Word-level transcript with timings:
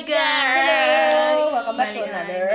guys. 0.00 1.12
Hello, 1.12 1.52
welcome 1.52 1.76
back 1.76 1.92
to 1.92 2.00
another. 2.02 2.48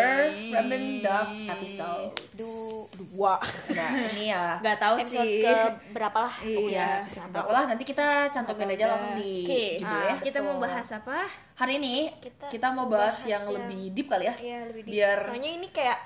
Random 0.49 0.83
Dog 0.99 1.28
episode 1.47 2.10
Du- 2.33 2.88
dua. 2.96 3.38
Nah 3.70 3.89
ini 4.10 4.29
ya. 4.29 4.57
Gak 4.65 4.78
tahu 4.78 4.96
sih. 4.99 5.41
ke 5.41 5.54
berapa 5.92 6.18
lah 6.18 6.34
Iya. 6.42 7.05
Episode 7.05 7.21
Nggak 7.23 7.34
berapa 7.36 7.52
lah 7.52 7.63
nanti 7.68 7.84
kita 7.84 8.08
cantumin 8.29 8.73
aja 8.73 8.86
langsung 8.89 9.13
di 9.13 9.46
Oke, 9.46 9.63
judulnya. 9.78 10.10
ah, 10.10 10.20
kita 10.20 10.39
mau 10.42 10.55
bahas 10.58 10.88
apa? 10.89 11.18
Hari 11.55 11.73
ini 11.78 11.96
kita, 12.17 12.46
Kita 12.49 12.67
mau 12.71 12.87
bahas, 12.87 13.15
bahas 13.15 13.29
yang, 13.29 13.44
yang- 13.44 13.53
lebih 13.62 13.81
deep 13.93 14.07
kali 14.07 14.25
ya. 14.25 14.33
Iya 14.35 14.59
lebih 14.65 14.81
di 14.81 14.89
Biar 14.91 15.17
soalnya 15.21 15.51
ini 15.51 15.67
kayak 15.69 15.99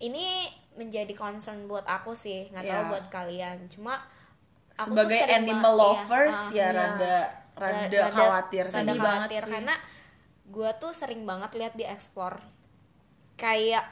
ini 0.00 0.26
menjadi 0.70 1.12
concern 1.12 1.66
buat 1.66 1.84
aku 1.84 2.14
sih 2.14 2.48
nggak 2.48 2.64
tahu 2.64 2.78
Iya. 2.78 2.88
buat 2.88 3.04
kalian 3.10 3.56
cuma 3.68 4.00
aku 4.72 4.94
sebagai 4.94 5.18
animal 5.28 5.72
iya, 5.74 5.80
lovers 5.82 6.38
ah, 6.38 6.48
ya 6.48 6.56
iya. 6.56 6.66
rada 6.72 7.16
rada, 7.52 7.84
rada- 7.90 8.08
khawatir 8.08 8.64
rada 8.64 8.70
sih. 8.70 8.76
Sedih 8.80 8.96
banget 8.96 9.20
khawatir 9.28 9.42
sih. 9.42 9.52
karena 9.52 9.74
gue 10.50 10.70
tuh 10.76 10.90
sering 10.90 11.22
banget 11.22 11.54
lihat 11.54 11.74
di 11.74 11.86
ekspor 11.86 12.42
kayak 13.34 13.86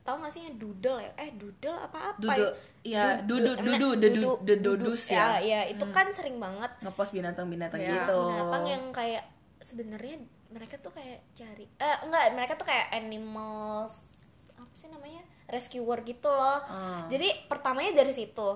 tau 0.00 0.22
gak 0.22 0.30
sih 0.30 0.46
yang 0.46 0.54
doodle 0.56 1.02
ya? 1.02 1.10
Eh 1.18 1.34
doodle 1.34 1.74
apa 1.74 2.14
apa 2.14 2.18
Dudu, 2.22 2.46
ya, 2.86 3.18
dudu, 3.26 3.58
dudu, 3.58 3.88
dudu, 3.98 4.30
dududus 4.38 5.10
ya. 5.10 5.42
ya 5.42 5.66
itu 5.66 5.82
kan 5.90 6.06
sering 6.14 6.38
banget. 6.38 6.70
Ngepost 6.78 7.10
binatang-binatang 7.10 7.82
Iya. 7.82 8.06
gitu. 8.06 8.14
binatang 8.30 8.64
yang 8.64 8.84
kayak 8.94 9.26
sebenarnya 9.58 10.22
mereka 10.46 10.78
tuh 10.78 10.94
kayak 10.94 11.26
cari 11.34 11.66
eh 11.66 11.96
enggak 12.06 12.22
mereka 12.38 12.54
tuh 12.54 12.70
kayak 12.70 12.86
animals 12.94 14.06
apa 14.54 14.70
sih 14.78 14.86
namanya? 14.86 15.26
Rescuer 15.50 15.98
gitu 16.06 16.30
loh. 16.30 16.62
Hmm. 16.64 17.10
jadi 17.10 17.50
pertamanya 17.50 17.98
dari 17.98 18.14
situ. 18.14 18.48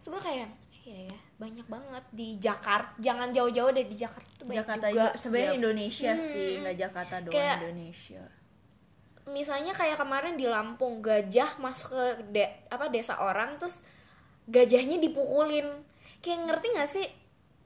Terus 0.00 0.08
gue 0.08 0.22
kayak 0.24 0.48
iya 0.88 1.12
ya 1.12 1.18
banyak 1.38 1.64
banget 1.64 2.04
di 2.10 2.34
Jakarta 2.36 2.90
jangan 2.98 3.30
jauh-jauh 3.30 3.70
deh 3.70 3.86
di 3.86 3.94
Jakarta 3.94 4.26
tuh 4.34 4.44
banyak 4.44 4.58
Jakarta 4.60 4.86
juga 4.86 5.06
juga. 5.06 5.06
Sebenarnya 5.16 5.46
Iya. 5.46 5.56
Indonesia 5.56 6.12
sih, 6.18 6.50
nggak 6.58 6.76
Jakarta 6.76 7.14
doang 7.22 7.32
Kayak- 7.32 7.58
Indonesia. 7.62 8.22
misalnya 9.28 9.70
kayak 9.70 9.96
kemarin 9.96 10.34
di 10.34 10.44
Lampung 10.44 10.98
gajah 10.98 11.54
masuk 11.58 11.92
ke 11.92 12.04
de- 12.32 12.54
apa 12.66 12.88
desa 12.88 13.14
orang 13.18 13.54
terus 13.56 13.84
gajahnya 14.46 14.96
dipukulin 14.98 15.68
kayak 16.18 16.48
ngerti 16.48 16.66
gak 16.72 16.88
sih 16.88 17.04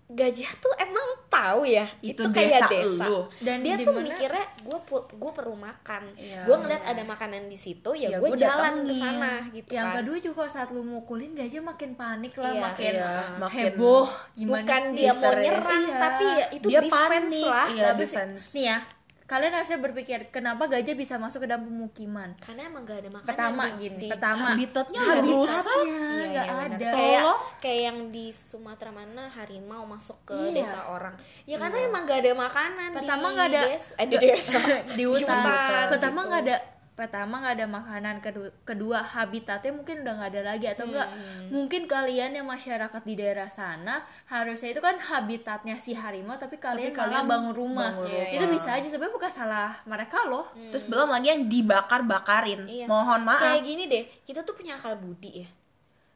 gajah 0.08 0.50
tuh 0.58 0.74
emang 0.76 1.08
tahu 1.26 1.64
ya 1.64 1.88
Itu 1.98 2.28
kayak 2.28 2.68
desa 2.68 2.68
desa. 2.68 3.06
Dan 3.38 3.60
dia 3.60 3.74
di 3.74 3.82
tuh 3.82 3.96
mikirnya 3.96 4.44
gue 4.60 4.78
gue 5.08 5.32
perlu 5.32 5.56
makan 5.56 6.02
Iya. 6.14 6.44
gue 6.44 6.52
ngeliat 6.54 6.84
ada 6.84 7.02
makanan 7.02 7.48
di 7.48 7.56
situ 7.56 7.90
ya, 7.92 8.08
Ya, 8.08 8.18
gue 8.18 8.28
gua 8.28 8.36
jalan 8.36 8.84
ke 8.84 8.92
sana 8.92 9.32
gitu 9.48 9.70
Yang 9.70 9.86
kan 9.86 9.96
kedua 9.96 10.16
juga 10.20 10.42
saat 10.46 10.68
lu 10.68 10.82
mukulin 10.82 11.32
gajah 11.32 11.62
makin 11.62 11.90
panik 11.94 12.34
lah, 12.36 12.52
Iya. 12.52 12.60
makin 12.62 12.92
Iya, 12.92 13.12
makin 13.38 13.62
heboh. 13.68 14.06
Gimana 14.34 14.52
bukan 14.60 14.82
sih? 14.82 14.94
dia 14.94 15.12
mau 15.12 15.32
nyerang 15.34 15.82
Iya. 15.82 15.96
tapi 15.98 16.26
ya 16.30 16.46
itu 16.50 16.66
Dia 16.68 16.80
defense 16.80 17.08
panik, 17.32 17.46
lah 17.46 17.66
iya. 17.68 17.88
Sih? 17.88 17.98
defense. 17.98 18.44
Nih 18.52 18.64
ya, 18.66 18.76
kalian 19.24 19.52
harusnya 19.52 19.78
berpikir 19.78 20.28
kenapa 20.28 20.66
gajah 20.66 20.92
bisa 20.92 21.14
masuk 21.16 21.42
ke 21.42 21.48
dalam 21.48 21.64
pemukiman? 21.64 22.34
karena 22.38 22.66
emang 22.66 22.82
gak 22.82 22.98
ada 23.00 23.10
makanan 23.12 23.30
Pertama 23.30 23.62
di, 23.64 23.72
gini, 23.78 23.96
di- 23.98 24.10
pertama 24.10 24.44
Habitatnya 24.52 25.00
habitatnya 25.00 25.22
udah 25.22 25.24
rusak. 25.32 25.64
Iya, 25.82 26.24
nggak 26.26 26.46
iya, 26.46 26.54
benar. 26.54 26.70
ada. 26.72 26.88
Kayak 26.92 27.24
kayak 27.58 27.80
yang 27.82 27.98
di 28.10 28.26
Sumatera 28.28 28.90
mana 28.90 29.24
harimau 29.30 29.82
masuk 29.84 30.18
ke 30.24 30.34
Iya. 30.34 30.52
desa 30.58 30.80
orang. 30.86 31.14
Ya 31.44 31.56
karena 31.56 31.78
emang 31.82 32.02
gak 32.02 32.18
ada 32.20 32.32
makanan 32.34 32.88
pertama 32.92 33.26
di 33.28 33.34
nggak 33.34 33.48
ada 33.48 33.62
desa, 33.68 33.90
eh, 33.94 34.06
di 34.06 34.16
desa. 34.18 34.58
di 34.98 35.04
hutan, 35.04 35.38
hutan, 35.38 35.84
pertama 35.88 36.18
gitu. 36.18 36.28
nggak 36.28 36.42
ada 36.42 36.56
pertama 36.92 37.40
nggak 37.40 37.54
ada 37.56 37.66
makanan 37.66 38.16
kedua, 38.20 38.48
kedua 38.62 38.98
habitatnya 39.00 39.72
mungkin 39.72 40.04
udah 40.04 40.12
nggak 40.12 40.30
ada 40.30 40.42
lagi 40.44 40.66
atau 40.68 40.84
enggak 40.84 41.08
Hmm. 41.08 41.48
mungkin 41.48 41.82
kalian 41.84 42.36
yang 42.36 42.44
masyarakat 42.44 43.02
di 43.02 43.14
daerah 43.14 43.48
sana 43.48 44.00
harusnya 44.26 44.70
itu 44.70 44.78
kan 44.78 45.00
habitatnya 45.00 45.76
si 45.76 45.92
harimau 45.92 46.36
tapi 46.36 46.56
kalian 46.56 46.92
malah 46.92 47.00
kalian 47.00 47.24
bangun 47.24 47.52
rumah 47.52 47.90
bangun 47.96 48.06
rumah. 48.06 48.28
itu 48.28 48.44
bisa 48.46 48.68
aja 48.72 48.84
sebenarnya 48.84 49.14
bukan 49.14 49.32
salah 49.32 49.72
mereka 49.84 50.18
loh 50.24 50.46
Terus 50.68 50.84
belum 50.84 51.08
lagi 51.08 51.28
yang 51.28 51.42
dibakar-bakarin. 51.44 52.60
Iya. 52.64 52.86
Mohon 52.86 53.20
maaf. 53.24 53.40
Kayak 53.42 53.62
gini 53.62 53.84
deh, 53.86 54.04
kita 54.22 54.40
tuh 54.40 54.52
punya 54.52 54.76
akal 54.76 54.96
budi 54.96 55.44
ya. 55.44 55.48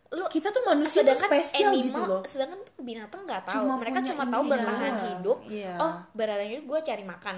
Lu 0.09 0.25
kita 0.29 0.49
tuh 0.49 0.63
manusia 0.63 1.03
tuh 1.03 1.11
sedangkan 1.11 1.31
spesial 1.35 1.71
animal, 1.73 1.83
gitu 1.83 2.01
loh. 2.01 2.21
sedangkan 2.23 2.59
tuh 2.63 2.75
binatang 2.79 3.21
nggak 3.25 3.43
tahu. 3.43 3.55
Cuma 3.59 3.75
Mereka 3.77 3.99
cuma 4.07 4.25
tahu 4.25 4.43
bertahan 4.47 4.95
hidup. 5.11 5.39
Iya. 5.47 5.73
Oh, 5.77 5.95
bertahan 6.13 6.47
hidup 6.47 6.65
gue 6.65 6.81
cari 6.83 7.05
makan. 7.05 7.37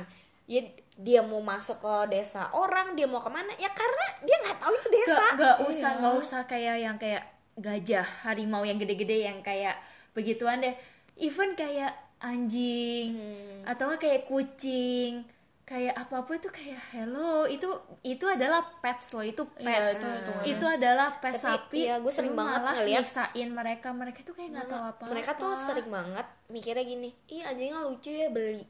Ya 0.48 0.64
dia 0.96 1.20
mau 1.20 1.38
masuk 1.38 1.78
ke 1.78 1.92
desa 2.10 2.48
orang, 2.50 2.92
dia 2.92 3.04
mau 3.04 3.20
ke 3.20 3.28
mana? 3.28 3.52
Ya 3.54 3.68
karena 3.70 4.06
dia 4.20 4.36
nggak 4.40 4.58
tahu 4.58 4.72
itu 4.74 4.88
desa. 4.90 5.12
nggak 5.12 5.34
nggak 5.36 5.56
usah 5.62 5.88
Iya. 5.88 5.98
nggak 6.00 6.14
usah 6.16 6.40
kayak 6.44 6.76
yang 6.80 6.96
kayak 6.96 7.22
gajah 7.54 8.06
harimau 8.22 8.62
yang 8.62 8.76
gede-gede 8.76 9.18
yang 9.24 9.38
kayak 9.40 9.76
begituan 10.10 10.58
deh 10.58 10.74
even 11.16 11.52
kayak 11.52 11.90
anjing 12.18 13.14
Hmm. 13.14 13.62
atau 13.64 13.86
nggak 13.86 14.00
kayak 14.00 14.22
kucing 14.24 15.22
kayak 15.62 15.92
apa 15.92 16.14
apa 16.18 16.32
itu 16.32 16.48
kayak 16.48 16.80
hello 16.88 17.44
itu 17.44 17.68
itu 18.02 18.24
adalah 18.24 18.64
pets 18.80 19.12
loh 19.12 19.20
itu 19.22 19.44
Iya, 19.54 19.66
pets 19.84 19.92
itu 19.92 20.06
hitungannya. 20.08 20.46
itu 20.48 20.64
adalah 20.66 21.08
pets 21.14 21.36
Tapi, 21.36 21.44
sapi 21.44 21.78
iya, 21.78 21.94
gue 21.98 22.08
sering 22.08 22.32
banget 22.32 22.58
malah 22.58 22.74
ngeliat- 22.74 23.04
nyisain 23.04 23.48
mereka 23.52 23.88
mereka 23.92 24.18
tuh 24.22 24.32
kayak 24.32 24.50
nggak 24.50 24.66
tahu 24.66 24.82
apa 24.88 25.04
mereka 25.06 25.30
tuh 25.36 25.52
sering 25.54 25.88
banget 25.88 26.26
mikirnya 26.48 26.84
gini 26.84 27.10
ih 27.28 27.42
anjingnya 27.44 27.78
lucu 27.80 28.08
ya 28.08 28.28
beli 28.28 28.64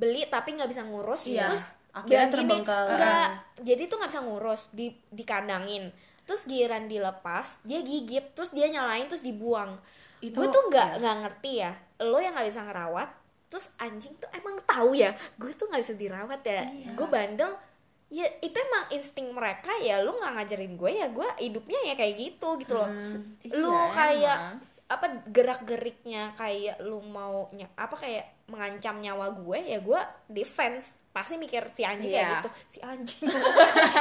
beli 0.00 0.24
tapi 0.26 0.56
nggak 0.56 0.66
bisa 0.66 0.82
ngurus 0.82 1.28
Iya. 1.28 1.44
terus 1.46 1.68
Akhirnya 1.90 2.30
terbengkalai. 2.30 2.96
nggak 2.96 3.28
jadi 3.60 3.82
tuh 3.84 3.96
nggak 3.98 4.10
bisa 4.10 4.22
ngurus 4.22 4.62
di 4.70 4.86
dikandangin 5.10 5.92
terus 6.22 6.42
giliran 6.42 6.86
dilepas 6.86 7.58
dia 7.60 7.80
gigit 7.80 8.32
terus 8.32 8.48
dia 8.48 8.66
nyalain 8.66 9.04
terus 9.04 9.20
dibuang 9.20 9.76
Itu- 10.20 10.36
gue 10.36 10.46
tuh 10.46 10.62
iya. 10.62 10.70
nggak 10.70 10.88
nggak 10.98 11.16
ngerti 11.20 11.52
ya 11.58 11.72
lo 12.00 12.16
yang 12.16 12.32
nggak 12.32 12.46
bisa 12.46 12.62
ngerawat 12.62 13.10
terus 13.46 13.66
anjing 13.76 14.14
tuh 14.14 14.30
emang 14.32 14.56
tahu 14.64 14.94
ya 14.94 15.10
gue 15.34 15.50
tuh 15.52 15.66
nggak 15.66 15.82
bisa 15.82 15.94
dirawat 15.94 16.40
ya 16.40 16.62
Iya. 16.62 16.90
gue 16.94 17.06
bandel 17.06 17.50
ya 18.08 18.26
itu 18.38 18.56
emang 18.56 18.84
insting 18.88 19.30
mereka 19.30 19.70
ya 19.78 19.98
lu 19.98 20.14
nggak 20.14 20.32
ngajarin 20.32 20.74
gue 20.74 20.90
ya 20.92 21.06
gue 21.08 21.28
hidupnya 21.40 21.80
ya 21.84 21.94
kayak 21.94 22.14
gitu 22.16 22.48
gitu 22.56 22.74
loh 22.74 22.90
lu 23.52 23.68
Iya, 23.68 23.82
kayak 23.88 24.38
emang. 24.40 24.56
Apa 24.90 25.06
gerak 25.24 25.62
geriknya 25.62 26.34
kayak 26.34 26.82
lu 26.82 26.98
mau 27.00 27.46
apa 27.76 27.94
kayak 27.96 28.26
mengancam 28.44 28.98
nyawa 28.98 29.30
gue 29.32 29.58
ya 29.64 29.78
gue 29.78 30.00
defense 30.26 30.90
pasti 31.10 31.34
mikir 31.36 31.70
si 31.70 31.82
anjing 31.82 32.10
Iya. 32.10 32.18
kayak 32.20 32.34
gitu 32.36 32.50
si 32.66 32.78
anjing 32.80 33.26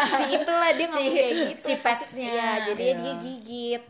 si 0.09 0.23
itulah 0.35 0.69
dia 0.71 0.87
ngomong 0.87 1.05
Si- 1.05 1.15
kayak 1.15 1.33
gitu 1.47 1.61
si 1.63 1.73
petsnya. 1.77 2.25
iya 2.27 2.49
jadi 2.65 2.83
Iya. 2.83 2.97
dia 2.97 3.13
gigit 3.15 3.83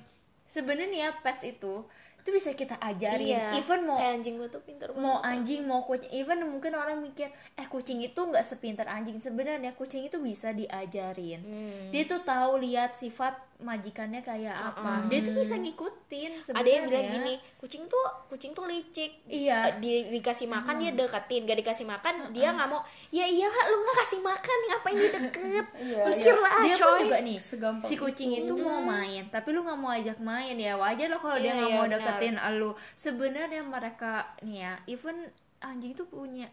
sebenarnya 0.46 1.16
pets 1.20 1.44
itu 1.46 1.88
itu 2.20 2.30
bisa 2.30 2.52
kita 2.52 2.76
ajarin. 2.76 3.32
Iya 3.32 3.58
even 3.58 3.84
mau 3.84 3.96
kayak 3.96 4.14
anjing 4.16 4.36
gue 4.36 4.48
tuh 4.48 4.62
pinter 4.62 4.88
mau 4.94 5.18
banget. 5.18 5.30
anjing 5.32 5.62
mau 5.64 5.82
kucing. 5.82 6.12
Even 6.12 6.40
mungkin 6.44 6.72
orang 6.74 7.00
mikir 7.00 7.28
eh 7.54 7.66
kucing 7.66 8.00
itu 8.00 8.20
nggak 8.20 8.44
sepintar 8.44 8.86
anjing. 8.86 9.18
Sebenarnya 9.18 9.72
kucing 9.74 10.04
itu 10.04 10.20
bisa 10.20 10.52
diajarin. 10.52 11.40
Hmm. 11.40 11.88
dia 11.90 12.04
tuh 12.04 12.22
tahu 12.22 12.60
lihat 12.60 12.94
sifat 12.94 13.34
majikannya 13.60 14.22
kayak 14.22 14.56
apa. 14.56 15.04
Dia 15.08 15.20
tuh 15.20 15.36
bisa 15.36 15.56
ngikutin 15.56 16.32
ada 16.54 16.64
yang 16.64 16.88
bilang 16.88 17.04
sebenarnya. 17.04 17.36
gini 17.36 17.58
kucing 17.60 17.84
tuh 17.86 18.04
kucing 18.28 18.52
tuh 18.52 18.64
licik. 18.64 19.12
Iya. 19.26 19.76
Eh, 19.76 19.84
di, 19.84 19.92
dikasih 20.14 20.48
makan 20.48 20.76
dia 20.78 20.92
deketin. 20.92 21.44
Gak 21.44 21.60
dikasih 21.60 21.84
makan 21.84 22.32
dia 22.32 22.52
nggak 22.52 22.68
mau 22.68 22.80
ya 23.10 23.26
iyalah 23.26 23.64
lu 23.68 23.78
nggak 23.78 23.98
kasih 24.00 24.20
makan 24.22 24.58
ngapain 24.70 24.96
dia 24.96 25.12
deket? 25.12 25.66
Iya, 25.80 26.06
mikir 26.06 26.36
lah 26.36 26.54
dia 26.62 26.76
pun 26.76 26.82
coy. 26.86 27.00
juga 27.04 27.20
nih 27.20 27.38
Segampang 27.40 27.88
si 27.88 27.96
kucing 27.96 28.30
itu. 28.36 28.54
mau 28.54 28.80
main 28.80 29.24
tapi 29.28 29.52
lu 29.52 29.64
nggak 29.64 29.80
mau 29.80 29.92
ajak 29.92 30.18
main 30.20 30.56
ya 30.56 30.76
wajar 30.76 31.08
lo 31.08 31.18
kalau 31.18 31.36
dia 31.36 31.50
Iya, 31.50 31.56
nggak 31.56 31.70
iya, 31.70 31.76
mau 31.76 31.86
benar. 31.88 32.00
Deketin 32.12 32.36
lu 32.56 32.70
sebenarnya 32.94 33.62
mereka 33.62 34.12
nih 34.40 34.58
ya 34.60 34.74
even 34.88 35.18
anjing 35.60 35.92
itu 35.92 36.04
punya 36.04 36.48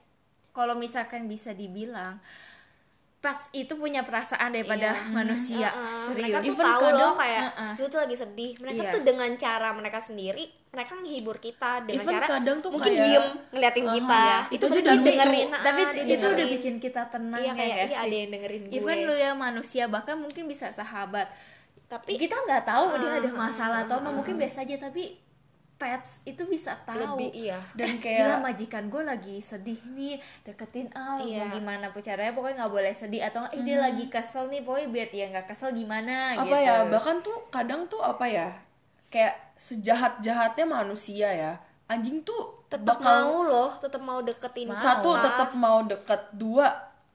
kalau 0.50 0.72
misalkan 0.74 1.24
bisa 1.24 1.52
dibilang 1.52 2.16
pets 3.16 3.48
itu 3.52 3.74
punya 3.74 4.04
perasaan 4.04 4.52
daripada 4.52 4.92
Iya. 4.92 5.10
manusia 5.10 5.68
Heeh, 5.68 5.96
serius. 5.98 6.14
mereka 6.14 6.36
tuh 6.38 6.52
Even 6.52 6.64
tahu 6.64 6.80
kadang- 6.80 7.00
loh 7.00 7.12
kayak 7.16 7.42
Heeh. 7.42 7.72
lu 7.74 7.86
tuh 7.88 7.98
lagi 7.98 8.16
sedih. 8.16 8.52
Mereka 8.56 8.82
Iya. 8.82 8.92
tuh 8.92 9.02
dengan 9.02 9.30
cara 9.34 9.68
mereka 9.72 9.98
sendiri 9.98 10.44
mereka 10.68 10.92
menghibur 10.94 11.36
kita 11.38 11.72
dengan 11.82 11.96
Even 11.98 12.12
cara 12.12 12.26
kadang 12.28 12.56
tuh 12.60 12.70
mungkin 12.70 12.92
kayak- 12.92 13.02
diem 13.02 13.26
ngeliatin 13.50 13.86
kita. 13.90 14.20
Iya. 14.20 14.38
Itu 14.52 14.66
juga 14.68 14.90
lucu. 14.92 15.06
dengerin 15.08 15.48
ah, 15.48 15.60
tapi 15.60 15.80
dia 15.98 16.04
itu 16.14 16.26
udah 16.28 16.46
bikin 16.52 16.74
kita 16.78 17.02
tenang 17.08 17.40
iya 17.40 17.48
ya 17.48 17.54
kayak 17.56 17.76
iya 17.88 17.98
ada 17.98 18.14
yang 18.16 18.30
dengerin 18.30 18.62
gue. 18.62 18.74
Even 18.76 18.96
lu 19.02 19.14
ya 19.16 19.30
manusia 19.34 19.84
bahkan 19.86 20.14
mungkin 20.14 20.44
bisa 20.46 20.66
sahabat. 20.70 21.26
Tapi 21.84 22.12
kita 22.16 22.36
nggak 22.36 22.62
tahu 22.64 22.84
dia 22.96 23.08
Ah, 23.08 23.18
ada 23.18 23.28
ah, 23.28 23.34
masalah 23.34 23.78
atau 23.82 23.96
ah, 23.96 24.00
apa 24.02 24.10
mungkin 24.12 24.34
biasa 24.36 24.62
aja 24.62 24.76
tapi 24.80 25.18
pets 25.76 26.24
itu 26.24 26.42
bisa 26.48 26.72
tahu. 26.88 27.20
Lebih 27.20 27.30
iya. 27.36 27.60
Dan 27.76 27.96
Gila 28.00 28.04
kayak 28.04 28.40
majikan 28.40 28.88
gue 28.88 29.02
lagi 29.04 29.36
sedih 29.38 29.76
nih 29.92 30.16
deketin 30.42 30.88
Al 30.96 31.20
Iya. 31.20 31.44
mau 31.44 31.52
gimana 31.52 31.86
pun 31.92 32.00
caranya 32.00 32.32
pokoknya 32.32 32.64
nggak 32.64 32.72
boleh 32.72 32.92
sedih 32.96 33.22
atau 33.28 33.44
nggak, 33.44 33.54
"Ih, 33.60 33.62
dia 33.62 33.76
lagi 33.78 34.04
kesel 34.08 34.48
nih 34.48 34.64
pokoknya 34.64 34.88
biar 34.88 35.08
dia 35.12 35.24
nggak 35.36 35.46
kesel 35.46 35.70
gimana 35.76 36.32
apa 36.34 36.44
gitu. 36.48 36.56
ya 36.64 36.74
bahkan 36.88 37.16
tuh 37.20 37.36
kadang 37.52 37.84
tuh 37.86 38.00
apa 38.00 38.24
ya 38.24 38.48
kayak 39.12 39.36
sejahat 39.56 40.20
jahatnya 40.20 40.64
manusia 40.64 41.28
ya 41.28 41.52
anjing 41.86 42.24
tuh 42.24 42.66
tetap 42.66 42.98
mau 42.98 43.46
loh 43.46 43.70
tetap 43.78 44.02
mau 44.02 44.18
deketin 44.24 44.72
satu 44.74 45.14
kita. 45.14 45.24
tetap 45.28 45.50
mau 45.54 45.78
deket. 45.86 46.20
Dua 46.34 46.66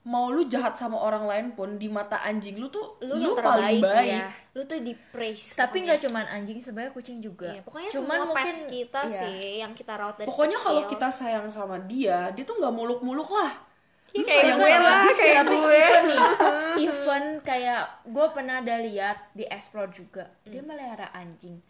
mau 0.02 0.34
lu 0.34 0.42
jahat 0.50 0.74
sama 0.74 0.98
orang 0.98 1.30
lain 1.30 1.48
pun 1.54 1.78
di 1.78 1.86
mata 1.86 2.18
anjing 2.26 2.58
lu 2.58 2.66
tuh 2.74 2.98
lu, 3.06 3.22
lu, 3.22 3.22
yang 3.22 3.38
paling 3.38 3.78
terbaik 3.78 3.84
baik. 3.86 4.10
ya 4.18 4.26
lu 4.52 4.68
tuh 4.68 4.84
di 4.84 4.92
praise 5.16 5.56
tapi 5.56 5.88
nggak 5.88 6.04
cuman 6.04 6.28
anjing 6.28 6.60
sebenarnya 6.60 6.92
kucing 6.92 7.24
juga. 7.24 7.56
Iya, 7.56 7.64
pokoknya 7.64 7.90
cuman 7.96 8.18
semua 8.20 8.28
mungkin 8.28 8.52
pets 8.52 8.62
kita 8.68 9.02
iya. 9.08 9.20
sih 9.24 9.38
yang 9.64 9.72
kita 9.72 9.94
rawat 9.96 10.16
dari 10.20 10.28
pokoknya 10.28 10.60
kalau 10.60 10.84
kita 10.92 11.08
sayang 11.08 11.48
sama 11.48 11.80
dia 11.88 12.36
dia 12.36 12.44
tuh 12.44 12.60
nggak 12.60 12.74
muluk-muluk 12.76 13.32
lah. 13.32 13.54
Ya, 14.12 14.28
kayak 14.28 14.44
sayang 14.44 14.60
gue 14.60 14.72
lah 14.76 15.00
dia. 15.08 15.16
kayak 15.16 15.44
gue. 15.48 15.80
Even 15.80 16.04
nih 16.04 16.22
even 16.84 17.24
kayak 17.48 17.84
gue 18.04 18.26
pernah 18.36 18.56
ada 18.60 18.76
lihat 18.84 19.18
di 19.32 19.48
explore 19.48 19.92
juga. 19.96 20.28
Hmm. 20.44 20.52
dia 20.52 20.62
melihara 20.68 21.08
anjing. 21.16 21.64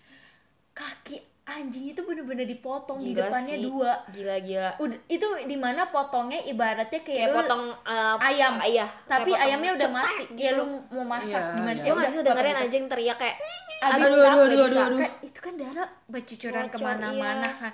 Kaki 0.73 1.40
anjing 1.53 1.85
itu 1.87 2.01
bener-bener 2.01 2.43
dipotong 2.43 2.97
di 2.97 3.11
Gila 3.11 3.25
depannya 3.25 3.55
sih. 3.55 3.65
dua 3.65 3.91
gila 4.07 4.35
gila 4.39 4.69
udah 4.77 4.99
itu 5.07 5.27
di 5.43 5.55
mana 5.55 5.81
potongnya 5.87 6.39
ibaratnya 6.43 6.99
kayak, 6.99 7.17
kayak 7.17 7.29
lu- 7.29 7.37
potong 7.37 7.63
eh, 7.83 8.15
ayam 8.23 8.53
iya 8.63 8.85
tapi 9.05 9.09
kayak 9.27 9.27
potong 9.29 9.43
ayamnya 9.43 9.71
udah 9.71 9.81
cetek 9.81 9.95
mati 9.97 10.15
gitu. 10.29 10.39
ya 10.39 10.49
lu 10.53 10.63
mau 10.89 11.05
masak 11.09 11.41
Iya, 11.41 11.53
gimana 11.53 11.71
iya. 11.71 11.79
sih 11.79 11.89
nggak 11.89 12.09
bisa 12.09 12.21
dengerin 12.21 12.57
anjing 12.57 12.83
teriak 12.85 13.17
kayak 13.17 13.35
abis 13.81 13.91
Aduh, 13.97 14.07
itu 14.07 14.19
aduh, 14.21 14.41
aduh, 14.41 14.59
aduh, 14.61 14.81
aduh. 14.81 14.99
Kan 14.99 15.11
itu 15.21 15.39
kan 15.39 15.53
darah 15.55 15.89
bercucuran 16.05 16.65
ke 16.65 16.77
mana-mana 16.77 17.47
iya. 17.47 17.59
kan 17.59 17.73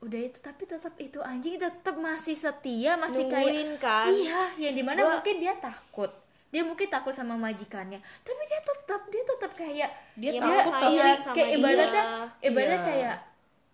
udah 0.00 0.20
itu 0.22 0.38
tapi 0.40 0.62
tetap 0.64 0.94
itu 0.96 1.18
anjing 1.20 1.54
tetap 1.56 1.92
masih 1.94 2.32
setia 2.32 2.96
masih 2.96 3.28
Nungguin, 3.28 3.68
kayak 3.70 3.76
kan? 3.78 4.08
iya 4.08 4.40
yang 4.58 4.72
di 4.72 4.80
mana 4.80 4.98
Gua- 4.98 5.12
mungkin 5.14 5.36
dia 5.38 5.52
takut 5.54 6.08
dia 6.50 6.62
mungkin 6.62 6.86
takut 6.86 7.10
sama 7.10 7.34
majikannya 7.34 7.96
tapi 8.20 8.42
dia 8.44 8.60
tetap 8.60 9.00
dia 9.06 9.22
tetap 9.24 9.52
kayak 9.54 9.90
Dia 10.14 10.30
Ya, 10.30 10.40
takut 10.40 10.90
iya, 10.90 11.14
sama 11.16 11.32
kayak 11.32 11.48
dia. 11.48 11.56
ibaratnya 11.56 12.04
ibaratnya 12.40 12.76
Iya. 12.76 12.86
kayak 12.86 13.16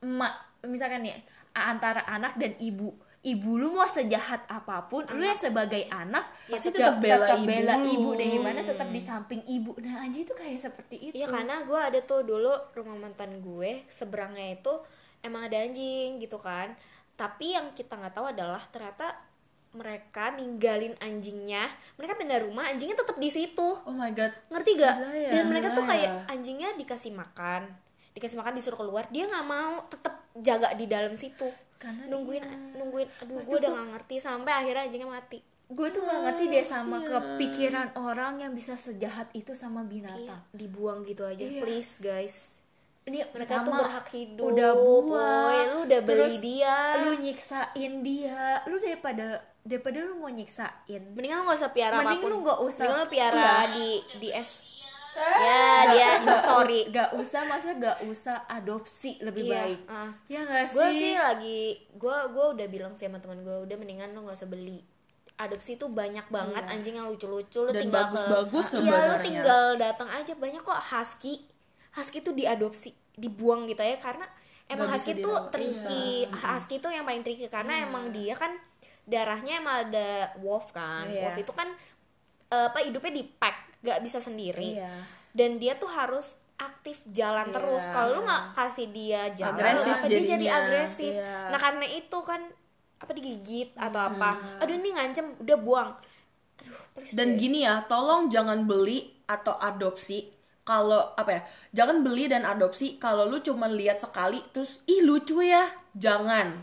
emak 0.03 0.33
misalkan 0.63 1.01
nih 1.03 1.17
antara 1.53 2.05
anak 2.07 2.37
dan 2.37 2.53
ibu 2.59 2.93
ibu 3.23 3.51
lu 3.57 3.73
mau 3.73 3.83
sejahat 3.85 4.47
apa 4.47 4.87
pun 4.87 5.03
lu 5.09 5.19
yang 5.21 5.35
sebagai 5.35 5.89
anak 5.89 6.31
Pasti 6.47 6.69
tetap, 6.69 7.01
tetap 7.01 7.03
bela 7.03 7.25
tetap 7.25 7.39
ibu 7.39 7.49
bela 7.49 7.75
lu. 7.75 7.87
ibu 7.91 8.11
dan 8.13 8.29
di 8.29 8.39
mana 8.39 8.61
tetap 8.63 8.87
di 8.87 9.01
samping 9.01 9.43
ibu 9.43 9.75
nah 9.81 9.99
anjing 9.99 10.23
itu 10.23 10.31
kayak 10.33 10.61
seperti 10.61 10.97
itu 11.03 11.15
Iya 11.17 11.27
karena 11.27 11.61
gue 11.61 11.81
ada 11.81 12.01
tuh 12.01 12.23
dulu 12.23 12.53
rumah 12.73 12.95
mantan 13.01 13.41
gue 13.41 13.83
seberangnya 13.89 14.55
itu 14.55 14.71
emang 15.19 15.43
ada 15.43 15.59
anjing 15.59 16.21
gitu 16.21 16.39
kan. 16.39 16.77
Tapi 17.17 17.57
yang 17.57 17.73
kita 17.73 17.97
nggak 17.97 18.13
tahu 18.13 18.29
adalah 18.29 18.61
ternyata 18.69 19.11
mereka 19.77 20.33
ninggalin 20.33 20.97
anjingnya. 20.99 21.69
Mereka 22.01 22.17
pindah 22.17 22.41
rumah, 22.49 22.73
anjingnya 22.73 22.97
tetap 22.97 23.21
di 23.21 23.29
situ. 23.29 23.69
oh 23.77 23.95
my 23.95 24.11
god 24.17 24.33
Ngerti 24.49 24.71
gak? 24.81 24.97
Ya. 25.13 25.31
Dan 25.37 25.53
mereka 25.53 25.77
tuh 25.77 25.85
kayak 25.85 26.09
ya. 26.09 26.33
anjingnya 26.33 26.73
dikasih 26.81 27.13
makan, 27.13 27.69
dikasih 28.17 28.41
makan 28.41 28.57
disuruh 28.57 28.81
keluar, 28.81 29.05
dia 29.13 29.29
nggak 29.29 29.47
mau 29.47 29.85
tetap 29.87 30.27
jaga 30.41 30.73
di 30.73 30.89
dalam 30.89 31.13
situ. 31.15 31.47
Karena 31.77 32.09
nungguin 32.09 32.41
iya. 32.41 32.57
nungguin 32.81 33.09
aduh 33.21 33.37
gue 33.45 33.57
udah 33.61 33.71
nggak 33.77 33.89
ngerti 33.93 34.17
sampai 34.17 34.53
akhirnya 34.53 34.89
anjingnya 34.89 35.11
mati. 35.13 35.41
gue 35.67 35.89
tuh 35.91 35.99
nggak 35.99 36.21
ngerti 36.23 36.45
deh 36.47 36.63
sama 36.63 37.03
kepikiran 37.03 37.99
orang 37.99 38.39
yang 38.39 38.55
bisa 38.55 38.79
sejahat 38.79 39.27
itu 39.35 39.51
sama 39.51 39.83
Iya, 39.83 39.91
binatang 39.91 40.41
dibuang 40.55 41.03
gitu 41.03 41.27
aja. 41.27 41.43
Iya. 41.43 41.61
Please 41.61 41.99
guys. 41.99 42.63
ini 43.07 43.23
mereka 43.31 43.63
tuh 43.63 43.71
berhak 43.71 44.07
hidup 44.11 44.45
udah 44.51 44.71
buah 44.75 45.43
boy. 45.47 45.59
lu 45.71 45.79
udah 45.87 46.01
beli 46.03 46.11
terus 46.11 46.35
dia 46.43 46.77
lu 47.07 47.13
nyiksain 47.23 47.93
dia 48.03 48.67
lu 48.67 48.83
daripada 48.83 49.47
daripada 49.67 49.99
lu 50.01 50.15
mau 50.17 50.31
nyiksain. 50.31 51.03
Mendingan 51.11 51.43
lu 51.43 51.45
gak 51.45 51.59
usah 51.59 51.71
piara 51.71 51.99
Mending 51.99 52.17
apa 52.17 52.23
pun. 52.23 52.31
lu 52.31 52.37
nggak 52.41 52.61
usah. 52.63 52.81
mendingan 52.81 52.99
lu 52.99 53.09
piara 53.09 53.51
di 53.69 53.89
di 54.17 54.29
es 54.31 54.53
ya 55.17 55.65
dia 55.91 56.11
Nggak 56.21 56.39
story. 56.39 56.79
us- 56.79 56.89
gak 56.91 57.09
usah 57.15 57.41
maksudnya 57.43 57.77
gak 57.83 57.99
usah 58.05 58.37
adopsi 58.47 59.17
lebih 59.19 59.43
Iya, 59.43 59.53
baik. 59.57 59.81
ah. 59.89 60.11
ya 60.27 60.41
gak 60.45 60.65
sih? 60.67 60.77
gue 60.77 60.89
sih 60.95 61.15
lagi 61.17 61.61
gue 61.91 62.17
gue 62.31 62.47
udah 62.53 62.67
bilang 62.69 62.93
sih 62.93 63.05
sama 63.05 63.17
teman 63.17 63.41
gue 63.41 63.57
udah 63.61 63.77
mendingan 63.77 64.13
lu 64.13 64.23
nggak 64.23 64.35
usah 64.35 64.47
beli. 64.47 64.85
Adopsi 65.37 65.77
tuh 65.77 65.89
banyak 65.91 66.29
banget 66.29 66.61
Iya. 66.61 66.71
anjing 66.71 66.95
yang 66.95 67.09
lucu-lucu. 67.09 67.61
Lu 67.61 67.69
Dan 67.69 67.89
tinggal 67.89 68.09
bagus-bagus 68.09 68.67
ke 68.71 68.79
iya 68.79 68.97
lu 69.07 69.17
tinggal 69.19 69.65
datang 69.77 70.09
aja. 70.11 70.33
Banyak 70.33 70.61
kok 70.61 70.81
husky. 70.87 71.45
Husky 71.93 72.21
tuh 72.21 72.33
diadopsi 72.33 72.89
dibuang 73.13 73.65
gitu 73.65 73.81
ya 73.81 73.97
karena 73.97 74.25
emang 74.67 74.89
bisa 74.91 75.01
husky 75.03 75.13
tuh 75.19 75.37
tricky. 75.51 76.07
Husky 76.31 76.77
tuh 76.77 76.89
yang 76.89 77.05
paling 77.05 77.21
tricky 77.21 77.49
karena 77.49 77.73
Iya. 77.75 77.85
emang 77.85 78.05
dia 78.11 78.33
kan 78.33 78.53
darahnya 79.07 79.53
emang 79.57 79.77
ada 79.87 80.09
wolf 80.37 80.71
kan 80.71 81.07
Iya. 81.07 81.25
wolf 81.25 81.39
itu 81.39 81.53
kan 81.53 81.71
eh, 82.47 82.67
apa 82.67 82.79
hidupnya 82.81 83.13
di 83.13 83.25
pack 83.25 83.79
gak 83.81 84.03
bisa 84.03 84.19
sendiri 84.19 84.77
iya 84.77 84.91
dan 85.31 85.57
dia 85.57 85.77
tuh 85.77 85.87
harus 85.87 86.35
aktif 86.57 87.05
jalan 87.07 87.47
Iya. 87.47 87.55
terus 87.55 87.85
kalau 87.89 88.09
lu 88.15 88.23
nggak 88.23 88.45
kasih 88.53 88.89
dia 88.89 89.29
jalan 89.31 89.55
Agresif 89.55 89.97
dia 90.01 90.09
jadi 90.11 90.27
jadinya. 90.27 90.53
agresif 90.59 91.13
Iya. 91.15 91.53
nah 91.53 91.59
karena 91.59 91.87
itu 91.87 92.19
kan 92.21 92.41
apa 92.97 93.11
digigit 93.13 93.71
atau 93.77 94.01
apa 94.03 94.31
aduh 94.59 94.75
ini 94.75 94.91
ngancem 94.91 95.37
udah 95.37 95.59
buang 95.59 95.91
aduh 96.57 96.79
please 96.93 97.13
Dan 97.13 97.29
deh. 97.31 97.39
gini 97.39 97.63
ya, 97.63 97.85
tolong 97.85 98.27
jangan 98.27 98.65
beli 98.65 99.05
atau 99.27 99.55
adopsi 99.55 100.33
kalau 100.63 101.15
apa 101.15 101.31
ya? 101.31 101.41
Jangan 101.77 102.03
beli 102.03 102.27
dan 102.27 102.43
adopsi 102.43 102.97
kalau 102.97 103.23
lu 103.25 103.39
cuma 103.39 103.69
lihat 103.69 104.01
sekali 104.01 104.43
terus 104.51 104.83
ih 104.85 104.99
lucu 105.01 105.39
ya. 105.39 105.63
Jangan. 105.93 106.59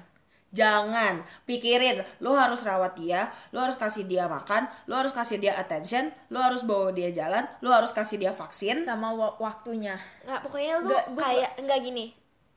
Jangan 0.53 1.25
pikirin, 1.43 1.97
lu 2.21 2.29
harus 2.31 2.61
rawat 2.61 2.93
dia, 2.93 3.25
lu 3.49 3.57
harus 3.57 3.73
kasih 3.73 4.05
dia 4.05 4.29
makan, 4.29 4.69
lu 4.85 4.93
harus 4.93 5.09
kasih 5.09 5.41
dia 5.41 5.57
attention, 5.57 6.13
lu 6.29 6.37
harus 6.37 6.61
bawa 6.61 6.93
dia 6.93 7.09
jalan, 7.09 7.41
lu 7.59 7.73
harus 7.73 7.89
kasih 7.89 8.21
dia 8.21 8.29
vaksin. 8.29 8.85
sama 8.85 9.09
wa- 9.11 9.33
waktunya 9.41 9.97
nggak 10.23 10.39
pokoknya 10.45 10.75
gua- 10.85 11.07
kayak 11.17 11.57
nggak 11.57 11.79
gini 11.81 12.13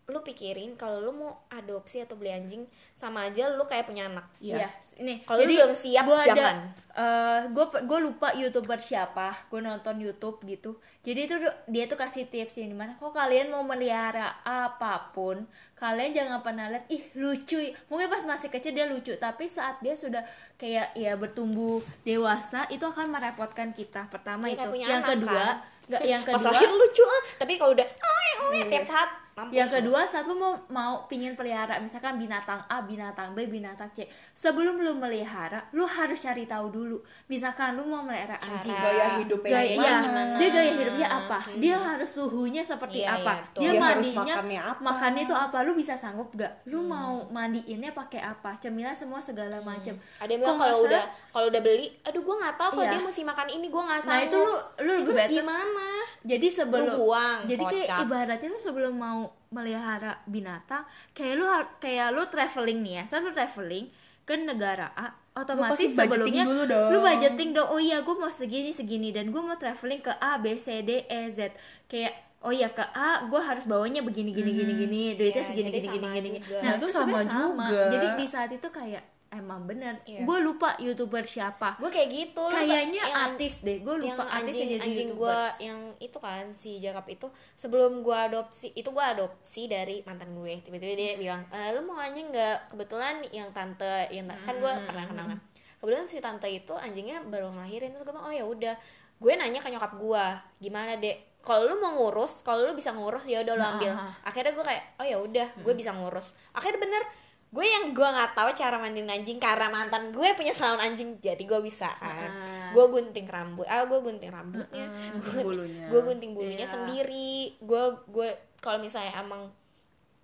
lu 0.06 0.22
pikirin 0.22 0.78
kalau 0.78 1.02
lu 1.02 1.10
mau 1.10 1.34
adopsi 1.50 1.98
atau 1.98 2.14
beli 2.14 2.30
anjing 2.30 2.62
sama 2.94 3.26
aja 3.26 3.50
lu 3.50 3.66
kayak 3.66 3.90
punya 3.90 4.06
anak 4.06 4.22
Iya. 4.38 4.54
Iya, 4.62 4.68
ini. 5.02 5.14
Kalau 5.26 5.42
lu 5.42 5.50
belum 5.50 5.74
siap, 5.74 6.06
gua 6.06 6.22
ada, 6.22 6.30
jangan. 6.30 6.56
eh, 6.94 7.40
gue 7.50 7.66
gue 7.82 7.98
lupa 8.00 8.28
youtuber 8.32 8.78
siapa. 8.78 9.34
Gue 9.50 9.58
nonton 9.58 9.98
YouTube 9.98 10.38
gitu. 10.46 10.78
Jadi 11.02 11.20
itu 11.26 11.34
dia 11.66 11.84
tuh 11.84 11.98
kasih 11.98 12.30
tips 12.30 12.54
yang 12.54 12.70
di 12.70 12.78
mana 12.78 12.94
kok 12.94 13.10
kalian 13.10 13.50
mau 13.50 13.66
melihara 13.66 14.38
apa 14.42 15.10
pun, 15.10 15.42
kalian 15.74 16.14
jangan 16.14 16.38
pernah 16.38 16.70
lihat 16.70 16.86
ih 16.86 17.02
lucu. 17.18 17.58
ya." 17.58 17.74
Mungkin 17.86 18.06
pas 18.06 18.22
masih 18.22 18.46
kecil 18.46 18.72
dia 18.72 18.86
lucu, 18.86 19.10
tapi 19.18 19.50
saat 19.50 19.82
dia 19.82 19.98
sudah 19.98 20.22
kayak 20.54 20.94
ya 20.94 21.18
bertumbuh 21.18 21.82
dewasa 22.06 22.62
itu 22.70 22.86
akan 22.86 23.10
merepotkan 23.10 23.74
kita. 23.74 24.06
Pertama 24.06 24.46
Dia 24.46 24.54
itu. 24.54 24.70
Yang 24.78 25.02
anak, 25.02 25.10
kedua, 25.18 25.34
kan? 25.34 25.56
nggak 25.86 26.02
yang 26.02 26.22
kedua 26.22 26.46
lahir 26.50 26.66
lucu 26.68 27.02
ah 27.04 27.22
tapi 27.38 27.52
kalau 27.56 27.70
udah 27.70 27.86
oh, 27.86 28.50
Iya. 28.50 28.66
tiap 28.66 28.86
saat 28.86 29.10
mampus 29.36 29.52
yang 29.52 29.68
kedua 29.68 30.00
saat 30.02 30.24
lu 30.24 30.32
mau 30.32 30.56
mau 30.66 31.04
pingin 31.04 31.36
pelihara 31.36 31.76
misalkan 31.76 32.16
binatang 32.16 32.56
A 32.66 32.80
binatang 32.80 33.36
B 33.36 33.44
binatang 33.44 33.92
C 33.92 34.02
sebelum 34.32 34.80
lu 34.80 34.96
melihara 34.96 35.60
lu 35.70 35.84
harus 35.84 36.16
cari 36.18 36.44
tahu 36.44 36.72
dulu. 36.72 36.96
Misalkan 37.28 37.76
lu 37.76 37.84
mau 37.84 38.00
melihara 38.00 38.40
anjing. 38.40 38.72
Gaya 38.72 39.20
hidupnya 39.20 39.50
gaya 39.52 39.76
gimana? 39.76 40.00
ya, 40.24 40.38
dia 40.38 40.48
gaya 40.50 40.72
hidupnya 40.74 41.08
apa? 41.10 41.38
Dia 41.54 41.76
harus 41.76 42.08
suhunya 42.08 42.64
seperti 42.64 43.04
Iya, 43.04 43.12
apa? 43.12 43.32
iya, 43.36 43.44
dia 43.52 43.60
Dia 43.60 43.70
harus 43.76 43.84
mandinya 44.08 44.24
makannya 44.32 44.60
apa? 44.62 44.80
makannya 44.80 45.22
itu 45.22 45.34
apa? 45.36 45.56
Lu 45.68 45.72
bisa 45.76 45.94
sanggup 45.94 46.32
gak 46.32 46.52
lu 46.64 46.80
mau 46.80 47.28
mandiinnya 47.28 47.92
pakai 47.92 48.24
apa? 48.24 48.56
Cemilan 48.56 48.96
semua 48.96 49.20
segala 49.20 49.60
macam 49.60 49.92
ada 50.16 50.30
yang 50.32 50.40
bilang 50.40 50.56
Kok 50.56 50.64
kalau 50.64 50.78
udah 50.88 51.02
kalau 51.28 51.46
udah 51.52 51.60
beli 51.60 51.92
aduh 52.00 52.22
gue 52.22 52.36
nggak 52.40 52.56
tahu 52.56 52.70
kalau 52.72 52.84
Iya. 52.86 52.92
dia 52.94 53.02
mesti 53.04 53.22
makan 53.22 53.48
ini 53.50 53.66
gue 53.68 53.82
nggak 53.84 54.00
nah 54.00 54.08
sanggup. 54.08 54.24
itu 54.24 54.38
lu 54.38 54.54
lu 54.80 54.92
itu 54.96 55.10
terus 55.12 55.28
gimana? 55.28 55.88
Jadi 56.24 56.46
sebelum 56.48 56.86
Lu 56.86 56.96
buang, 57.04 57.38
jadi 57.44 57.62
kayak 57.62 57.86
ibaratnya 58.02 58.48
lu 58.48 58.58
sebelum 58.58 58.94
mau 58.96 59.25
melihara 59.50 60.20
binatang 60.26 60.84
kayak 61.14 61.34
lu 61.38 61.46
kayak 61.78 62.08
lu 62.12 62.22
traveling 62.28 62.78
nih 62.82 62.94
ya 63.00 63.04
saat 63.06 63.22
lu 63.22 63.32
traveling 63.32 63.86
ke 64.26 64.34
negara 64.34 64.90
A 64.98 65.14
otomatis 65.36 65.78
budgeting 65.78 65.94
sebelumnya 65.94 66.44
dulu 66.44 66.62
dong. 66.66 66.88
lu 66.90 66.98
budgeting 66.98 67.50
dong 67.54 67.68
oh 67.70 67.80
iya 67.80 68.02
gue 68.02 68.14
mau 68.16 68.32
segini 68.32 68.74
segini 68.74 69.14
dan 69.14 69.30
gue 69.30 69.38
mau 69.38 69.54
traveling 69.54 70.02
ke 70.02 70.12
A 70.18 70.40
B 70.40 70.58
C 70.58 70.82
D 70.82 71.06
E 71.06 71.20
Z 71.30 71.54
kayak 71.86 72.12
oh 72.42 72.50
iya 72.50 72.68
ke 72.70 72.82
A 72.82 73.26
gue 73.26 73.40
harus 73.40 73.64
bawanya 73.64 74.02
begini 74.02 74.34
gini 74.34 74.50
gini 74.50 74.72
gini 74.74 75.02
duitnya 75.14 75.42
Ya, 75.42 75.48
segini 75.48 75.70
gini 75.70 75.86
gini 75.88 76.06
sama 76.06 76.16
gini. 76.18 76.38
Nah, 76.42 76.72
itu 76.74 76.86
sama 76.90 77.18
sebenarnya 77.22 77.68
juga. 77.70 77.90
jadi 77.92 78.06
di 78.14 78.26
saat 78.26 78.50
itu 78.50 78.68
kayak 78.68 79.02
emang 79.28 79.64
bener. 79.64 79.98
Iya. 80.02 80.22
gue 80.22 80.38
lupa 80.40 80.74
youtuber 80.76 81.22
siapa. 81.22 81.74
Gue 81.76 81.88
kayak 81.88 82.08
gitu 82.08 82.42
kayaknya 82.46 83.02
yang- 83.02 83.16
artis 83.28 83.60
deh. 83.60 83.78
Gue 83.78 83.98
yang 83.98 84.14
lupa 84.14 84.24
artis 84.24 84.54
anjing 84.54 84.68
yang 84.68 84.70
jadi 84.72 84.86
anjing 84.86 85.10
gue 85.12 85.38
yang 85.60 85.78
itu 85.98 86.18
kan 86.18 86.44
si 86.52 86.70
Jakab 86.76 87.06
itu 87.06 87.26
sebelum 87.54 88.00
gue 88.00 88.14
adopsi 88.14 88.70
itu 88.70 88.86
gue 88.86 89.04
adopsi 89.04 89.66
dari 89.66 90.00
mantan 90.02 90.30
gue. 90.32 90.60
Tiba-tiba 90.60 90.94
dia 90.94 91.12
bilang 91.16 91.42
e, 91.48 91.58
lu 91.70 91.82
mau 91.82 91.96
anjing 91.96 92.28
nggak? 92.28 92.70
Kebetulan 92.70 93.20
yang 93.30 93.50
tante 93.50 94.08
yang 94.08 94.24
ta- 94.24 94.38
kan 94.40 94.54
gue 94.56 94.72
pernah 94.84 95.04
kenal 95.04 95.26
kan 95.28 95.40
kebetulan 95.76 96.06
si 96.06 96.18
tante 96.18 96.48
itu 96.48 96.72
anjingnya 96.72 97.20
baru 97.22 97.52
ngelahirin 97.52 97.92
terus 97.92 98.02
gue 98.02 98.10
bilang 98.10 98.26
oh 98.26 98.34
ya 98.34 98.44
udah. 98.44 98.74
Gue 99.16 99.32
nanya 99.32 99.58
ke 99.58 99.68
nyokap 99.68 99.92
gue 99.94 100.24
gimana 100.60 100.96
dek? 100.96 101.40
Kalau 101.40 101.62
lu 101.64 101.78
mau 101.78 101.94
ngurus 101.94 102.40
kalau 102.40 102.62
lu 102.62 102.72
bisa 102.72 102.90
ngurus 102.90 103.22
ya 103.24 103.38
udah 103.40 103.54
lu 103.54 103.60
Nah, 103.60 103.70
ambil. 103.72 103.92
akhirnya 104.20 104.50
gue 104.50 104.64
kayak 104.64 104.84
oh 104.96 105.04
ya 105.04 105.16
udah 105.16 105.46
gue 105.56 105.74
bisa 105.74 105.90
ngurus. 105.90 106.34
Akhirnya 106.50 106.80
bener 106.80 107.02
gue 107.48 107.62
yang 107.64 107.90
gue 107.90 108.04
nggak 108.04 108.32
tahu 108.32 108.50
cara 108.52 108.76
mandiin 108.76 109.06
anjing 109.06 109.38
karena 109.38 109.66
mantan 109.66 110.10
gue 110.10 110.28
punya 110.34 110.50
salon 110.50 110.76
anjing 110.78 111.16
jadi 111.16 111.38
gue 111.38 111.60
bisa 111.60 111.88
kan 111.94 112.28
Ah. 112.28 112.68
gue 112.70 112.84
gunting 112.86 113.24
rambut 113.24 113.64
ah 113.64 113.82
gue 113.82 113.96
gunting 113.96 114.28
rambutnya 114.28 114.84
Mm-mm, 114.84 115.20
gue 115.24 115.40
bulunya. 115.40 115.86
gue 115.86 116.00
gunting 116.02 116.32
bulunya 116.32 116.62
Iya. 116.62 116.68
sendiri 116.68 117.32
gue 117.56 117.82
gue 118.04 118.28
kalau 118.58 118.76
misalnya 118.76 119.14
emang 119.16 119.48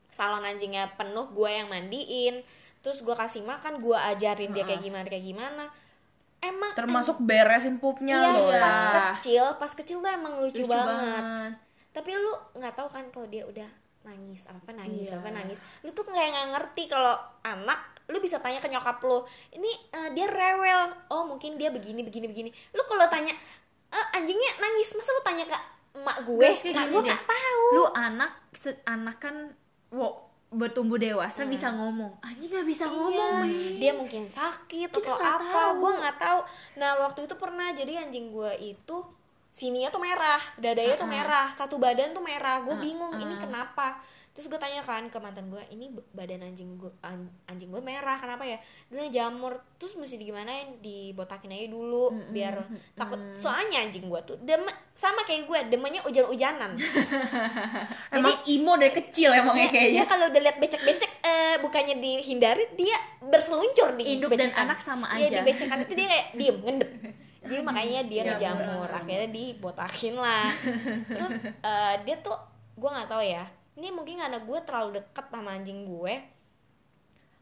salon 0.08 0.42
anjingnya 0.42 0.92
penuh 0.92 1.30
gue 1.30 1.48
yang 1.48 1.66
mandiin 1.66 2.42
terus 2.78 3.00
gue 3.00 3.14
kasih 3.14 3.40
makan 3.42 3.78
gue 3.78 3.94
ajarin 3.94 4.50
dia 4.50 4.62
kayak 4.62 4.82
gimana 4.82 5.06
kayak 5.06 5.24
gimana 5.24 5.64
emang 6.38 6.74
Termasuk 6.74 7.16
beresin 7.18 7.78
pupnya 7.78 8.18
iya, 8.18 8.34
loh. 8.34 8.50
pas 8.52 8.74
ya. 8.74 8.90
kecil 9.14 9.44
pas 9.56 9.72
kecil 9.72 9.98
tuh 9.98 10.10
emang 10.10 10.36
lucu, 10.36 10.58
lucu 10.58 10.66
banget. 10.66 10.90
banget 10.90 11.52
tapi 11.92 12.10
lu 12.12 12.32
nggak 12.52 12.74
tahu 12.74 12.88
kan 12.88 13.04
kalau 13.08 13.24
dia 13.26 13.46
udah 13.46 13.70
nangis 14.02 14.42
apa 14.46 14.70
nangis 14.70 15.08
Iya. 15.10 15.18
apa 15.18 15.28
nangis. 15.30 15.58
Lu 15.82 15.90
tuh 15.90 16.04
kayak 16.04 16.30
nggak 16.30 16.48
ngerti 16.58 16.82
kalau 16.90 17.14
anak 17.42 17.80
lu 18.10 18.18
bisa 18.18 18.42
tanya 18.42 18.58
ke 18.58 18.68
nyokap 18.68 18.98
lu 19.06 19.22
ini 19.54 19.70
eh, 19.90 20.08
dia 20.12 20.26
rewel. 20.26 20.90
Oh 21.08 21.24
mungkin 21.24 21.54
dia 21.54 21.70
begini 21.70 22.02
begini 22.02 22.26
begini. 22.26 22.50
Lu 22.74 22.82
kalau 22.84 23.06
tanya 23.06 23.32
"Eh, 23.92 24.06
anjingnya 24.16 24.50
nangis 24.58 24.92
masa 24.96 25.10
lu 25.12 25.22
tanya 25.22 25.44
ke 25.46 25.58
emak 25.92 26.16
gue? 26.24 26.48
Emak 26.72 26.86
gue 26.90 27.02
nggak 27.04 27.24
tahu. 27.24 27.62
Lu 27.76 27.84
anak 27.92 28.32
anak 28.84 29.16
kan 29.20 29.36
wo, 29.92 30.08
bertumbuh 30.52 30.96
dewasa 30.96 31.44
bisa 31.44 31.72
ngomong. 31.72 32.12
Anjing 32.20 32.48
nggak 32.52 32.68
bisa 32.68 32.84
ngomong. 32.88 33.44
Iya, 33.44 33.70
dia 33.80 33.92
mungkin 33.92 34.28
sakit 34.28 34.88
Kita 34.88 35.00
atau 35.00 35.16
nggak 35.16 35.34
apa 35.40 35.60
gue 35.76 35.92
nggak 36.00 36.16
tahu. 36.18 36.40
Nah 36.76 36.90
waktu 37.00 37.20
itu 37.24 37.34
pernah 37.36 37.68
jadi 37.72 38.04
anjing 38.04 38.32
gue 38.32 38.52
itu 38.60 38.96
sininya 39.52 39.88
tuh 39.88 40.00
merah 40.00 40.40
dadanya 40.56 40.96
tuh 40.96 41.04
Uh-uh. 41.04 41.12
merah 41.14 41.46
satu 41.50 41.76
badan 41.76 42.10
tuh 42.10 42.20
merah 42.20 42.58
gue 42.58 42.70
Uh-uh. 42.70 42.80
bingung 42.80 43.12
ini 43.14 43.36
kenapa 43.36 44.00
terus 44.32 44.48
gue 44.48 44.56
tanya 44.56 44.80
kan 44.80 45.04
ke 45.06 45.18
mantan 45.18 45.44
gue 45.46 45.60
ini 45.68 45.92
badan 46.08 46.40
anjing 46.42 46.74
gue 46.74 46.88
an- 47.02 47.28
anjing 47.44 47.68
gue 47.68 47.78
merah 47.78 48.16
kenapa 48.16 48.40
ya 48.42 48.56
dia 48.88 49.12
jamur 49.12 49.52
terus 49.76 49.92
mesti 49.92 50.16
digimanain 50.16 50.80
dibotakin 50.80 51.52
aja 51.52 51.68
dulu 51.68 52.08
biar 52.32 52.64
takut 52.94 53.20
soalnya 53.36 53.84
anjing 53.84 54.08
gue 54.08 54.20
tuh 54.24 54.40
demen 54.40 54.64
sama 54.90 55.20
kayak 55.22 55.44
gue 55.44 55.58
demennya 55.68 56.00
hujan-hujanan 56.00 56.72
Emang 58.10 58.40
imo 58.46 58.72
dari 58.74 58.92
kecil 58.94 59.32
emangnya 59.32 59.68
kayaknya. 59.68 60.00
dia 60.00 60.06
kalau 60.06 60.24
udah 60.26 60.40
lihat 60.40 60.56
becek-becek 60.56 61.10
eh 61.20 61.60
bukannya 61.60 61.96
dihindari 61.96 62.72
dia 62.72 62.96
berseluncur 63.22 63.92
di 63.94 64.16
Induk 64.16 64.32
dan 64.32 64.48
becekan. 64.48 64.64
anak 64.64 64.78
sama 64.80 65.12
Iya, 65.12 65.28
aja. 65.28 65.36
di 65.36 65.46
becekan 65.46 65.78
itu 65.82 65.92
dia 65.92 66.06
kayak 66.08 66.26
diem 66.32 66.56
ngendep 66.58 66.90
jadi 67.52 67.62
makanya 67.62 68.00
dia 68.04 68.22
Jamur. 68.22 68.32
ngejamur 68.32 68.88
akhirnya 68.90 69.28
dibotakin 69.28 70.14
lah. 70.16 70.46
Terus 71.06 71.32
eh, 71.42 71.94
dia 72.02 72.16
tuh 72.18 72.36
gue 72.72 72.88
nggak 72.88 73.06
tahu 73.06 73.20
ya 73.20 73.44
ini 73.72 73.88
mungkin 73.88 74.16
karena 74.16 74.36
gue 74.36 74.58
terlalu 74.64 74.90
deket 74.96 75.26
sama 75.28 75.52
anjing 75.52 75.84
gue. 75.84 76.14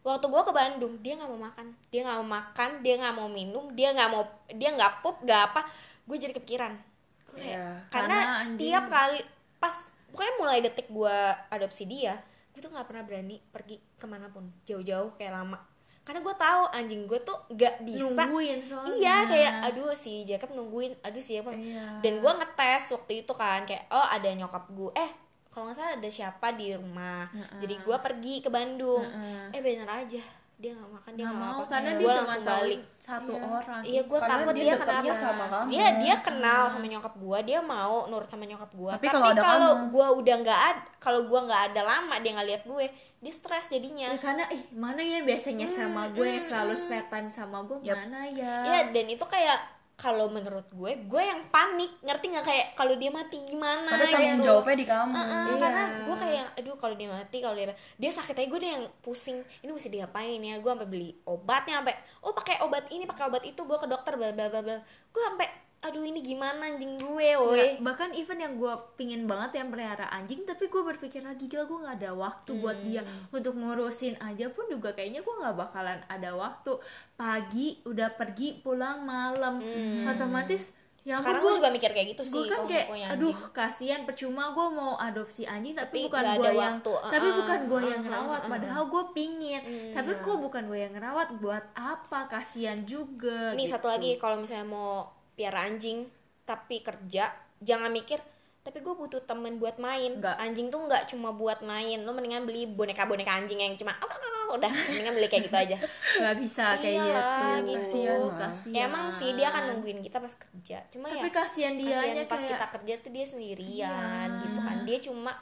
Waktu 0.00 0.26
gue 0.26 0.42
ke 0.42 0.52
Bandung 0.52 0.94
dia 0.98 1.12
nggak 1.14 1.28
mau 1.28 1.42
makan. 1.42 1.66
Dia 1.88 2.00
nggak 2.02 2.18
mau 2.18 2.28
makan 2.32 2.70
dia 2.80 2.94
nggak 2.96 3.14
mau 3.14 3.28
minum 3.28 3.64
dia 3.72 3.88
nggak 3.92 4.08
mau 4.08 4.22
dia 4.48 4.70
nggak 4.72 4.92
pup 5.00 5.16
nggak 5.20 5.42
apa. 5.52 5.60
Gue 6.04 6.16
jadi 6.16 6.32
kepikiran. 6.32 6.72
Gua 6.74 7.36
kayak- 7.36 7.46
Iya, 7.46 7.66
karena, 7.88 8.16
karena 8.16 8.16
anjing- 8.42 8.58
setiap 8.58 8.84
kali 8.86 9.18
pas 9.56 9.76
pokoknya 10.10 10.34
mulai 10.36 10.58
detik 10.60 10.88
gue 10.88 11.16
adopsi 11.46 11.84
dia 11.84 12.18
gue 12.50 12.58
tuh 12.58 12.74
nggak 12.74 12.88
pernah 12.90 13.06
berani 13.06 13.38
pergi 13.46 13.78
ke 13.94 14.06
mana 14.06 14.26
pun. 14.26 14.50
Jauh-jauh 14.64 15.14
kayak 15.14 15.30
lama 15.36 15.58
karena 16.00 16.20
gue 16.24 16.34
tahu 16.34 16.62
anjing 16.72 17.02
gue 17.04 17.20
tuh 17.20 17.36
nggak 17.52 17.74
bisa. 17.84 18.16
Nungguin 18.16 18.58
soalnya. 18.64 18.92
Iya 18.96 19.16
kayak 19.28 19.52
aduh 19.70 19.92
si 19.92 20.24
Jacob 20.24 20.50
nungguin 20.56 20.96
aduh 21.04 21.22
si 21.22 21.36
Jacob. 21.36 21.52
Iya. 21.54 22.00
dan 22.00 22.12
gue 22.18 22.32
ngetes 22.32 22.84
waktu 22.90 23.12
itu 23.22 23.32
kan 23.36 23.62
kayak 23.68 23.84
oh 23.92 24.06
ada 24.08 24.28
nyokap 24.32 24.64
gue 24.72 24.90
eh 24.96 25.10
kalau 25.50 25.66
nggak 25.68 25.76
salah 25.76 25.92
ada 25.98 26.08
siapa 26.08 26.54
di 26.54 26.72
rumah. 26.72 27.26
Jadi 27.58 27.74
gue 27.78 27.96
pergi 27.98 28.34
ke 28.40 28.48
Bandung. 28.48 29.02
Heeh. 29.02 29.54
eh 29.54 29.60
bener 29.60 29.86
aja 29.86 30.22
dia 30.60 30.76
nggak 30.76 30.92
makan 30.92 31.12
dia 31.16 31.24
nggak 31.24 31.40
mau 31.40 31.56
apa 31.56 31.64
karena 31.72 31.90
Gua 31.90 31.96
dia 31.96 32.04
cuma 32.04 32.20
langsung 32.20 32.44
balik. 32.44 32.80
satu 33.00 33.32
orang. 33.32 33.80
Iya 33.80 34.02
gue 34.04 34.18
takut 34.20 34.52
dia 34.52 34.60
dia, 34.60 34.74
kenapa. 34.76 35.14
sama 35.16 35.44
kamu. 35.48 35.68
dia 35.72 35.86
dia 35.96 36.14
kenal 36.20 36.62
sama 36.68 36.84
nyokap 36.84 37.14
gue 37.16 37.38
dia 37.48 37.58
mau 37.64 37.94
nurut 38.12 38.28
sama 38.28 38.44
nyokap 38.44 38.70
gue 38.76 38.92
Tapi 38.92 39.06
tapi, 39.08 39.40
kalau 39.40 39.72
gue 39.88 40.06
udah 40.20 40.34
nggak 40.44 40.60
ada 40.60 40.80
kalau 41.00 41.20
gue 41.24 41.40
nggak 41.48 41.62
ada 41.72 41.80
lama 41.80 42.14
dia 42.20 42.30
nggak 42.36 42.48
lihat 42.52 42.62
gue 42.68 42.84
dia 43.20 43.30
stres 43.30 43.68
jadinya. 43.68 44.08
Ya, 44.08 44.16
karena 44.16 44.44
ih 44.48 44.64
mana 44.72 44.98
ya 44.98 45.20
biasanya 45.20 45.68
sama 45.68 46.08
gue 46.08 46.24
yang 46.26 46.40
selalu 46.40 46.72
spare 46.74 47.06
time 47.06 47.28
sama 47.28 47.60
gue 47.62 47.76
mana 47.78 48.24
ya? 48.26 48.54
Iya 48.64 48.80
dan 48.90 49.06
itu 49.06 49.24
kayak 49.24 49.60
kalau 49.94 50.32
menurut 50.32 50.64
gue 50.72 51.04
gue 51.04 51.22
yang 51.22 51.44
panik. 51.52 51.92
Ngerti 52.00 52.32
nggak? 52.32 52.44
Kayak 52.44 52.66
kalau 52.72 52.96
dia 52.96 53.12
mati 53.12 53.36
gimana 53.44 53.84
Padahal 53.84 54.08
tanggung 54.10 54.40
gitu. 54.40 54.46
jawabnya 54.48 54.76
di 54.80 54.86
kamu. 54.88 55.12
Heeh, 55.12 55.44
Iya. 55.44 55.56
karena 55.60 55.82
gue 56.08 56.16
kayak 56.16 56.46
aduh 56.56 56.76
kalau 56.80 56.94
dia 56.96 57.08
mati 57.12 57.36
kalau 57.38 57.52
dia 57.52 57.66
dia 57.76 58.10
sakit 58.10 58.32
aja 58.34 58.48
gue 58.48 58.60
yang 58.64 58.84
pusing. 59.04 59.44
Ini 59.60 59.68
mesti 59.68 59.92
diapain 59.92 60.40
ya? 60.40 60.56
Gue 60.56 60.72
sampai 60.72 60.88
beli 60.88 61.12
obatnya 61.22 61.84
sampai 61.84 61.94
oh 62.24 62.32
pakai 62.32 62.64
obat 62.64 62.88
ini 62.88 63.04
pakai 63.04 63.28
obat 63.28 63.44
itu 63.44 63.60
gue 63.60 63.76
ke 63.76 63.84
dokter 63.84 64.16
bla 64.16 64.32
bla 64.32 64.48
bla. 64.48 64.80
Gue 65.12 65.22
sampai 65.22 65.48
aduh 65.80 66.02
ini 66.02 66.20
gimana 66.20 66.60
anjing 66.66 66.94
gue 66.94 67.28
woi 67.34 67.56
Ya, 67.56 67.64
bahkan 67.80 68.12
even 68.12 68.36
yang 68.36 68.54
gue 68.54 68.68
pingin 68.94 69.24
banget 69.24 69.56
yang 69.56 69.68
pelihara 69.68 70.06
anjing 70.08 70.44
tapi 70.44 70.68
gue 70.68 70.82
berpikir 70.86 71.20
lagi 71.20 71.46
gila 71.46 71.64
gue 71.64 71.78
nggak 71.80 71.96
ada 71.98 72.12
waktu 72.12 72.50
buat 72.54 72.78
dia 72.82 73.00
Hmm. 73.00 73.32
untuk 73.32 73.54
ngurusin 73.54 74.20
aja 74.20 74.48
pun 74.48 74.68
juga 74.68 74.92
kayaknya 74.92 75.20
gue 75.20 75.34
nggak 75.34 75.56
bakalan 75.56 75.96
ada 76.06 76.30
waktu 76.34 76.76
pagi 77.14 77.80
udah 77.82 78.12
pergi 78.12 78.60
pulang 78.60 79.02
malam 79.02 79.64
otomatis 80.06 80.68
ya 81.00 81.16
Hmm. 81.16 81.24
sekarang 81.24 81.40
gue 81.40 81.52
juga 81.56 81.70
mikir 81.70 81.90
kayak 81.90 82.08
gitu 82.12 82.22
sih 82.28 82.44
gue 82.44 82.52
kan 82.52 82.60
kayak 82.68 82.86
aduh 83.08 83.32
kasihan 83.50 84.04
percuma 84.04 84.52
gue 84.52 84.66
mau 84.70 85.00
adopsi 85.00 85.48
anjing 85.48 85.72
tapi, 85.72 86.04
Tapi 86.04 86.06
bukan 86.06 86.24
gue 86.36 86.44
yang 86.52 86.76
waktu, 86.76 86.92
tapi 87.08 87.24
uh-uh, 87.24 87.38
bukan 87.40 87.58
gue 87.64 87.80
yang 87.80 87.88
uh-uh, 87.88 88.04
ngerawat 88.04 88.36
uh-uh. 88.38 88.52
padahal 88.52 88.82
gue 88.84 89.02
pingin 89.10 89.60
Hmm, 89.60 89.92
tapi 89.96 90.10
kok 90.14 90.36
bukan 90.38 90.62
gue 90.66 90.78
yang 90.78 90.92
ngerawat 90.92 91.28
buat 91.40 91.64
apa 91.72 92.28
kasihan 92.28 92.84
juga 92.84 93.56
Nih 93.56 93.64
gitu. 93.64 93.72
satu 93.72 93.88
lagi 93.88 94.20
kalau 94.20 94.36
misalnya 94.36 94.68
mau 94.68 95.08
piara 95.40 95.64
anjing 95.64 96.04
tapi 96.44 96.84
kerja 96.84 97.32
jangan 97.64 97.88
mikir 97.88 98.20
tapi 98.60 98.84
gue 98.84 98.92
butuh 98.92 99.24
temen 99.24 99.56
buat 99.56 99.80
main 99.80 100.20
Nggak. 100.20 100.36
anjing 100.36 100.68
tuh 100.68 100.84
nggak 100.84 101.08
cuma 101.08 101.32
buat 101.32 101.64
main 101.64 102.04
lo 102.04 102.12
mendingan 102.12 102.44
beli 102.44 102.68
boneka 102.68 103.08
boneka 103.08 103.32
anjing 103.32 103.56
yang 103.56 103.72
cuma 103.72 103.96
oh, 103.96 104.04
oh, 104.04 104.20
oh, 104.52 104.60
udah 104.60 104.68
mendingan 104.68 105.16
beli 105.16 105.32
kayak 105.32 105.48
gitu 105.48 105.56
aja 105.56 105.76
nggak 106.20 106.36
bisa 106.44 106.76
kayak 106.76 107.00
Iya, 107.00 107.08
gitu 107.08 107.40
gitu. 107.64 107.80
Kasihan 107.80 108.20
kasihan 108.36 108.76
ya 108.76 108.80
emang 108.84 109.04
sih 109.08 109.32
dia 109.32 109.46
akan 109.48 109.62
nungguin 109.72 110.04
kita 110.04 110.20
pas 110.20 110.34
kerja 110.36 110.78
cuma 110.92 111.08
tapi 111.08 111.24
ya 111.24 111.32
kasihan 111.32 111.74
dia 111.80 111.88
kasihan 111.88 112.28
pas 112.28 112.42
kita 112.44 112.66
kerja 112.76 112.92
tuh 113.00 113.10
dia 113.16 113.24
sendirian 113.24 114.28
Iya. 114.28 114.42
gitu 114.44 114.60
kan 114.60 114.76
dia 114.84 114.98
cuma 115.00 115.32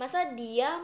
masa 0.00 0.32
dia 0.32 0.80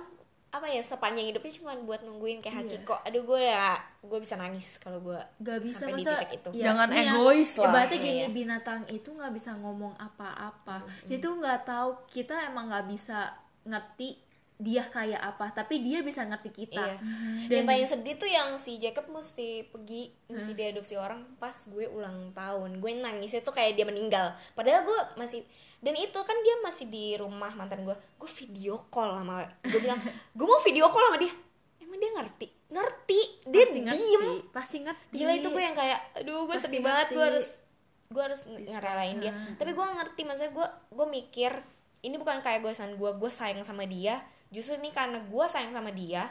apa 0.50 0.64
ya 0.66 0.80
sepanjang 0.80 1.26
hidupnya 1.26 1.52
cuma 1.54 1.76
buat 1.78 2.00
nungguin 2.00 2.38
kayak 2.38 2.54
Iya. 2.54 2.62
Hachiko 2.80 2.96
aduh 2.98 3.22
gue 3.22 3.42
ya 3.42 3.76
gue 4.00 4.18
bisa 4.18 4.34
nangis 4.34 4.76
kalau 4.76 4.96
gue 4.98 5.20
nggak 5.36 5.58
bisa 5.60 5.78
sampai 5.82 5.92
di 5.92 6.02
masa 6.02 6.12
titik 6.16 6.30
itu. 6.34 6.50
Jangan 6.58 6.86
nih 6.86 6.96
ya, 6.96 7.04
egois 7.10 7.50
lah. 7.52 7.64
ibaratnya 7.66 7.98
gini 7.98 8.16
Iya. 8.16 8.28
binatang 8.30 8.80
itu 8.88 9.08
nggak 9.10 9.32
bisa 9.32 9.50
ngomong 9.54 9.92
apa-apa 9.94 10.76
dia 11.04 11.18
tuh 11.18 11.32
nggak 11.34 11.60
tahu 11.62 11.90
kita 12.06 12.34
emang 12.46 12.64
nggak 12.66 12.86
bisa 12.86 13.18
ngerti 13.62 14.24
dia 14.58 14.82
kayak 14.84 15.22
apa 15.22 15.54
tapi 15.54 15.78
dia 15.78 16.00
bisa 16.00 16.24
ngerti 16.24 16.50
kita 16.50 16.82
Iya. 16.82 16.96
Dan- 17.44 17.52
yang 17.54 17.66
paling 17.68 17.86
sedih 17.86 18.16
tuh 18.16 18.26
yang 18.26 18.48
si 18.54 18.74
Jacob 18.76 19.06
mesti 19.06 19.62
pergi 19.64 20.10
mesti 20.26 20.52
diadopsi 20.52 20.96
orang 20.96 21.28
pas 21.36 21.54
gue 21.62 21.86
ulang 21.86 22.32
tahun 22.32 22.76
gue 22.76 22.90
nangisnya 22.96 23.38
tuh 23.38 23.52
kayak 23.52 23.76
dia 23.76 23.84
meninggal 23.84 24.26
padahal 24.52 24.82
gue 24.82 25.00
masih 25.14 25.44
dan 25.78 25.94
itu 25.94 26.18
kan 26.18 26.36
dia 26.42 26.54
masih 26.58 26.86
di 26.86 27.14
rumah 27.14 27.54
mantan 27.54 27.86
gue 27.86 27.94
gue 27.94 28.30
video 28.42 28.82
call 28.90 29.14
sama 29.14 29.46
gue 29.62 29.78
bilang 29.78 29.98
gue 30.34 30.46
mau 30.46 30.58
video 30.58 30.90
call 30.90 31.06
sama 31.06 31.18
dia. 31.18 31.30
Emang 31.78 31.98
dia 31.98 32.10
ngerti? 32.12 32.46
Ngerti. 32.68 33.20
Dia 33.48 33.62
pasti 33.64 33.78
ngerti. 33.80 33.96
diem. 33.96 34.24
Pasti 34.50 34.76
ngerti. 34.82 35.14
Gila 35.14 35.32
itu 35.32 35.48
gue 35.48 35.62
yang 35.62 35.76
kayak 35.78 36.00
aduh 36.18 36.44
gue 36.44 36.56
sedih 36.58 36.82
banget. 36.82 37.06
Gue 37.14 37.24
harus 37.24 37.46
gue 38.08 38.22
harus 38.22 38.40
ngerelain 38.44 39.16
dia. 39.18 39.32
Tapi 39.54 39.70
gue 39.72 39.86
ngerti 39.86 40.20
maksudnya 40.26 40.52
gue 40.52 40.66
gue 40.92 41.06
mikir 41.08 41.52
ini 42.02 42.14
bukan 42.14 42.42
kayak 42.42 42.60
gue 42.60 42.72
gue 42.74 43.10
gue 43.16 43.30
sayang 43.30 43.62
sama 43.62 43.86
dia. 43.86 44.20
Justru 44.50 44.76
ini 44.76 44.90
karena 44.90 45.22
gue 45.22 45.44
sayang 45.46 45.72
sama 45.72 45.94
dia 45.94 46.26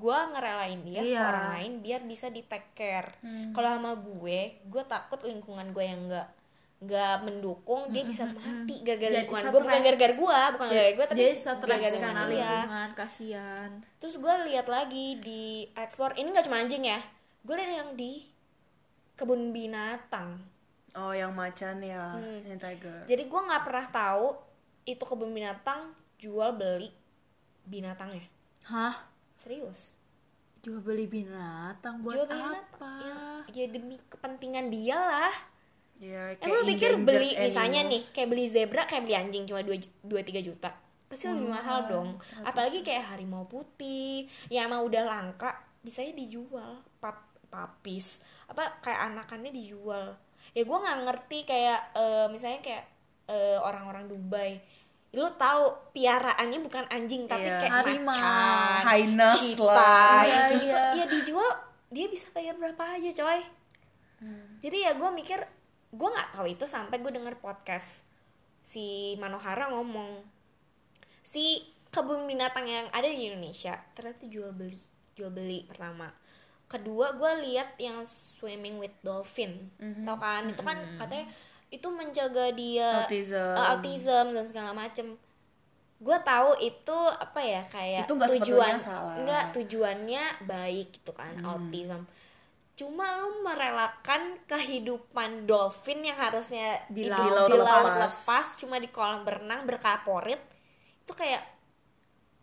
gue 0.00 0.16
ngerelain 0.32 0.80
dia 0.80 1.00
ke 1.04 1.12
Iya. 1.12 1.20
orang 1.20 1.48
lain 1.60 1.72
biar 1.84 2.00
bisa 2.08 2.32
di 2.32 2.40
take 2.40 2.72
care. 2.72 3.08
Kalau 3.52 3.68
sama 3.68 3.92
gue 3.94 4.58
gue 4.64 4.82
takut 4.88 5.20
lingkungan 5.22 5.70
gue 5.70 5.84
yang 5.84 6.08
enggak 6.08 6.28
nggak 6.80 7.28
mendukung 7.28 7.92
dia 7.92 8.08
bisa 8.08 8.24
mati 8.24 8.80
gara-gara 8.80 9.20
lingkungan 9.20 9.52
gue 9.52 9.60
bukan 9.60 9.80
gara-gara 9.84 10.14
gue 10.16 10.38
bukan 10.56 10.66
gara-gara 10.72 10.92
gue 10.96 11.06
tapi 11.12 11.20
gara-gara 11.36 11.96
karena 12.00 12.22
lingkungan 12.24 12.90
kasihan. 12.96 13.70
Terus 14.00 14.16
gue 14.16 14.34
lihat 14.48 14.64
lagi 14.64 15.20
di 15.20 15.68
explore 15.76 16.16
ini 16.16 16.32
nggak 16.32 16.48
cuma 16.48 16.56
anjing 16.56 16.88
ya 16.88 16.96
gue 17.40 17.52
lihat 17.52 17.72
yang 17.84 17.90
di 17.94 18.24
kebun 19.12 19.52
binatang. 19.52 20.40
Oh, 20.90 21.12
yang 21.12 21.30
macan 21.30 21.78
ya, 21.84 22.18
Hmm. 22.18 22.42
yang 22.42 22.58
tiger. 22.58 23.04
jadi 23.06 23.22
gue 23.22 23.40
nggak 23.44 23.62
pernah 23.62 23.86
tahu 23.86 24.34
itu 24.82 24.98
kebun 24.98 25.30
binatang 25.30 25.92
jual 26.16 26.50
beli 26.52 26.88
binatangnya 27.62 28.24
hah? 28.64 28.96
Serius? 29.36 29.92
Jual 30.60 30.80
beli 30.80 31.04
binatang 31.04 32.00
buat 32.00 32.16
jual 32.16 32.26
beli 32.26 32.40
binatang? 32.40 32.64
Apa 32.72 32.92
ya, 33.52 33.64
ya 33.64 33.66
demi 33.68 33.96
kepentingan 34.08 34.66
dia 34.68 34.96
lah 34.96 35.34
Ya, 36.00 36.32
kayak 36.34 36.48
emang 36.48 36.64
pikir 36.64 36.90
beli 36.98 37.30
misalnya 37.36 37.84
animals. 37.84 37.92
nih 37.92 38.02
kayak 38.16 38.28
beli 38.28 38.44
zebra 38.48 38.82
kayak 38.88 39.02
beli 39.04 39.14
anjing 39.14 39.44
cuma 39.44 39.60
dua 39.60 39.76
dua 40.00 40.24
tiga 40.24 40.40
juta 40.40 40.72
pasti 41.06 41.28
lebih 41.28 41.50
mahal 41.50 41.84
dong 41.84 42.08
apalagi 42.40 42.80
kayak 42.80 43.12
harimau 43.12 43.44
putih 43.44 44.24
yang 44.48 44.72
emang 44.72 44.86
udah 44.86 45.04
langka 45.04 45.52
bisa 45.80 46.00
dijual 46.06 46.80
pap 46.98 47.20
papis 47.50 48.22
apa 48.46 48.80
kayak 48.80 49.12
anakannya 49.12 49.50
dijual 49.50 50.16
ya 50.50 50.62
gue 50.62 50.78
nggak 50.78 50.98
ngerti 51.04 51.38
kayak 51.44 51.92
eh, 51.92 52.26
misalnya 52.30 52.64
kayak 52.64 52.84
eh, 53.26 53.58
orang-orang 53.58 54.06
Dubai 54.06 54.56
lu 55.10 55.26
tahu 55.34 55.90
piaraannya 55.90 56.62
bukan 56.62 56.86
anjing 56.88 57.26
tapi 57.26 57.42
Iya. 57.42 57.58
kayak 57.60 57.74
Harimau. 57.76 58.14
macan, 58.14 58.82
cheetah, 59.34 59.66
lah. 59.74 60.22
Iya, 60.22 60.40
gitu. 60.48 60.64
iya. 60.64 60.82
ya 60.94 61.04
dijual 61.10 61.50
dia 61.90 62.06
bisa 62.06 62.30
bayar 62.30 62.54
berapa 62.54 62.96
aja 62.96 63.10
coy 63.12 63.40
jadi 64.62 64.76
ya 64.80 64.92
gue 64.94 65.10
mikir 65.10 65.42
gue 65.90 66.08
nggak 66.08 66.30
tahu 66.38 66.46
itu 66.46 66.64
sampai 66.64 67.02
gue 67.02 67.10
denger 67.10 67.34
podcast 67.42 68.06
si 68.62 69.18
Manohara 69.18 69.74
ngomong 69.74 70.22
si 71.20 71.58
kebun 71.90 72.30
binatang 72.30 72.66
yang 72.66 72.86
ada 72.94 73.10
di 73.10 73.26
Indonesia 73.26 73.74
ternyata 73.92 74.22
jual 74.30 74.54
beli 74.54 74.78
jual 75.18 75.28
beli 75.28 75.66
pertama. 75.66 76.06
Kedua 76.70 77.18
gue 77.18 77.32
lihat 77.50 77.74
yang 77.82 78.06
swimming 78.06 78.78
with 78.78 78.94
dolphin. 79.02 79.68
Tau 80.06 80.14
kan? 80.14 80.46
Itu 80.46 80.62
kan 80.62 80.78
katanya 81.02 81.26
itu 81.70 81.86
mencegah 81.90 82.50
dia 82.54 83.06
Autism. 83.06 83.34
eh, 83.58 83.66
autism. 83.74 84.24
dan 84.30 84.44
segala 84.46 84.70
macem. 84.70 85.18
Gue 85.98 86.16
tahu 86.22 86.54
itu 86.62 86.98
apa 87.10 87.40
ya 87.42 87.62
kayak 87.66 88.06
Itu 88.06 88.14
nggak 88.14 88.30
tujuan 88.40 88.74
salah. 88.78 89.18
nggak 89.18 89.44
tujuannya 89.52 90.46
baik 90.46 91.02
gitu 91.02 91.10
kan 91.12 91.34
autism 91.42 92.06
cuma 92.80 93.20
lu 93.20 93.44
merelakan 93.44 94.40
kehidupan 94.46 95.44
dolphin 95.44 96.00
yang 96.00 96.16
harusnya 96.16 96.80
Di 96.88 97.04
hidup 97.04 97.20
laut 97.28 97.48
di 97.48 97.58
laut 97.58 97.84
lepas. 97.84 98.00
lepas 98.00 98.46
cuma 98.56 98.76
di 98.76 98.88
kolam 98.88 99.20
berenang 99.20 99.68
berkaporit 99.68 100.40
itu 100.98 101.12
kayak 101.12 101.44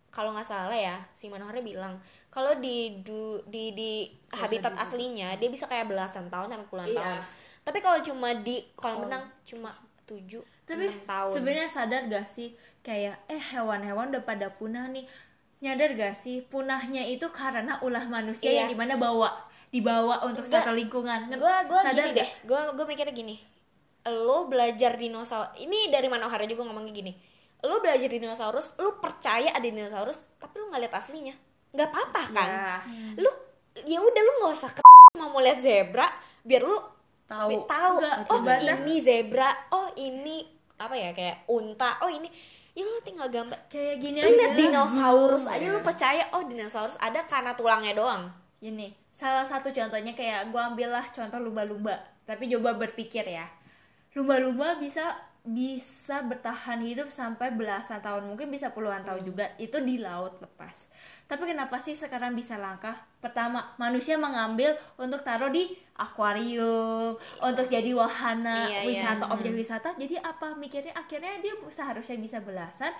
kalau 0.09 0.33
nggak 0.33 0.45
salah 0.45 0.73
ya 0.73 1.01
si 1.11 1.25
Manohara 1.25 1.57
bilang 1.59 1.97
kalau 2.27 2.53
di 2.55 3.01
du- 3.01 3.41
di 3.45 3.71
di 3.71 3.91
habitat 4.31 4.73
aslinya 4.75 5.33
dia 5.35 5.49
bisa 5.49 5.65
kayak 5.65 5.87
belasan 5.87 6.27
tahun 6.27 6.49
sampai 6.49 6.67
puluhan 6.67 6.89
Iya. 6.89 6.97
tahun 6.97 7.19
tapi 7.63 7.79
kalau 7.79 7.99
cuma 7.99 8.29
di 8.37 8.61
kolam 8.73 9.03
renang 9.03 9.25
cuma 9.43 9.73
tujuh 10.03 10.39
tapi 10.63 10.87
tahun 11.03 11.33
sebenarnya 11.33 11.67
sadar 11.67 12.01
gak 12.05 12.25
sih 12.25 12.53
kayak 12.79 13.19
eh 13.27 13.41
hewan-hewan 13.51 14.09
udah 14.09 14.23
pada 14.23 14.47
punah 14.49 14.87
nih 14.87 15.03
nyadar 15.59 15.93
gak 15.93 16.13
sih 16.13 16.41
punahnya 16.43 17.03
itu 17.03 17.25
karena 17.29 17.81
ulah 17.81 18.05
manusia 18.05 18.47
Iya. 18.47 18.57
yang 18.63 18.69
di 18.69 18.77
mana 18.77 18.95
bawa 18.95 19.46
dibawa 19.67 20.23
untuk 20.23 20.43
Enggak. 20.43 20.63
satu 20.63 20.71
lingkungan. 20.71 21.19
Gue 21.29 21.55
gue 21.67 21.79
sadar 21.79 22.05
gini 22.05 22.11
deh. 22.15 22.29
Gue 22.43 22.59
gue 22.73 22.85
mikirnya 22.85 23.11
gini. 23.11 23.35
Lo 24.07 24.47
belajar 24.47 24.95
dinosaurus 24.95 25.57
ini 25.57 25.87
dari 25.87 26.07
Manohara 26.07 26.43
juga 26.43 26.63
ngomongnya 26.63 26.93
gini. 26.93 27.11
Lo 27.59 27.77
belajar 27.77 28.07
dinosaurus 28.07 28.77
lo 28.77 28.97
percaya 28.97 29.51
ada 29.51 29.63
dinosaurus 29.63 30.23
tapi 30.37 30.57
lo 30.57 30.69
nggak 30.69 30.81
lihat 30.83 30.95
aslinya. 30.95 31.35
Nggak 31.69 31.87
apa-apa 31.89 32.21
kan? 32.31 32.47
Ya. 32.47 32.75
lu 33.17 33.31
ya 33.83 33.99
udah 33.99 34.21
lu 34.23 34.31
nggak 34.39 34.53
usah 34.53 34.71
ke 34.71 34.81
mau 35.19 35.29
mau 35.29 35.41
lihat 35.41 35.59
zebra 35.59 36.07
biar 36.41 36.63
lu 36.63 36.77
Tahu. 37.27 37.67
tahu 37.67 37.95
oh 38.31 38.39
ini 38.55 39.03
zebra 39.03 39.51
oh 39.69 39.91
ini 39.93 40.47
apa 40.79 40.95
ya 40.95 41.11
kayak 41.11 41.43
unta 41.47 41.99
oh 41.99 42.07
ini. 42.07 42.31
Ya 42.71 42.85
lu 42.85 43.01
tinggal 43.01 43.27
gambar. 43.27 43.67
Kayak 43.67 43.99
gini 43.99 44.17
lu 44.21 44.29
aja. 44.29 44.37
lihat 44.37 44.53
dinosaurus 44.55 45.43
Hmm, 45.43 45.53
aja 45.53 45.65
ya. 45.65 45.73
lu 45.73 45.79
percaya 45.81 46.23
oh 46.31 46.45
dinosaurus 46.45 46.95
ada 46.97 47.25
karena 47.25 47.51
tulangnya 47.51 47.91
doang. 47.91 48.29
Gini, 48.57 48.89
salah 49.17 49.41
satu 49.41 49.73
contohnya 49.73 50.13
kayak 50.13 50.53
gua 50.53 50.69
ambillah 50.69 51.09
contoh 51.09 51.41
lumba-lumba. 51.41 51.97
Tapi 52.29 52.45
coba 52.53 52.77
berpikir 52.77 53.25
ya. 53.25 53.49
Lumba-lumba 54.13 54.77
bisa 54.77 55.17
bisa 55.41 56.19
bertahan 56.27 56.83
hidup 56.83 57.07
sampai 57.07 57.55
belasan 57.55 58.03
tahun, 58.03 58.27
mungkin 58.27 58.51
bisa 58.51 58.67
puluhan 58.75 59.01
tahun 59.07 59.23
Hmm. 59.23 59.29
juga. 59.31 59.45
Itu 59.55 59.79
di 59.79 59.95
laut 59.97 60.37
lepas. 60.43 60.91
Tapi 61.23 61.43
kenapa 61.47 61.79
sih 61.79 61.95
sekarang 61.95 62.35
bisa 62.35 62.59
langka? 62.59 62.93
Pertama, 63.23 63.71
manusia 63.79 64.19
mengambil 64.19 64.75
untuk 64.99 65.23
taruh 65.23 65.47
di 65.47 65.71
akuarium, 65.95 67.15
untuk 67.39 67.67
jadi 67.67 67.91
wahana 67.95 68.67
Iya, 68.67 68.79
iya. 68.83 68.89
wisata, 68.91 69.25
objek 69.31 69.53
wisata. 69.55 69.89
Jadi 69.95 70.19
apa 70.19 70.51
mikirnya 70.55 70.91
akhirnya 70.93 71.39
dia 71.39 71.55
seharusnya 71.71 72.19
bisa 72.19 72.37
belasan 72.43 72.91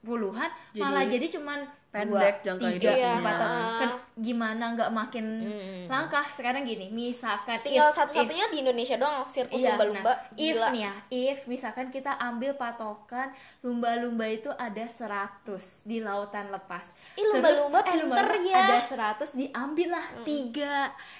puluhan 0.00 0.48
Jadi 0.72 0.80
malah 0.80 1.04
jadi 1.04 1.26
cuman 1.28 1.60
pendek 1.90 2.06
dua, 2.36 2.44
jangka 2.44 2.66
tiga, 2.70 2.90
hidupnya. 2.92 3.12
empat 3.16 3.34
tahun. 3.36 3.62
Kan 3.76 3.90
gimana 4.16 4.64
nggak 4.70 4.90
makin 4.92 5.24
Mm. 5.40 5.84
langkah 5.86 6.26
sekarang 6.28 6.62
gini 6.62 6.86
misalkan 6.86 7.56
tinggal 7.58 7.88
if- 7.88 7.96
satu-satunya 7.96 8.46
di 8.46 8.58
Indonesia 8.60 8.94
doang 8.94 9.24
sirkus 9.24 9.56
Iya, 9.56 9.74
lumba-lumba 9.74 10.12
nah, 10.12 10.16
if 10.36 10.54
nih 10.68 10.82
ya, 10.82 10.92
if 11.10 11.38
misalkan 11.46 11.88
kita 11.88 12.14
ambil 12.14 12.54
patokan 12.54 13.32
lumba-lumba 13.60 14.22
itu 14.24 14.52
ada 14.52 14.84
100 14.84 15.42
di 15.82 15.98
lautan 15.98 16.48
lepas. 16.48 16.92
Ih, 17.14 17.26
lumba-lumba 17.26 17.80
Terus, 17.80 17.90
pinter 17.96 18.06
lumba-lumba 18.28 18.46
ya. 18.46 18.62
Ada 18.62 18.78
100 19.16 19.30
diambil 19.32 19.88
lah 19.90 20.06
tiga. 20.22 20.76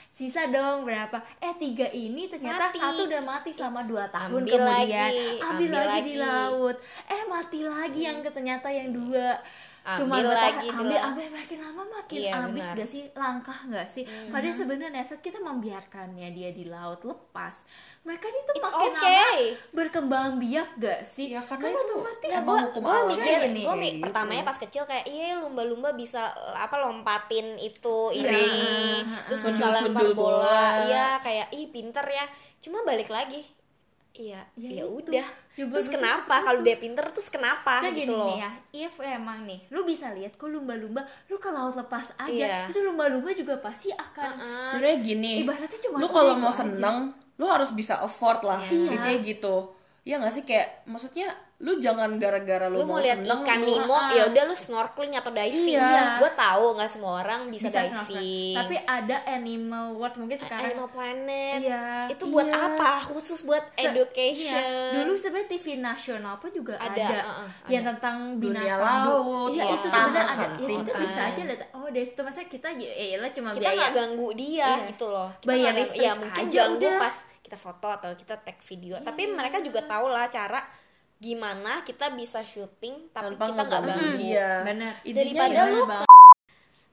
Sisa 0.09 0.43
dong 0.45 0.83
berapa? 0.83 1.19
Eh 1.39 1.55
tiga 1.57 1.87
ini 1.89 2.27
ternyata 2.27 2.69
Mati. 2.69 2.77
satu 2.77 3.07
udah 3.07 3.23
mati 3.23 3.51
selama 3.51 3.81
2 3.83 4.07
tahun 4.09 4.31
Ambil 4.37 4.53
kemudian. 4.53 4.67
lagi, 4.67 5.27
ambil, 5.41 5.47
ambil 5.47 5.71
lagi, 5.73 6.03
di 6.05 6.15
lagi. 6.15 6.15
laut. 6.21 6.77
Eh 7.09 7.23
mati 7.25 7.61
lagi 7.63 8.01
yang 8.03 8.19
ternyata 8.21 8.69
yang 8.69 8.91
dua. 8.93 9.39
Cuma 9.83 10.13
Ambil 10.13 10.29
bertahan, 10.29 10.53
lagi 10.53 10.67
ambil, 10.71 10.87
laut. 10.93 11.09
ambil 11.09 11.29
makin 11.33 11.59
lama 11.59 11.83
makin 11.91 12.19
Iya, 12.21 12.33
habis 12.39 12.61
benar. 12.63 12.77
gak 12.77 12.89
sih 12.89 13.03
langkah 13.13 13.59
nggak 13.65 13.87
sih 13.87 14.03
padahal 14.29 14.53
sebenarnya 14.55 15.03
saat 15.03 15.21
kita 15.21 15.39
membiarkannya 15.41 16.29
dia 16.31 16.51
di 16.51 16.65
laut 16.65 17.01
lepas 17.01 17.65
mereka 18.01 18.27
itu 18.27 18.53
It's 18.53 18.63
makin 18.63 18.91
lama 18.91 19.01
okay. 19.01 19.41
berkembang 19.71 20.31
biak 20.37 20.69
gak 20.77 21.01
sih 21.03 21.27
Ya, 21.29 21.41
karena 21.41 21.65
Kan 21.67 21.73
itu 21.73 21.85
otomatis 21.91 22.31
emang 22.31 22.59
gue 22.71 22.85
alam 22.85 23.07
mikir 23.09 23.41
nih, 23.49 23.63
gue 23.63 23.75
kayak 23.75 23.95
gitu. 23.95 24.05
pertamanya 24.05 24.43
pas 24.43 24.59
kecil 24.59 24.83
kayak 24.85 25.05
iya 25.07 25.29
lumba-lumba 25.37 25.91
bisa 25.93 26.23
apa 26.53 26.77
lompatin 26.77 27.47
itu 27.57 27.97
Iya. 28.13 28.29
ring 28.29 29.05
Ah, 29.07 29.23
terus 29.27 29.41
ah. 29.41 29.47
bisa 29.49 29.65
lempar 29.71 30.07
bola. 30.13 30.63
iya 30.85 31.07
kayak 31.19 31.49
ih 31.51 31.67
pinter 31.69 32.05
ya 32.05 32.27
cuma 32.59 32.83
balik 32.83 33.09
lagi 33.09 33.41
iya 34.13 34.43
Ya 34.55 34.71
ya, 34.73 34.85
udah 34.85 35.13
Ya, 35.53 35.67
terus 35.67 35.87
kenapa 35.87 36.41
kalau 36.41 36.61
dia 36.61 36.75
pinter 36.75 37.05
terus 37.07 37.29
kenapa 37.29 37.79
Saya 37.79 37.93
gitu 37.93 38.09
gini 38.09 38.17
loh 38.17 38.29
nih 38.29 38.39
ya, 38.41 38.51
if 38.81 38.95
emang 38.99 39.45
nih, 39.45 39.61
lu 39.69 39.85
bisa 39.85 40.09
lihat 40.11 40.35
kok 40.35 40.47
lumba-lumba, 40.47 41.01
lu 41.27 41.37
ke 41.37 41.49
laut 41.49 41.75
lepas 41.75 42.17
aja, 42.17 42.31
Iya. 42.33 42.61
itu 42.67 42.81
lumba-lumba 42.81 43.29
juga 43.31 43.59
pasti 43.59 43.91
akan 43.91 44.31
Heeh. 44.33 44.67
sebenarnya 44.71 44.99
gini 45.01 45.33
Ibaratnya 45.43 45.81
cuma 45.81 45.97
lu 45.97 46.05
udah 46.05 46.11
kalau 46.11 46.35
mau 46.35 46.49
aja. 46.49 46.59
seneng 46.61 46.97
lu 47.37 47.45
harus 47.45 47.71
bisa 47.71 47.99
afford 47.99 48.41
lah 48.41 48.61
Iya. 48.63 48.73
intinya 48.73 49.13
gitu 49.21 49.55
ya 50.01 50.17
nggak 50.17 50.33
sih 50.33 50.45
kayak 50.45 50.85
maksudnya 50.85 51.29
lu 51.61 51.77
jangan 51.77 52.17
gara-gara 52.17 52.67
lu, 52.67 52.81
lu 52.81 52.89
mau 52.89 52.97
lihat 52.97 53.21
ikan 53.21 53.61
Nemo 53.61 53.93
Ah. 53.93 54.09
ya 54.11 54.23
udah 54.27 54.49
lu 54.49 54.57
snorkeling 54.57 55.13
atau 55.13 55.29
diving 55.29 55.77
Iya. 55.77 56.17
gue 56.17 56.31
tahu 56.33 56.73
nggak 56.73 56.89
semua 56.89 57.21
orang 57.21 57.53
bisa, 57.53 57.69
bisa 57.69 57.85
diving 57.85 58.57
Tapi 58.57 58.77
ada 58.81 59.17
animal 59.29 59.93
world 59.93 60.17
mungkin 60.17 60.41
sekarang 60.41 60.73
Animal 60.73 60.89
Planet 60.89 61.61
Iya, 61.61 61.85
itu 62.09 62.25
buat 62.27 62.49
iya. 62.49 62.65
apa 62.67 63.05
khusus 63.05 63.45
buat 63.45 63.61
Se- 63.73 63.85
education 63.85 64.57
iya. 64.57 64.97
Dulu 64.97 65.13
sebenarnya 65.13 65.49
TV 65.51 65.67
nasional 65.77 66.35
pun 66.37 66.49
juga 66.49 66.81
ada, 66.81 66.97
Ada, 66.97 67.21
uh-uh, 67.23 67.49
yang 67.69 67.85
ada. 67.85 67.91
tentang 67.93 68.17
Dunia 68.35 68.57
binatang 68.57 68.81
laut, 69.05 69.51
Iya, 69.53 69.65
itu 69.71 69.87
sebenarnya 69.87 70.25
ada. 70.25 70.47
Ya, 70.57 70.79
kan. 70.81 70.97
bisa 70.97 71.21
aja 71.27 71.43
lihat. 71.45 71.61
Oh, 71.73 71.87
dari 71.87 72.07
situ 72.07 72.21
masa 72.23 72.41
kita 72.43 72.69
ya 72.73 72.91
elah 73.13 73.31
cuma 73.31 73.53
kita 73.53 73.69
nggak 73.69 73.93
ganggu 73.93 74.29
dia 74.33 74.65
Iya. 74.75 74.89
gitu 74.89 75.07
loh 75.07 75.29
kita 75.37 75.53
Bayar 75.53 75.77
ya 75.77 76.13
mungkin 76.15 76.41
aja 76.43 76.57
ganggu 76.65 76.81
udah. 76.81 76.97
pas 76.99 77.17
kita 77.41 77.57
foto 77.59 77.89
atau 77.91 78.11
kita 78.15 78.35
tag 78.39 78.57
video 78.63 78.97
tapi 79.01 79.29
mereka 79.29 79.61
juga 79.61 79.85
tahu 79.85 80.09
lah 80.09 80.25
cara 80.27 80.63
gimana 81.21 81.85
kita 81.85 82.17
bisa 82.17 82.41
syuting 82.41 83.13
tapi 83.13 83.37
tanpa 83.37 83.53
kita 83.53 83.63
nggak 83.69 83.83
ganggu. 83.85 84.17
Intinya 84.17 84.91
Daripada 85.05 85.61
lu 85.69 85.83
Bang. 85.85 86.05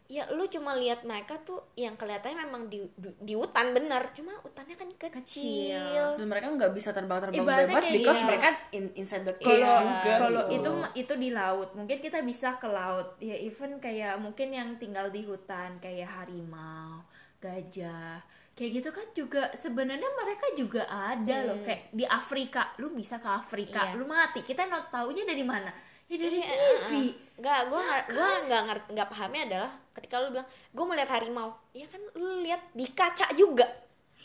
ya 0.08 0.24
lu 0.32 0.48
cuma 0.48 0.72
lihat 0.72 1.04
mereka 1.04 1.36
tuh 1.44 1.60
yang 1.76 2.00
kelihatannya 2.00 2.48
memang 2.48 2.72
di 2.72 2.80
di, 2.96 3.12
di 3.20 3.36
hutan 3.36 3.76
bener 3.76 4.08
cuma 4.16 4.40
hutannya 4.40 4.80
kan 4.80 4.88
kecil, 4.88 5.20
Kecil. 5.20 6.06
dan 6.16 6.28
mereka 6.32 6.48
nggak 6.48 6.72
bisa 6.72 6.96
terbang-terbang 6.96 7.44
Ibaratnya 7.44 7.76
bebas 7.76 7.86
because 7.92 8.16
gini. 8.16 8.28
mereka 8.32 8.48
in, 8.72 8.86
inside 8.96 9.28
the 9.28 9.36
cage 9.36 9.68
kalau 9.68 9.84
juga 9.84 10.12
kalau 10.16 10.42
gitu. 10.48 10.56
itu 10.56 10.72
itu 10.96 11.14
di 11.20 11.30
laut 11.36 11.70
mungkin 11.76 11.98
kita 12.00 12.24
bisa 12.24 12.56
ke 12.56 12.68
laut 12.72 13.20
ya 13.20 13.36
even 13.36 13.84
kayak 13.84 14.16
mungkin 14.24 14.56
yang 14.56 14.80
tinggal 14.80 15.12
di 15.12 15.28
hutan 15.28 15.76
kayak 15.84 16.08
harimau 16.08 17.04
gajah 17.44 18.24
kayak 18.58 18.72
gitu 18.74 18.90
kan 18.90 19.06
juga 19.14 19.54
sebenarnya 19.54 20.10
mereka 20.16 20.46
juga 20.52 20.84
ada 20.86 21.46
loh 21.46 21.62
kayak 21.62 21.94
di 21.94 22.04
Afrika 22.04 22.74
lu 22.78 22.90
bisa 22.90 23.18
ke 23.18 23.30
Afrika 23.30 23.88
Iya. 23.88 23.94
lu 23.94 24.04
mati 24.04 24.42
kita 24.42 24.66
not 24.66 24.90
taunya 24.90 25.24
dari 25.24 25.46
mana 25.46 25.70
ya 26.06 26.18
dari 26.18 26.42
Iya, 26.42 26.50
TV 26.50 26.92
Nggak, 27.38 27.60
gue 27.70 27.78
nggak 27.80 28.04
gue 28.10 28.30
nggak 28.50 28.62
ngerti 28.66 28.88
nggak 28.92 29.08
pahamnya 29.08 29.42
adalah 29.46 29.72
ketika 29.94 30.16
lu 30.18 30.28
bilang 30.32 30.48
gue 30.68 30.84
mau 30.84 30.96
lihat 30.96 31.12
harimau, 31.12 31.50
ya 31.72 31.86
kan 31.86 32.02
lu 32.12 32.42
lihat 32.42 32.62
di 32.74 32.86
kaca 32.90 33.30
juga. 33.32 33.62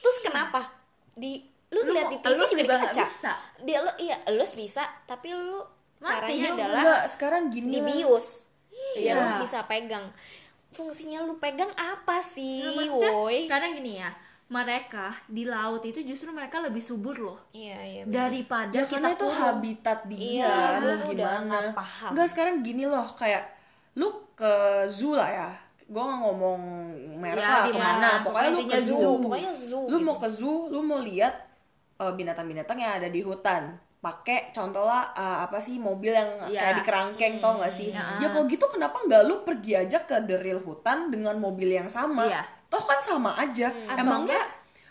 Terus 0.00 0.16
kenapa 0.18 0.72
di 1.12 1.44
lu, 1.68 1.84
Lu 1.84 1.92
lihat 1.92 2.08
di 2.08 2.16
TV 2.18 2.40
juga 2.56 2.56
di 2.56 2.68
kaca? 2.88 3.04
bisa. 3.04 3.32
Dia 3.60 3.78
lu 3.80 3.92
iya 3.98 4.16
elus 4.24 4.56
bisa, 4.56 4.80
tapi 5.04 5.28
lu 5.28 5.60
Mati 6.00 6.08
caranya 6.08 6.32
juga. 6.48 6.56
adalah 6.56 6.80
Enggak, 6.80 7.02
sekarang 7.10 7.42
gini 7.48 7.68
di 7.68 7.78
lah. 7.78 7.86
bius. 7.86 8.26
Iya. 8.96 9.04
Ya 9.04 9.12
lu 9.14 9.44
bisa 9.44 9.58
pegang. 9.62 10.06
Fungsinya 10.72 11.22
lu 11.22 11.37
pegang 11.37 11.70
apa 11.72 12.18
sih, 12.18 12.61
Nah, 12.62 12.72
maksudnya 12.74 13.12
woi? 13.14 13.44
kadang 13.46 13.72
gini 13.74 13.98
ya 13.98 14.11
mereka 14.48 15.16
di 15.26 15.44
laut 15.44 15.80
itu 15.80 16.00
justru 16.02 16.28
mereka 16.28 16.61
lebih 16.61 16.80
subur 16.80 17.16
loh 17.16 17.38
Iya, 17.50 17.78
iya. 17.82 18.02
benar. 18.04 18.28
daripada 18.28 18.68
ya 18.70 18.85
kita 18.85 18.92
karena 18.94 19.08
itu 19.11 19.24
kurung. 19.24 19.38
habitat 19.38 19.98
dia 20.06 20.20
Iya, 20.20 20.52
mau 20.52 20.61
lu 20.82 20.92
tuh 20.92 21.08
udah 21.08 21.08
gimana 21.08 21.56
paham. 21.72 22.11
Enggak 22.12 22.28
sekarang 22.28 22.54
gini 22.61 22.85
loh 22.85 23.06
kayak 23.12 23.44
lu 23.94 24.08
ke 24.35 24.52
zoo 24.87 25.12
lah 25.12 25.28
ya 25.28 25.50
gue 25.82 26.00
nggak 26.00 26.20
ngomong 26.22 26.61
merek 27.18 27.37
Ya, 27.38 27.48
lah 27.50 27.62
ke 27.62 27.72
mana 27.72 27.92
mana, 27.92 28.08
pokoknya 28.22 28.24
pokoknya 28.24 28.50
lu 28.50 28.61
ke 28.66 28.78
zoo, 28.82 28.96
zoo, 28.98 29.14
pokoknya 29.18 29.50
zoo 29.54 29.82
lu 29.82 29.88
gitu. 29.94 30.06
mau 30.06 30.16
ke 30.16 30.28
zoo 30.30 30.58
lu 30.68 30.78
mau 30.80 31.00
lihat 31.00 31.35
eh, 31.98 32.12
binatang-binatang 32.12 32.78
yang 32.78 32.92
ada 32.94 33.08
di 33.08 33.20
hutan 33.20 33.62
pakai 34.02 34.50
contoh 34.50 34.82
lah 34.82 35.14
eh, 35.14 35.38
apa 35.46 35.62
sih 35.62 35.78
mobil 35.78 36.10
yang 36.10 36.50
Iya. 36.50 36.58
kayak 36.58 36.74
di 36.74 36.84
kerangkeng 36.84 37.34
tau 37.38 37.62
gak 37.62 37.70
sih? 37.70 37.94
Iya. 37.94 38.18
ya 38.18 38.26
kalau 38.34 38.50
gitu 38.50 38.66
kenapa 38.66 38.98
nggak 38.98 39.22
lu 39.24 39.46
pergi 39.46 39.78
aja 39.78 40.02
ke 40.02 40.26
the 40.26 40.42
real 40.42 40.58
hutan 40.58 41.06
dengan 41.08 41.38
mobil 41.38 41.70
yang 41.70 41.86
sama? 41.86 42.26
Iya. 42.26 42.42
toh 42.66 42.82
kan 42.82 42.98
sama 42.98 43.30
aja. 43.38 43.70
Atau 43.86 44.02
emangnya 44.02 44.42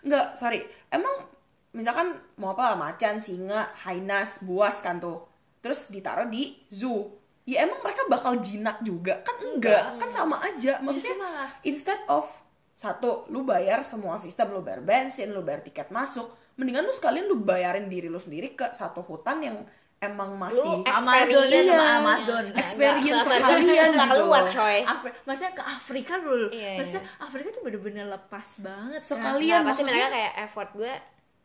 nggak? 0.05 0.37
Sorry. 0.39 0.61
Emang 0.87 1.27
misalkan 1.73 2.13
mau 2.37 2.53
apa 2.53 2.71
lah 2.71 2.77
macan 2.77 3.17
singa 3.17 3.73
hainas 3.83 4.39
buas 4.45 4.79
kan 4.79 5.01
tuh. 5.01 5.27
Terus 5.59 5.89
ditaruh 5.89 6.29
di 6.29 6.61
zoo. 6.69 7.09
Ya 7.43 7.65
emang 7.65 7.81
mereka 7.81 8.05
bakal 8.05 8.37
jinak 8.37 8.79
juga? 8.85 9.19
Kan 9.25 9.33
enggak. 9.43 9.97
kan 9.97 10.07
sama 10.07 10.37
aja. 10.45 10.77
Maksudnya 10.79 11.17
instead 11.65 11.99
of 12.05 12.29
satu 12.77 13.25
lu 13.29 13.45
bayar 13.45 13.81
semua 13.81 14.17
sistem 14.17 14.53
lu 14.53 14.61
bayar 14.61 14.81
bensin 14.81 15.29
lu 15.29 15.41
bayar 15.41 15.61
tiket 15.61 15.89
masuk 15.89 16.33
mendingan 16.53 16.83
lu 16.83 16.91
sekalian 16.91 17.25
lu 17.25 17.39
bayarin 17.39 17.85
diri 17.85 18.05
lu 18.05 18.17
sendiri 18.17 18.51
ke 18.51 18.69
satu 18.69 18.99
hutan 18.99 19.39
yang 19.39 19.57
emang 19.97 20.33
masih 20.33 20.81
Amazon 20.81 21.45
Experience. 21.45 21.69
sama. 21.69 21.85
Amazon 21.95 22.45
experience 22.53 23.21
sekalian 23.23 23.87
nggak 23.91 24.07
gitu. 24.07 24.17
keluar 24.17 24.43
coy. 24.47 24.77
Afri 24.83 25.09
maksudnya 25.23 25.53
ke 25.53 25.63
Afrika 25.63 26.13
dulu 26.17 26.47
Iya, 26.49 26.57
iya. 26.67 26.77
maksudnya 26.77 27.03
Afrika 27.19 27.47
tuh 27.51 27.61
bener-bener 27.61 28.05
lepas 28.07 28.47
banget 28.59 28.99
kan? 28.99 29.07
Sekali- 29.07 29.45
Nggak, 29.45 29.45
Iya, 29.45 29.57
pasti 29.59 29.67
maksudnya- 29.81 29.93
mereka 29.95 30.09
kayak 30.11 30.33
effort 30.41 30.69
gue 30.73 30.91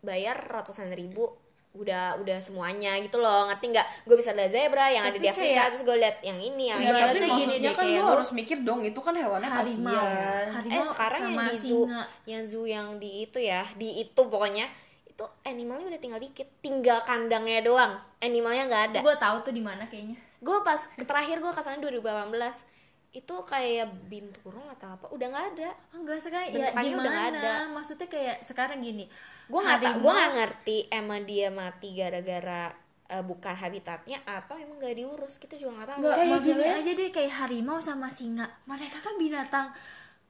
bayar 0.01 0.37
ratusan 0.43 0.89
ribu. 0.91 1.25
Udah 1.77 2.17
udah 2.17 2.41
semuanya 2.41 2.97
gitu 2.97 3.21
loh. 3.21 3.45
Ngerti 3.47 3.69
nggak? 3.69 3.87
Gue 4.03 4.17
bisa 4.17 4.33
lihat 4.33 4.49
zebra 4.49 4.89
yang 4.89 5.05
ada 5.05 5.13
Tapi 5.13 5.21
di 5.21 5.29
Afrika 5.29 5.53
kayak- 5.53 5.69
terus 5.69 5.83
gue 5.85 5.97
lihat 5.99 6.17
yang 6.23 6.39
ini 6.41 6.65
yang 6.67 6.79
Ya, 6.81 6.89
ini. 6.89 6.97
tapi 6.99 7.19
gini 7.21 7.29
maksudnya 7.29 7.71
kan 7.71 7.85
lu 7.85 7.93
lu- 7.95 8.09
harus 8.11 8.31
mikir 8.33 8.59
dong 8.65 8.81
itu 8.81 8.97
kan 8.97 9.13
hewannya 9.13 9.51
harimau 9.51 10.05
eh 10.67 10.81
sekarang 10.83 11.21
yang 11.29 11.45
di 11.45 11.57
zoo 11.59 11.85
singa 11.85 12.03
yang 12.25 12.43
zoo 12.43 12.65
yang 12.65 12.87
di 12.97 13.11
itu 13.23 13.37
ya 13.37 13.69
di 13.77 14.01
itu 14.01 14.17
pokoknya 14.25 14.65
itu 15.17 15.25
animalnya 15.49 15.89
udah 15.89 16.01
tinggal 16.01 16.21
dikit 16.21 16.45
tinggal 16.61 17.01
kandangnya 17.09 17.65
doang. 17.65 17.97
Animalnya 18.21 18.69
nggak 18.69 18.85
ada. 18.93 19.01
Gue 19.01 19.17
tahu 19.17 19.37
tuh 19.49 19.55
di 19.57 19.65
mana 19.65 19.89
kayaknya. 19.89 20.21
Gue 20.45 20.61
pas 20.61 20.77
terakhir 20.93 21.41
gue 21.41 21.49
ke 21.57 21.63
sana 21.65 21.81
2018 21.81 22.77
itu 23.17 23.35
kayak 23.49 23.89
binturong 24.13 24.69
atau 24.77 24.93
apa 24.93 25.09
udah 25.09 25.27
nggak 25.33 25.47
ada. 25.57 25.71
Enggak 25.97 26.21
sekarang 26.21 26.53
ya 26.53 26.69
Bentukannya 26.69 26.93
udah 27.01 27.13
gimana? 27.17 27.33
ada. 27.33 27.55
maksudnya 27.73 28.09
kayak 28.13 28.37
sekarang 28.45 28.85
gini 28.85 29.09
gue 29.47 29.61
nggak 29.63 30.03
gue 30.03 30.11
nggak 30.11 30.33
ngerti 30.37 30.77
emang 30.91 31.23
dia 31.23 31.49
mati 31.55 31.95
gara-gara 31.95 32.75
eh, 33.07 33.23
bukan 33.23 33.55
habitatnya 33.55 34.19
atau 34.29 34.61
emang 34.61 34.77
gak 34.85 35.01
diurus. 35.01 35.41
Kita 35.41 35.57
juga 35.57 35.81
nggak 35.81 35.89
tahu. 35.89 35.99
Nggak, 36.05 36.17
kayak 36.21 36.41
gini 36.45 36.67
aja 36.69 36.91
deh 36.93 37.09
kayak 37.09 37.33
harimau 37.41 37.79
sama 37.81 38.13
singa. 38.13 38.45
Mereka 38.69 39.01
kan 39.01 39.17
binatang 39.17 39.73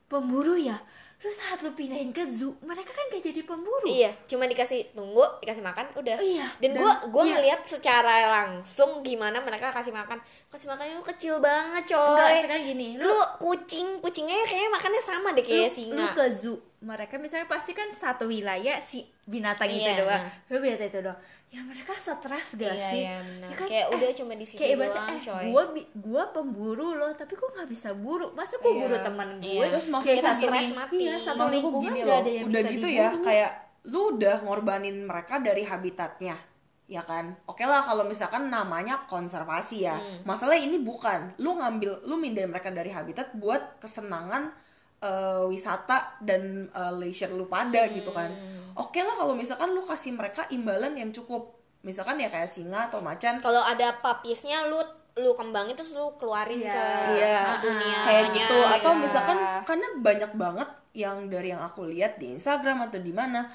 pemburu 0.07 0.55
ya 0.55 0.79
lu 1.27 1.33
saat 1.33 1.59
lu 1.59 1.71
pindahin 1.71 2.09
ke 2.09 2.23
zoo 2.23 2.55
mereka 2.61 2.89
kan 2.89 3.03
gak 3.09 3.19
jadi 3.21 3.43
pemburu 3.43 3.83
Iya, 3.85 4.15
cuma 4.25 4.47
dikasih 4.47 4.95
tunggu, 4.95 5.27
dikasih 5.41 5.59
makan, 5.61 5.91
udah. 5.93 6.17
Iya, 6.17 6.47
Dan 6.57 6.71
dan- 6.71 6.79
gua 6.79 6.93
gua 7.09 7.25
iya. 7.25 7.35
ngeliat 7.35 7.61
secara 7.63 8.15
langsung 8.33 9.03
gimana 9.03 9.41
mereka 9.41 9.69
kasih 9.69 9.91
makan. 9.91 10.23
Kasih 10.47 10.69
makannya 10.69 10.95
itu 10.95 11.05
kecil 11.05 11.35
banget, 11.39 11.83
coy. 11.89 12.15
enggak 12.15 12.29
sekarang 12.41 12.63
gini 12.65 12.89
lu 12.97 13.11
kucing, 13.37 13.99
kucingnya 13.99 14.39
kayaknya 14.41 14.71
makannya 14.71 15.03
sama 15.03 15.29
deh 15.33 15.43
kayak 15.43 15.67
lu, 15.67 15.75
singa. 15.75 15.97
lu 15.97 16.05
ke 16.13 16.25
zoo 16.31 16.59
mereka 16.79 17.17
misalnya 17.17 17.47
pasti 17.47 17.73
kan 17.73 17.91
satu 17.91 18.29
wilayah 18.29 18.79
si 18.79 19.03
binatang 19.25 19.67
itu 19.67 19.83
Iya. 19.83 19.99
doang 19.99 20.25
lu 20.47 20.57
binatang 20.61 20.87
itu 20.87 21.01
doang 21.01 21.19
ya 21.47 21.63
mereka 21.63 21.95
stres 21.95 22.55
gak 22.55 22.69
Iya, 22.69 22.89
sih 22.91 23.01
iya, 23.01 23.17
benar. 23.19 23.49
Ya 23.49 23.55
kan, 23.55 23.67
Kayak 23.67 23.87
eh, 23.87 23.95
udah 23.95 24.09
cuma 24.13 24.33
di 24.35 24.45
situ 24.45 24.59
kayak 24.59 24.73
ibaratnya, 24.75 24.99
doang, 24.99 25.09
eh, 25.09 25.23
coy. 25.23 25.45
gua 25.47 25.65
bi- 25.71 25.91
gua 25.97 26.23
pemburu 26.29 26.89
loh 26.93 27.13
tapi 27.13 27.33
gua 27.33 27.49
nggak 27.53 27.69
bisa 27.69 27.89
buru 27.93 28.27
masa 28.33 28.55
gua 28.57 28.69
Iya. 28.69 28.83
buru 28.83 28.97
teman 29.01 29.29
gue 29.39 29.47
Iya. 29.49 29.63
Terus 29.71 29.87
maksud 29.87 30.07
Kayak 30.07 30.19
kita 30.19 30.33
stres 30.37 30.69
mati. 30.73 30.97
iya, 31.01 31.15
satu 31.17 31.45
lingkungan 31.47 31.83
gini 31.83 32.01
loh 32.03 32.17
ada 32.17 32.31
yang 32.31 32.47
udah 32.47 32.61
bisa 32.61 32.73
gitu 32.73 32.87
ya 32.89 33.09
diburu. 33.09 33.25
kayak 33.25 33.51
lu 33.85 34.01
udah 34.13 34.37
ngorbanin 34.43 34.97
mereka 35.01 35.35
dari 35.39 35.63
habitatnya 35.63 36.37
ya 36.85 37.03
kan 37.03 37.35
oke 37.45 37.63
lah 37.63 37.81
kalau 37.81 38.03
misalkan 38.05 38.47
namanya 38.47 39.07
konservasi 39.07 39.77
ya 39.81 39.95
Hmm. 39.97 40.23
masalah 40.23 40.55
ini 40.55 40.79
bukan 40.79 41.35
lu 41.37 41.55
ngambil 41.55 42.03
lu 42.05 42.15
mindahin 42.15 42.47
mereka 42.47 42.71
dari 42.71 42.89
habitat 42.89 43.35
buat 43.35 43.79
kesenangan 43.79 44.51
eh, 44.99 45.43
wisata 45.45 46.17
dan 46.21 46.43
eh, 46.67 46.93
leisure 46.95 47.31
lu 47.31 47.47
pada 47.47 47.87
gitu 47.89 48.11
kan 48.11 48.29
Hmm. 48.29 48.73
oke 48.79 48.99
lah 48.99 49.15
kalau 49.15 49.33
misalkan 49.33 49.71
lu 49.71 49.81
kasih 49.81 50.13
mereka 50.13 50.45
imbalan 50.49 50.93
yang 50.93 51.11
cukup 51.11 51.57
misalkan 51.81 52.19
ya 52.19 52.27
kayak 52.27 52.47
singa 52.47 52.89
atau 52.89 52.99
macan 52.99 53.39
Kalau 53.39 53.63
ada 53.63 53.95
papisnya 53.97 54.67
lu 54.67 54.81
lu 55.17 55.33
kembangin 55.33 55.73
terus 55.73 55.93
lu 55.93 56.13
keluarin 56.17 56.61
Iya. 56.61 56.73
ke 56.73 56.85
Iya, 57.15 57.37
dunia 57.63 57.99
kayak 58.05 58.25
gitu 58.33 58.59
atau 58.61 58.93
iya. 58.93 59.01
misalkan 59.01 59.39
karena 59.65 59.89
banyak 59.97 60.33
banget 60.35 60.69
yang 60.93 61.29
dari 61.29 61.49
yang 61.51 61.63
aku 61.63 61.89
lihat 61.89 62.17
di 62.17 62.33
Instagram 62.33 62.85
atau 62.85 62.99
di 62.99 63.13
mana 63.13 63.49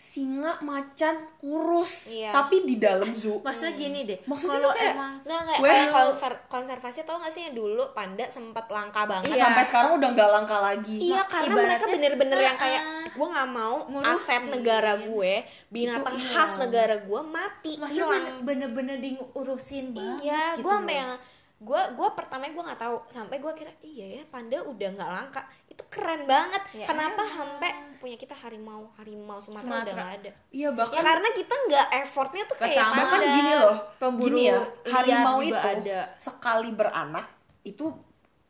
singa 0.00 0.56
macan 0.60 1.12
kurus 1.36 2.08
Iya. 2.08 2.32
tapi 2.32 2.64
di 2.64 2.76
dalam 2.76 3.12
zoo. 3.12 3.38
Maksudnya 3.38 3.76
gini 3.76 4.00
deh 4.02 4.16
Maksudnya 4.24 4.56
kalau 4.56 4.72
kayak- 4.72 4.96
emang 4.96 5.12
Nggak, 5.20 5.40
nggak, 5.42 5.58
Well- 5.58 5.68
kayak 5.70 5.92
konser- 5.92 6.40
konservasi 6.48 6.98
tau 7.04 7.20
gak 7.20 7.28
sih 7.28 7.42
yang 7.44 7.54
dulu 7.54 7.84
panda 7.92 8.24
sempat 8.26 8.64
langka 8.66 9.04
banget? 9.04 9.28
Iya. 9.30 9.44
sampai 9.44 9.62
sekarang 9.62 9.90
udah 9.94 10.08
nggak 10.10 10.30
langka 10.32 10.56
lagi. 10.58 10.96
Iya 11.04 11.20
Mak- 11.20 11.28
karena 11.28 11.44
ibaratnya- 11.46 11.66
mereka 11.68 11.84
bener-bener 11.86 12.38
yang 12.40 12.56
kayak 12.56 12.82
Ah, 12.82 13.04
gue 13.06 13.26
nggak 13.28 13.50
mau 13.50 13.76
ngurusin. 13.84 14.14
aset 14.16 14.42
negara 14.48 14.92
gue 14.98 15.32
binatang 15.68 16.16
Itu 16.16 16.28
khas 16.30 16.52
negara 16.56 16.94
gue 16.98 17.20
mati 17.22 17.72
maksudnya 17.76 18.20
bener-bener 18.40 18.96
diurusin 18.98 19.92
banget 19.92 20.18
iya 20.22 20.42
gitu 20.54 20.64
gue 20.64 20.72
sampai 20.72 20.96
yang 20.96 21.12
gue 21.60 21.82
gue 21.92 22.08
pertama 22.10 22.48
gue 22.48 22.64
nggak 22.64 22.80
tahu 22.80 22.96
sampai 23.06 23.36
gue 23.36 23.52
kira 23.52 23.68
iya 23.82 24.06
ya 24.16 24.22
panda 24.26 24.56
udah 24.58 24.88
nggak 24.90 25.10
langka 25.12 25.44
itu 25.80 25.88
keren 25.88 26.22
banget 26.24 26.62
Ya 26.74 26.84
kenapa 26.84 27.16
emang. 27.18 27.56
sampai 27.56 27.70
punya 27.96 28.16
kita 28.16 28.32
harimau 28.34 28.92
harimau 28.94 29.36
Sumatera, 29.36 29.64
udah 29.80 29.80
Sumatera. 29.80 29.96
nggak 29.98 30.12
ada 30.14 30.30
iya 30.50 30.60
ya 30.62 30.68
bahkan 30.70 31.00
karena 31.00 31.28
kita 31.30 31.54
nggak 31.62 31.86
effortnya 31.98 32.42
tuh 32.44 32.56
kayak 32.58 32.76
Pertama 32.76 32.94
bahkan 32.98 33.20
gini 33.22 33.52
loh 33.54 33.76
Pemburu 33.96 34.28
gini 34.30 34.42
ya 34.46 34.58
harimau 34.86 35.38
itu 35.40 35.56
ada. 35.56 36.00
sekali 36.16 36.70
beranak 36.70 37.26
itu 37.62 37.84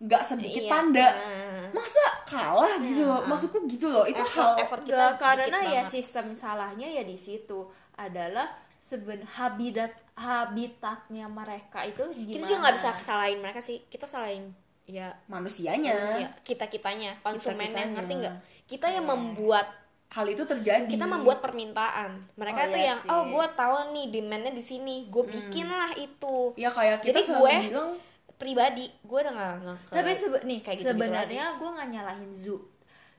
nggak 0.01 0.23
sedikit 0.25 0.63
Iya. 0.65 0.71
panda 0.71 1.07
Nah. 1.07 1.67
masa 1.73 2.03
kalah 2.25 2.75
gitu 2.81 3.03
loh 3.05 3.21
maksudku 3.23 3.59
gitu 3.69 3.87
loh 3.87 4.03
itu 4.05 4.19
effort, 4.19 4.39
hal 4.41 4.53
effort 4.59 4.83
kita 4.83 4.97
dikit 5.09 5.21
karena 5.21 5.59
ya 5.61 5.71
banget. 5.79 5.93
sistem 5.93 6.27
salahnya 6.33 6.89
ya 6.89 7.03
di 7.03 7.15
situ 7.15 7.69
adalah 7.95 8.49
seben 8.81 9.21
habitat 9.29 9.93
habitatnya 10.17 11.29
mereka 11.29 11.85
itu 11.85 12.01
gimana 12.09 12.33
kita 12.33 12.45
juga 12.45 12.59
nggak 12.61 12.75
bisa 12.75 12.91
salahin 12.99 13.39
mereka 13.39 13.61
sih 13.61 13.85
kita 13.87 14.05
salahin 14.05 14.57
ya. 14.85 15.09
Manusianya. 15.27 15.93
Manusia. 15.93 16.29
Kita 16.41 16.67
kitanya 16.67 17.17
konsumennya. 17.21 17.67
Kita-kitanya. 17.83 17.93
ngerti 17.93 18.13
nggak? 18.17 18.37
Kita 18.67 18.87
yang 18.89 19.05
membuat 19.05 19.67
hal 20.09 20.27
itu 20.27 20.43
terjadi. 20.43 20.87
Kita 20.87 21.07
membuat 21.07 21.39
permintaan. 21.39 22.19
Mereka 22.35 22.61
Oh, 22.61 22.69
tuh 22.69 22.77
iya 22.77 22.89
yang 22.89 22.99
sih. 22.99 23.09
oh 23.09 23.23
gue 23.29 23.47
tahu 23.53 23.75
nih 23.93 24.07
demandnya 24.11 24.51
di 24.51 24.61
sini. 24.61 25.07
Gue 25.07 25.25
bikin 25.25 25.67
lah 25.67 25.93
itu. 25.95 26.55
Ya 26.55 26.69
kayak 26.69 27.01
kita 27.01 27.19
Jadi 27.19 27.31
gue- 27.31 27.61
bilang 27.67 27.91
pribadi 28.35 28.89
gue 29.01 29.19
udah 29.21 29.31
nggak 29.31 29.55
nggak 29.61 29.79
ke- 29.85 29.95
tapi 29.95 30.11
sebe- 30.15 30.43
nih 30.43 30.59
kayak 30.61 30.79
gitu-gitu 30.79 30.97
sebenarnya 30.97 31.45
gue 31.55 31.69
nggak 31.69 31.89
nyalahin 31.91 32.33
zoo. 32.33 32.61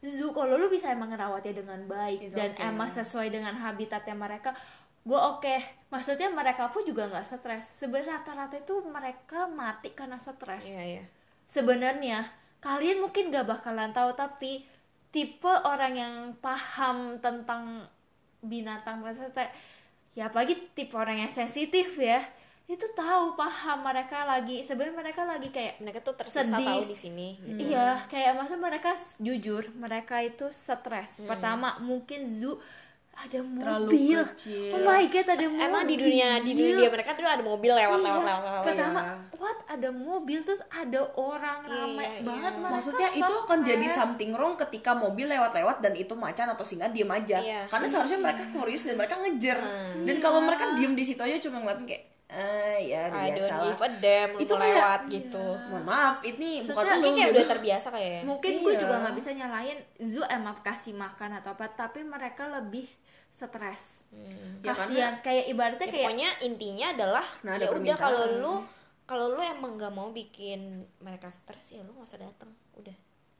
Zoo 0.01 0.33
kalau 0.33 0.57
lu 0.57 0.65
bisa 0.65 0.89
emang 0.89 1.07
ngerawatnya 1.07 1.53
dengan 1.55 1.77
baik 1.85 2.19
It's 2.23 2.33
dan 2.33 2.51
okay. 2.51 2.65
emang 2.65 2.89
sesuai 2.89 3.29
dengan 3.29 3.53
habitatnya 3.53 4.17
mereka 4.17 4.49
gue 4.99 5.15
oke. 5.15 5.55
Maksudnya 5.87 6.25
mereka 6.27 6.67
pun 6.67 6.81
juga 6.81 7.05
nggak 7.05 7.21
stres. 7.23 7.69
Sebenarnya 7.69 8.19
rata-rata 8.19 8.57
itu 8.57 8.81
mereka 8.81 9.45
mati 9.45 9.91
karena 9.91 10.17
stres. 10.17 10.65
Iya 10.65 10.83
iya 10.97 11.05
sebenarnya 11.51 12.23
kalian 12.63 13.03
mungkin 13.03 13.27
gak 13.27 13.43
bakalan 13.43 13.91
tahu 13.91 14.15
tapi 14.15 14.63
tipe 15.11 15.51
orang 15.51 15.93
yang 15.99 16.15
paham 16.39 17.19
tentang 17.19 17.83
binatang 18.39 19.03
maksudnya 19.03 19.51
ya 20.15 20.31
apalagi 20.31 20.71
tipe 20.71 20.95
orang 20.95 21.27
yang 21.27 21.31
sensitif 21.31 21.99
ya 21.99 22.23
itu 22.71 22.87
tahu 22.95 23.35
paham 23.35 23.83
mereka 23.83 24.23
lagi 24.23 24.63
sebenarnya 24.63 24.95
mereka 24.95 25.27
lagi 25.27 25.51
kayak 25.51 25.83
mereka 25.83 25.99
tuh 25.99 26.15
tersisa 26.15 26.47
Sedih. 26.47 26.63
tahu 26.63 26.81
di 26.87 26.95
sini 26.95 27.27
Iya, 27.59 28.07
kayak 28.07 28.31
masa 28.39 28.55
mereka 28.55 28.95
jujur, 29.19 29.67
mereka 29.75 30.23
itu 30.23 30.47
stres. 30.55 31.19
Pertama, 31.27 31.83
mungkin 31.83 32.39
zoo 32.39 32.63
ada 33.13 33.37
Terlalu 33.37 33.85
mobil. 33.85 34.19
kecil. 34.29 34.71
Oh 34.71 34.81
my 34.83 35.03
god, 35.05 35.27
ada 35.29 35.45
mobil. 35.45 35.61
emang 35.61 35.83
di 35.83 35.95
dunia 35.95 36.29
di 36.37 36.51
dunia 36.51 36.87
mereka 36.87 37.11
tuh 37.11 37.21
ada 37.23 37.39
mobil 37.39 37.69
lewat 37.69 37.93
Iya. 37.93 38.07
lewat 38.07 38.23
lewat, 38.23 38.41
lewat. 38.41 38.63
Pertama, 38.65 38.99
Iya. 38.99 39.13
what 39.35 39.57
ada 39.67 39.89
mobil 39.89 40.39
terus 40.41 40.61
ada 40.67 41.01
orang 41.13 41.59
ramai 41.63 42.07
Iya, 42.09 42.21
banget 42.23 42.53
iya. 42.55 42.65
maksudnya 42.65 43.09
itu 43.13 43.33
akan 43.41 43.59
jadi 43.61 43.85
something 43.87 44.31
wrong 44.31 44.55
ketika 44.57 44.91
mobil 44.93 45.27
lewat-lewat 45.27 45.77
dan 45.79 45.93
itu 45.93 46.13
macan 46.15 46.47
atau 46.49 46.63
singa 46.63 46.87
diem 46.87 47.07
aja 47.07 47.37
Iya. 47.37 47.61
karena 47.67 47.85
seharusnya 47.85 48.19
mereka 48.21 48.43
curious 48.49 48.83
dan 48.83 48.95
mereka 48.95 49.15
ngejar 49.17 49.57
Hmm. 49.59 50.01
dan 50.03 50.15
kalau 50.17 50.39
mereka 50.39 50.73
diem 50.73 50.91
di 50.91 51.03
situ 51.03 51.19
aja 51.19 51.37
cuma 51.39 51.59
ngeliatin 51.59 51.85
kayak 51.85 52.03
eh 52.27 52.79
ya 52.87 53.11
I 53.11 53.27
don't 53.27 53.35
biasa 53.35 53.51
lah 53.51 53.63
give 53.67 53.81
a 53.81 53.89
damn 53.93 54.31
Itu 54.39 54.53
kayak- 54.55 54.63
lewat 54.71 55.01
gitu 55.09 55.45
mohon 55.67 55.83
maaf 55.83 56.15
ini 56.23 56.63
bukan 56.63 56.79
lu 56.79 56.91
Mungkin 56.95 57.11
kayak 57.11 57.19
gitu. 57.21 57.35
udah 57.35 57.45
terbiasa 57.45 57.87
kayaknya 57.91 58.21
Mungkin 58.23 58.51
gue 58.57 58.71
Iya. 58.71 58.79
juga 58.79 58.95
nggak 58.97 59.15
bisa 59.15 59.29
nyalain 59.31 59.77
zoo 59.99 60.25
emang 60.25 60.55
kasih 60.57 60.95
makan 60.95 61.29
atau 61.35 61.51
apa, 61.51 61.67
tapi 61.69 61.99
mereka 62.01 62.47
lebih 62.49 62.87
stres. 63.31 64.05
Ya, 64.61 64.75
Kasihan, 64.75 65.15
kayak 65.17 65.45
ibaratnya 65.47 65.87
Ya, 65.87 65.91
kayak 65.91 66.05
pokoknya 66.05 66.29
intinya 66.43 66.87
adalah 66.91 67.25
Nah, 67.41 67.55
ada 67.55 67.63
ya 67.63 67.69
udah 67.71 67.95
kalau 67.97 68.23
lu 68.37 68.53
kalau 69.03 69.25
lu 69.31 69.41
emang 69.41 69.75
nggak 69.75 69.91
mau 69.91 70.11
bikin 70.11 70.59
mereka 70.99 71.27
stres 71.27 71.71
ya 71.71 71.81
lu 71.81 71.91
nggak 71.91 72.05
usah 72.05 72.21
datang 72.21 72.51
udah 72.75 72.95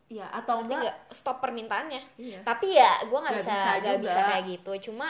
ya 0.08 0.28
atau 0.28 0.60
Ngerti 0.60 0.68
enggak 0.68 0.80
nggak 0.84 0.98
stop 1.12 1.38
permintaannya 1.40 2.02
Iya. 2.20 2.40
tapi 2.44 2.76
ya 2.76 3.00
gue 3.04 3.16
nggak 3.16 3.36
bisa 3.40 3.48
bisa 3.48 3.72
nggak 3.80 3.96
juga. 3.96 4.04
bisa 4.04 4.20
kayak 4.26 4.44
gitu 4.50 4.72
cuma 4.92 5.08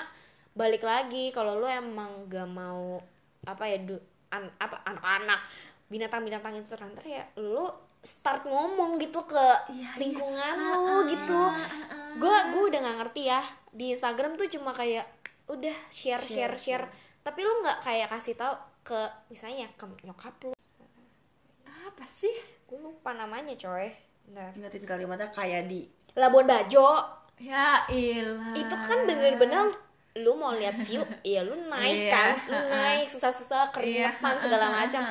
balik 0.51 0.83
lagi 0.83 1.31
kalau 1.31 1.57
lu 1.57 1.65
emang 1.65 2.29
gak 2.29 2.45
mau 2.45 3.01
apa 3.41 3.63
ya 3.65 3.81
du, 3.81 3.97
an- 4.29 4.53
apa 4.59 4.77
anak-anak 4.85 5.41
binatang-binatang 5.87 6.53
itu 6.53 6.69
terlantar 6.69 7.01
ya 7.01 7.25
lu 7.35 7.65
start 7.97 8.45
ngomong 8.45 8.97
gitu 8.97 9.17
ke 9.25 9.45
iya. 9.73 9.97
lingkungan 9.97 10.53
Ah, 10.53 10.77
lu 10.77 10.85
ah, 10.85 11.01
gitu 11.05 11.41
ah, 11.41 11.57
ah. 11.57 12.13
gue 12.17 12.35
gue 12.53 12.63
udah 12.69 12.79
nggak 12.81 12.97
ngerti 13.01 13.21
ya 13.25 13.41
di 13.71 13.95
Instagram 13.95 14.35
tuh 14.35 14.47
cuma 14.51 14.75
kayak 14.75 15.07
udah 15.47 15.75
share 15.91 16.23
share 16.23 16.55
share, 16.55 16.85
tapi 17.23 17.43
lu 17.43 17.51
nggak 17.63 17.83
kayak 17.83 18.07
kasih 18.11 18.35
tahu 18.35 18.53
ke 18.83 18.99
misalnya 19.31 19.67
ke 19.79 19.83
nyokap 20.03 20.35
lu. 20.43 20.51
Apa 21.67 22.05
sih? 22.07 22.31
gue 22.71 22.79
lupa 22.79 23.11
namanya 23.11 23.51
coy. 23.59 23.91
Bentar. 24.23 24.55
ingetin 24.55 24.87
kalimatnya 24.87 25.27
kayak 25.27 25.67
di. 25.67 25.83
Labuan 26.15 26.47
Bajo. 26.47 27.03
Ya 27.35 27.83
ilah. 27.91 28.55
Itu 28.55 28.75
kan 28.79 29.03
bener-bener 29.03 29.75
lu 30.15 30.39
mau 30.39 30.55
lihat 30.55 30.79
view 30.79 31.03
ya 31.23 31.43
lu 31.43 31.67
naik 31.67 32.07
Iya, 32.07 32.11
kan? 32.11 32.29
Lu 32.47 32.59
naik 32.71 33.07
susah-susah 33.11 33.75
keringetan 33.75 34.35
segala 34.39 34.71
macam 34.71 35.03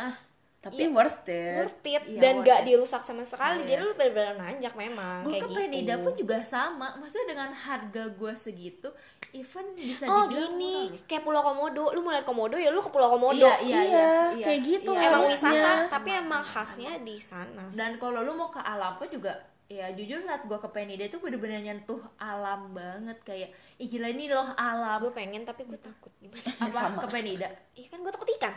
Tapi 0.61 0.83
Iya. 0.85 0.93
worth 0.93 1.25
it. 1.25 1.57
worth 1.57 1.87
it. 1.89 2.03
Iya, 2.05 2.21
dan 2.21 2.35
worth 2.37 2.49
gak 2.53 2.61
it. 2.61 2.65
dirusak 2.69 3.01
sama 3.01 3.25
sekali. 3.25 3.65
Iya. 3.65 3.69
jadi 3.73 3.81
lu 3.81 3.93
bener-bener 3.97 4.37
nanjak 4.37 4.75
memang 4.77 5.25
gue 5.25 5.33
kayak 5.33 5.43
ke 5.43 5.49
gitu. 5.49 5.61
Penida 5.65 5.95
pun 6.05 6.13
juga 6.13 6.37
sama. 6.45 6.89
Maksudnya 7.01 7.27
dengan 7.33 7.51
harga 7.57 8.03
gue 8.13 8.33
segitu 8.37 8.89
even 9.33 9.67
bisa 9.73 10.05
oh 10.05 10.29
dibilang 10.29 10.53
gini. 10.61 10.77
murah 10.93 11.05
kayak 11.09 11.23
Pulau 11.25 11.41
Komodo. 11.41 11.85
Lu 11.97 12.01
mau 12.05 12.13
lihat 12.13 12.27
Komodo 12.29 12.57
ya 12.61 12.69
lu 12.69 12.81
ke 12.85 12.93
Pulau 12.93 13.09
Komodo. 13.09 13.41
Iya, 13.41 13.57
iya, 13.65 13.81
iya, 13.81 14.09
iya, 14.37 14.47
kayak 14.53 14.61
gitu 14.69 14.93
iya. 14.93 15.09
emang 15.09 15.23
wisata 15.25 15.73
tapi 15.89 16.09
emang 16.13 16.43
khasnya 16.45 16.93
di 17.01 17.17
sana. 17.17 17.65
Dan 17.73 17.97
kalau 17.97 18.21
lu 18.21 18.37
mau 18.37 18.53
ke 18.53 18.61
alam 18.61 19.01
pun 19.01 19.09
juga 19.09 19.33
ya 19.71 19.87
jujur 19.97 20.21
saat 20.27 20.45
gue 20.45 20.59
ke 20.61 20.69
Penida 20.69 21.09
itu 21.09 21.17
bener-bener 21.25 21.65
nyentuh 21.65 22.05
alam 22.21 22.77
banget. 22.77 23.17
Kayak 23.25 23.57
ih 23.81 23.89
gila 23.89 24.13
ini 24.13 24.29
loh 24.29 24.53
alam. 24.61 25.01
Gue 25.01 25.17
pengen 25.17 25.49
tapi 25.49 25.65
gue 25.65 25.81
takut. 25.81 26.13
Gimana? 26.21 26.69
Apa? 26.69 26.69
Sama. 26.69 27.01
ke 27.01 27.09
Penida? 27.09 27.49
Iya 27.73 27.97
kan 27.97 28.05
gue 28.05 28.13
takut 28.13 28.29
ikan 28.37 28.53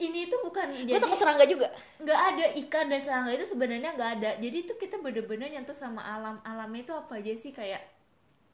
ini 0.00 0.32
tuh 0.32 0.40
bukan 0.40 0.72
jadi 0.72 0.96
takut 0.96 1.20
serangga 1.20 1.44
juga? 1.44 1.68
nggak 2.00 2.20
ada 2.34 2.46
ikan 2.64 2.88
dan 2.88 3.00
serangga 3.04 3.36
itu 3.36 3.44
sebenarnya 3.44 3.92
nggak 3.94 4.10
ada. 4.20 4.30
Jadi 4.40 4.56
itu 4.64 4.72
kita 4.80 4.96
bener-bener 4.98 5.52
nyentuh 5.52 5.76
sama 5.76 6.00
alam 6.00 6.40
alamnya 6.42 6.82
itu 6.88 6.94
apa 6.96 7.20
aja 7.20 7.32
sih? 7.36 7.52
Kayak 7.52 7.84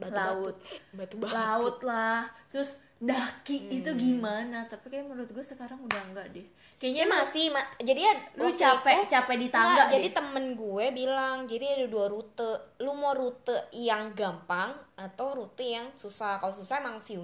laut. 0.02 0.58
Batu 0.92 1.16
batu. 1.16 1.32
Laut 1.32 1.78
lah 1.86 2.28
terus 2.50 2.76
daki 2.98 3.80
itu 3.80 3.90
gimana? 3.96 4.66
Tapi 4.66 4.90
kayak 4.90 5.06
menurut 5.08 5.30
gue 5.30 5.44
sekarang 5.46 5.78
udah 5.80 6.02
enggak 6.12 6.26
deh. 6.34 6.46
Kayaknya 6.76 7.06
kayaknya 7.06 7.06
masih 7.08 7.44
ma- 7.54 7.70
jadi 7.80 8.00
ya 8.04 8.12
lu 8.36 8.48
capek 8.52 8.94
itu- 9.00 9.10
capek 9.16 9.36
di 9.40 9.48
Enggak, 9.48 9.64
tangga 9.64 9.82
jadi 9.88 10.08
deh. 10.10 10.14
temen 10.18 10.44
gue 10.52 10.86
bilang 10.92 11.36
jadi 11.48 11.64
ada 11.80 11.86
dua 11.88 12.06
rute. 12.10 12.50
Lu 12.82 12.92
mau 12.92 13.14
rute 13.16 13.70
yang 13.72 14.12
gampang 14.12 14.76
atau 14.98 15.32
rute 15.32 15.64
yang 15.64 15.86
susah? 15.96 16.36
Kalau 16.42 16.52
susah 16.52 16.82
emang 16.82 17.00
view 17.00 17.22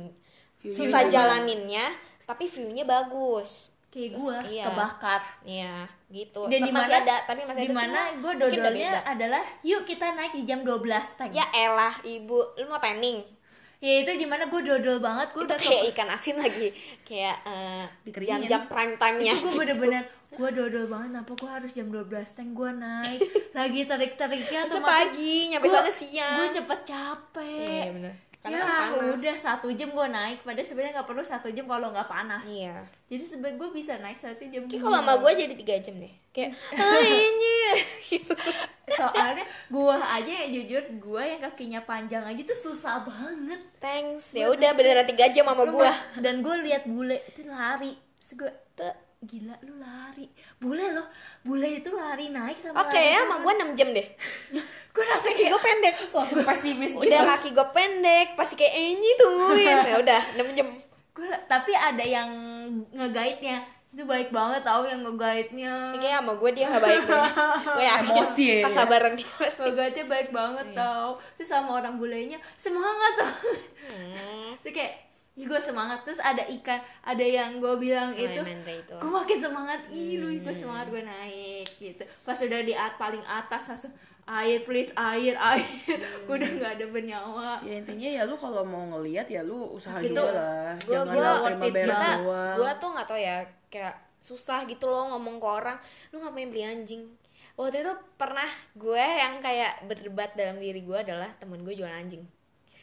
View-nya 0.63 0.79
susah 0.79 1.03
jalaninnya 1.11 1.87
tapi 2.23 2.47
viewnya 2.47 2.87
bagus 2.87 3.72
kayak 3.93 4.17
gue 4.17 4.37
iya. 4.49 4.65
kebakar 4.73 5.21
Iya 5.45 5.77
gitu. 6.13 6.45
Dan 6.49 6.61
Tapi 6.61 6.69
di 6.69 6.73
masih 6.73 6.97
ada 6.97 7.17
tapi 7.25 7.41
masih 7.49 7.61
ada 7.65 7.69
di 7.69 7.73
mana 7.73 8.01
cuma 8.13 8.21
gue 8.21 8.33
dodolnya 8.41 8.93
adalah 9.05 9.43
yuk 9.65 9.83
kita 9.89 10.13
naik 10.13 10.33
di 10.37 10.45
jam 10.45 10.61
12 10.61 11.17
tank 11.17 11.31
ya 11.33 11.45
elah 11.53 11.95
ibu. 12.05 12.57
Lu 12.61 12.65
mau 12.69 12.81
tanning? 12.81 13.25
Ya 13.83 13.99
itu 13.99 14.15
di 14.15 14.29
mana 14.29 14.47
gue 14.47 14.61
dodol 14.63 15.03
banget. 15.03 15.35
Gue 15.35 15.43
udah 15.43 15.59
kayak 15.59 15.91
ikan 15.91 16.09
asin 16.13 16.39
lagi. 16.39 16.71
Kayak 17.03 17.43
Dikeringin. 18.07 18.47
jam-jam 18.47 18.63
prime 18.71 18.95
time 18.95 19.19
nya 19.19 19.35
itu 19.35 19.49
gue 19.49 19.53
bener-bener 19.59 20.05
gue 20.33 20.51
dodol 20.53 20.87
banget. 20.87 21.11
Apa 21.25 21.33
gue 21.35 21.51
harus 21.51 21.73
jam 21.73 21.89
12 21.89 22.13
tank 22.13 22.51
gue 22.53 22.71
naik. 22.77 23.21
Lagi 23.59 23.81
terik-teriknya 23.89 24.61
Masa 24.69 24.73
otomatis 24.79 25.13
pagi 25.17 25.35
nyampe 25.51 25.67
sana 25.69 25.93
siang. 25.93 26.37
gue 26.45 26.49
cepet 26.61 26.81
capek. 26.87 27.69
Iya 27.69 27.93
bener 27.93 28.32
karena 28.43 28.59
ya 28.59 28.67
kan 28.67 28.91
panas. 28.99 29.15
udah 29.15 29.37
satu 29.39 29.69
jam 29.71 29.95
gue 29.95 30.09
naik 30.11 30.43
padahal 30.43 30.67
sebenarnya 30.67 30.99
nggak 30.99 31.09
perlu 31.15 31.23
satu 31.23 31.49
jam 31.55 31.63
kalau 31.71 31.95
nggak 31.95 32.11
panas. 32.11 32.43
Iya. 32.43 32.83
Jadi 33.07 33.25
sebenarnya 33.31 33.57
gue 33.63 33.69
bisa 33.71 33.93
naik 34.03 34.19
satu 34.19 34.43
jam 34.51 34.67
Kayak 34.67 34.83
kalau 34.83 34.99
sama 34.99 35.15
gue 35.23 35.33
jadi 35.47 35.55
tiga 35.55 35.75
jam 35.79 35.95
deh. 36.03 36.15
Kayak 36.35 36.59
ah 36.75 36.99
ini. 37.31 37.57
Gitu. 38.11 38.35
Soalnya 38.99 39.47
gue 39.47 39.95
aja 39.95 40.33
ya 40.43 40.47
jujur 40.51 40.83
gue 40.99 41.23
yang 41.23 41.41
kakinya 41.41 41.81
panjang 41.87 42.27
aja 42.27 42.43
tuh 42.43 42.59
susah 42.59 43.07
banget. 43.07 43.63
Thanks. 43.79 44.35
Ya 44.35 44.51
udah 44.51 44.75
beneran 44.75 45.07
tiga 45.07 45.31
jam 45.31 45.47
sama 45.47 45.63
gue 45.63 45.91
dan 46.19 46.43
gue 46.43 46.55
lihat 46.67 46.83
bule 46.91 47.23
itu 47.31 47.47
lari. 47.47 47.95
Terus 48.19 48.43
gue 48.43 48.51
gila 49.23 49.55
lu 49.63 49.79
lari. 49.79 50.27
Bule 50.59 50.87
loh. 50.91 51.07
Bule 51.41 51.79
itu 51.79 51.91
lari 51.95 52.29
naik 52.29 52.59
sama 52.59 52.83
oke 52.83 52.99
ya 52.99 53.23
sama 53.23 53.39
gue 53.39 53.53
6 53.71 53.79
jam 53.79 53.89
deh. 53.95 54.07
Gue 54.93 55.05
rasa 55.09 55.33
kaki 55.33 55.49
gue 55.49 55.57
pendek. 55.57 55.95
Langsung 56.13 56.45
pesimis 56.45 56.93
gitu. 56.93 57.09
udah 57.09 57.21
kaki 57.33 57.57
gue 57.57 57.67
pendek 57.73 58.37
pasti 58.37 58.61
kayak 58.61 58.75
enyi 58.77 59.11
tuin 59.17 59.79
ya 59.91 59.97
udah 59.97 60.23
6 60.37 60.59
jam. 60.59 60.69
Gue 61.17 61.33
tapi 61.49 61.73
ada 61.73 62.05
yang 62.05 62.29
ngeguide-nya 62.93 63.65
itu 63.93 64.09
baik 64.09 64.33
banget 64.33 64.65
tau 64.65 64.89
yang 64.89 65.05
ngeguide-nya 65.05 65.93
Ini 65.93 65.99
kayak 66.01 66.17
sama 66.25 66.33
gue 66.37 66.51
dia 66.57 66.65
gak 66.73 66.81
baik 66.81 67.03
deh. 67.05 67.25
Gue 67.77 67.85
Emosi 67.85 68.45
ya, 68.45 68.57
kesabaran 68.65 69.13
dia 69.17 69.29
pasti. 69.37 69.61
Ngeguide-nya 69.65 70.05
baik 70.09 70.29
banget 70.29 70.67
tau. 70.73 71.21
Terus 71.37 71.49
sama 71.49 71.81
orang 71.81 71.97
bulenya 71.97 72.37
semangat. 72.61 73.13
Tau 73.21 73.33
Hmm. 73.83 74.55
terus 74.63 74.79
kayak 74.79 75.02
ya 75.33 75.45
gue 75.49 75.61
semangat. 75.61 76.05
Terus 76.05 76.21
ada 76.21 76.45
ikan 76.45 76.81
ada 77.03 77.25
yang 77.25 77.57
gue 77.57 77.75
bilang 77.81 78.13
itu 78.13 78.41
Mandra 78.41 78.75
itu. 78.77 78.95
gue 79.01 79.11
makin 79.11 79.39
semangat. 79.41 79.81
Ih 79.89 80.21
lu 80.21 80.29
gue 80.39 80.55
semangat 80.55 80.87
gue 80.93 81.03
naik 81.03 81.69
gitu. 81.81 82.03
Pas 82.23 82.37
udah 82.37 82.61
di 82.61 82.75
at 82.77 82.95
paling 82.97 83.25
atas 83.25 83.73
langsung 83.73 83.93
air 84.23 84.63
please 84.63 84.93
air 84.95 85.35
air. 85.35 85.67
Gue 86.29 86.35
udah 86.41 86.51
nggak 86.55 86.73
ada 86.79 86.87
bernyawa 86.87 87.51
Ya 87.67 87.75
intinya 87.83 88.09
ya 88.09 88.23
lu 88.23 88.39
kalau 88.39 88.63
mau 88.63 88.87
ngelihat 88.95 89.27
ya 89.27 89.43
lu 89.43 89.73
usaha 89.75 89.99
Itu, 89.99 90.15
juga 90.15 90.31
lah. 90.31 90.71
gue 90.79 90.95
Jangan 90.95 91.17
worth 91.17 91.45
terima 91.49 91.67
beres 91.75 91.91
kita 91.91 92.11
doang. 92.23 92.57
gue 92.61 92.71
tuh 92.79 92.89
nggak 92.95 93.07
tau 93.09 93.19
ya 93.19 93.37
kayak 93.67 93.95
susah 94.23 94.63
gitu 94.71 94.87
loh 94.87 95.11
ngomong 95.11 95.43
ke 95.43 95.49
orang 95.49 95.79
lu 96.15 96.23
ngapain 96.23 96.49
beli 96.53 96.63
anjing? 96.63 97.03
Waktu 97.53 97.85
itu 97.85 97.93
pernah 98.17 98.49
gue 98.73 98.97
yang 99.03 99.37
kayak 99.37 99.85
berdebat 99.85 100.33
dalam 100.33 100.57
diri 100.57 100.81
gue 100.81 100.99
adalah 100.99 101.29
temen 101.37 101.61
gue 101.61 101.75
jualan 101.77 101.93
anjing 101.93 102.25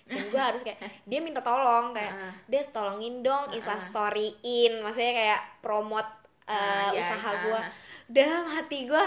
dan 0.09 0.25
gue 0.33 0.41
harus 0.41 0.61
kayak 0.65 0.81
dia 1.05 1.19
minta 1.21 1.45
tolong 1.45 1.93
kayak 1.93 2.17
des 2.49 2.65
tolongin 2.73 3.21
dong 3.21 3.53
insta 3.53 3.77
storyin 3.77 4.81
maksudnya 4.81 5.13
kayak 5.13 5.41
promote 5.61 6.09
uh, 6.49 6.89
ya, 6.89 6.99
usaha 6.99 7.29
ah. 7.29 7.35
gue 7.45 7.61
dalam 8.09 8.49
hati 8.49 8.89
gue 8.89 9.05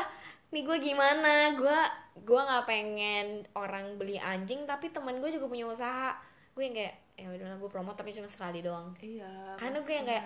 nih 0.53 0.63
gue 0.63 0.79
gimana? 0.79 1.57
Gue 1.57 1.81
gue 2.23 2.41
nggak 2.41 2.65
pengen 2.69 3.43
orang 3.57 3.97
beli 3.97 4.21
anjing 4.21 4.63
tapi 4.69 4.93
temen 4.93 5.19
gue 5.19 5.33
juga 5.33 5.49
punya 5.49 5.67
usaha. 5.67 6.15
Gue 6.55 6.71
yang 6.71 6.77
kayak 6.77 6.95
ya 7.17 7.29
udahlah 7.29 7.57
gue 7.59 7.71
promote 7.73 7.99
tapi 7.99 8.13
cuma 8.15 8.29
sekali 8.29 8.63
doang. 8.63 8.95
Iya 9.01 9.59
karena 9.59 9.79
gue 9.81 9.95
yang 9.97 10.09
kayak 10.09 10.25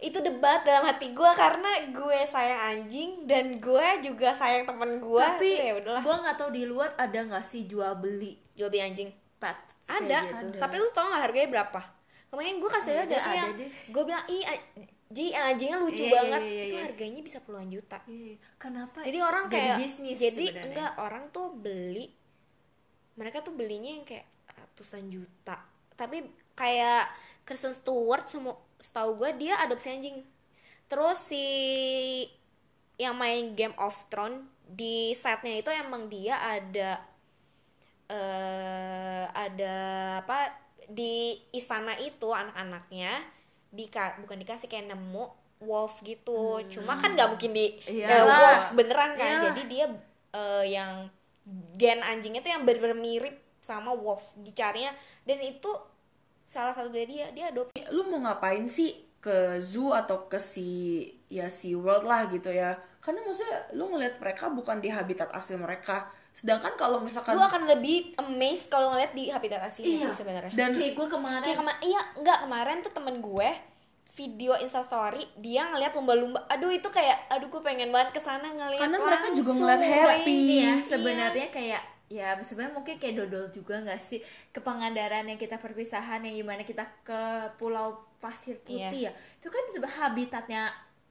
itu 0.00 0.16
debat 0.24 0.64
dalam 0.64 0.88
hati 0.88 1.12
gue 1.12 1.30
karena 1.36 1.92
gue 1.92 2.18
sayang 2.24 2.60
anjing 2.72 3.28
dan 3.28 3.60
gue 3.60 3.86
juga 4.00 4.32
sayang 4.32 4.64
temen 4.64 4.96
gue 4.96 5.20
tapi 5.20 5.60
ya 5.60 5.76
udahlah. 5.76 6.00
gue 6.00 6.14
nggak 6.24 6.36
tahu 6.40 6.50
di 6.56 6.64
luar 6.64 6.96
ada 6.96 7.20
nggak 7.20 7.44
sih 7.44 7.68
jual 7.68 8.00
beli 8.00 8.40
jual 8.56 8.72
beli 8.72 8.80
anjing. 8.80 9.12
pet 9.36 9.60
ada, 9.98 10.18
gitu. 10.22 10.58
tapi 10.58 10.74
lu 10.76 10.88
tau 10.90 11.10
gak 11.10 11.22
harganya 11.26 11.48
berapa? 11.50 11.80
Kemarin 12.30 12.62
gue 12.62 12.70
kasih 12.70 12.92
lihat 12.94 13.10
sih 13.18 13.34
yang 13.34 13.50
gue 13.90 14.02
bilang 14.06 14.22
a- 14.22 14.64
ji 15.10 15.34
anjingnya 15.34 15.82
lucu 15.82 15.98
Iya, 15.98 16.06
iya, 16.06 16.14
banget. 16.14 16.42
iya, 16.46 16.62
itu 16.62 16.76
harganya 16.78 17.20
bisa 17.20 17.38
puluhan 17.42 17.66
juta. 17.66 17.98
Kenapa 18.54 19.02
jadi 19.02 19.18
orang 19.18 19.50
kayak 19.50 19.76
bisnis 19.82 20.14
jadi 20.14 20.46
sebenarnya. 20.46 20.64
enggak 20.70 20.92
orang 20.96 21.24
tuh 21.28 21.50
beli. 21.50 22.06
Mereka 23.18 23.42
tuh 23.42 23.50
belinya 23.50 23.90
yang 23.90 24.06
kayak 24.06 24.24
ratusan 24.46 25.10
juta. 25.10 25.58
Tapi 25.98 26.22
kayak 26.54 27.10
Kristen 27.42 27.74
Stewart 27.74 28.30
semua 28.30 28.54
setahu 28.78 29.18
gue 29.18 29.30
dia 29.34 29.58
adopsi 29.58 29.90
anjing. 29.90 30.22
Terus 30.86 31.18
si 31.26 31.44
yang 32.94 33.16
main 33.16 33.56
Game 33.58 33.74
of 33.76 33.96
Thrones 34.06 34.44
di 34.62 35.10
setnya 35.18 35.58
itu 35.58 35.70
emang 35.74 36.06
dia 36.06 36.38
ada 36.38 37.02
eh 38.10 39.24
ada 39.30 39.76
apa 40.26 40.50
di 40.90 41.38
istana 41.54 41.94
itu 42.02 42.26
anak-anaknya 42.34 43.22
di 43.70 43.86
bukan 44.26 44.38
dikasih 44.42 44.66
kayak 44.66 44.90
nemu 44.90 45.24
wolf 45.62 46.02
gitu. 46.02 46.58
Cuma 46.66 46.98
kan 46.98 47.14
nggak 47.14 47.30
mungkin 47.30 47.54
di 47.54 47.78
Iyalah. 47.86 48.26
wolf 48.26 48.64
beneran 48.74 49.14
kan. 49.14 49.30
Iyalah. 49.30 49.44
jadi 49.54 49.62
dia 49.70 49.86
eh, 50.34 50.64
yang 50.74 50.92
gen 51.78 52.02
anjingnya 52.02 52.42
tuh 52.42 52.50
yang 52.50 52.62
bener-bener 52.66 52.98
mirip 52.98 53.36
sama 53.62 53.94
wolf 53.94 54.34
dicarinya. 54.42 54.90
Dan 55.22 55.38
itu 55.44 55.70
salah 56.42 56.74
satu 56.74 56.90
dari 56.90 57.06
dia 57.06 57.30
dia 57.30 57.54
adopsi. 57.54 57.78
Lu 57.94 58.10
mau 58.10 58.18
ngapain 58.26 58.66
sih 58.66 59.06
ke 59.22 59.60
zoo 59.62 59.94
atau 59.94 60.26
ke 60.26 60.40
si 60.40 61.04
ya 61.30 61.46
si 61.46 61.78
world 61.78 62.08
lah 62.08 62.26
gitu 62.26 62.50
ya? 62.50 62.74
Karena 62.98 63.22
maksudnya 63.22 63.70
lu 63.78 63.92
ngeliat 63.94 64.18
mereka 64.18 64.50
bukan 64.50 64.82
di 64.82 64.90
habitat 64.90 65.30
asli 65.30 65.54
mereka 65.54 66.10
sedangkan 66.32 66.72
kalau 66.74 66.98
misalkan 66.98 67.32
lu 67.32 67.42
akan 67.42 67.66
lebih 67.66 68.14
amazed 68.16 68.66
kalau 68.66 68.90
ngeliat 68.90 69.12
di 69.12 69.28
habitat 69.28 69.60
asli 69.60 69.94
Iya. 69.94 70.08
sih 70.08 70.22
sebenarnya 70.22 70.52
dan 70.52 70.70
kayak 70.72 70.94
gue 70.94 71.06
kemarin 71.08 71.42
kayak 71.42 71.58
kemarin 71.58 71.80
iya 71.82 72.00
enggak 72.14 72.38
kemarin 72.40 72.76
tuh 72.80 72.92
temen 72.92 73.16
gue 73.18 73.50
video 74.10 74.52
instastory 74.56 75.22
dia 75.36 75.66
ngeliat 75.66 75.92
lumba-lumba 75.92 76.42
aduh 76.46 76.68
itu 76.68 76.88
kayak 76.88 77.28
aduh 77.28 77.46
gue 77.48 77.60
pengen 77.60 77.90
banget 77.90 78.10
ke 78.12 78.20
sana 78.20 78.46
ngeliat 78.48 78.80
Karena 78.80 78.98
mereka 78.98 79.26
juga 79.32 79.50
ngeliat 79.52 79.80
happy. 79.80 80.26
ini 80.28 80.56
ya 80.56 80.62
Iya. 80.62 80.74
sebenarnya 80.82 81.48
kayak 81.48 81.82
ya 82.08 82.34
sebenarnya 82.36 82.74
mungkin 82.74 82.94
kayak 82.96 83.14
dodol 83.16 83.46
juga 83.48 83.78
nggak 83.80 84.00
sih 84.00 84.18
ke 84.48 84.58
Pangandaran 84.58 85.24
yang 85.24 85.38
kita 85.38 85.56
perpisahan 85.56 86.18
yang 86.20 86.34
gimana 86.36 86.62
kita 86.62 86.82
ke 87.00 87.20
Pulau 87.54 88.02
Pasir 88.18 88.58
Putih 88.58 89.06
ya 89.06 89.12
itu 89.12 89.46
kan 89.46 89.62
sebenarnya 89.68 89.98
habitatnya 90.00 90.62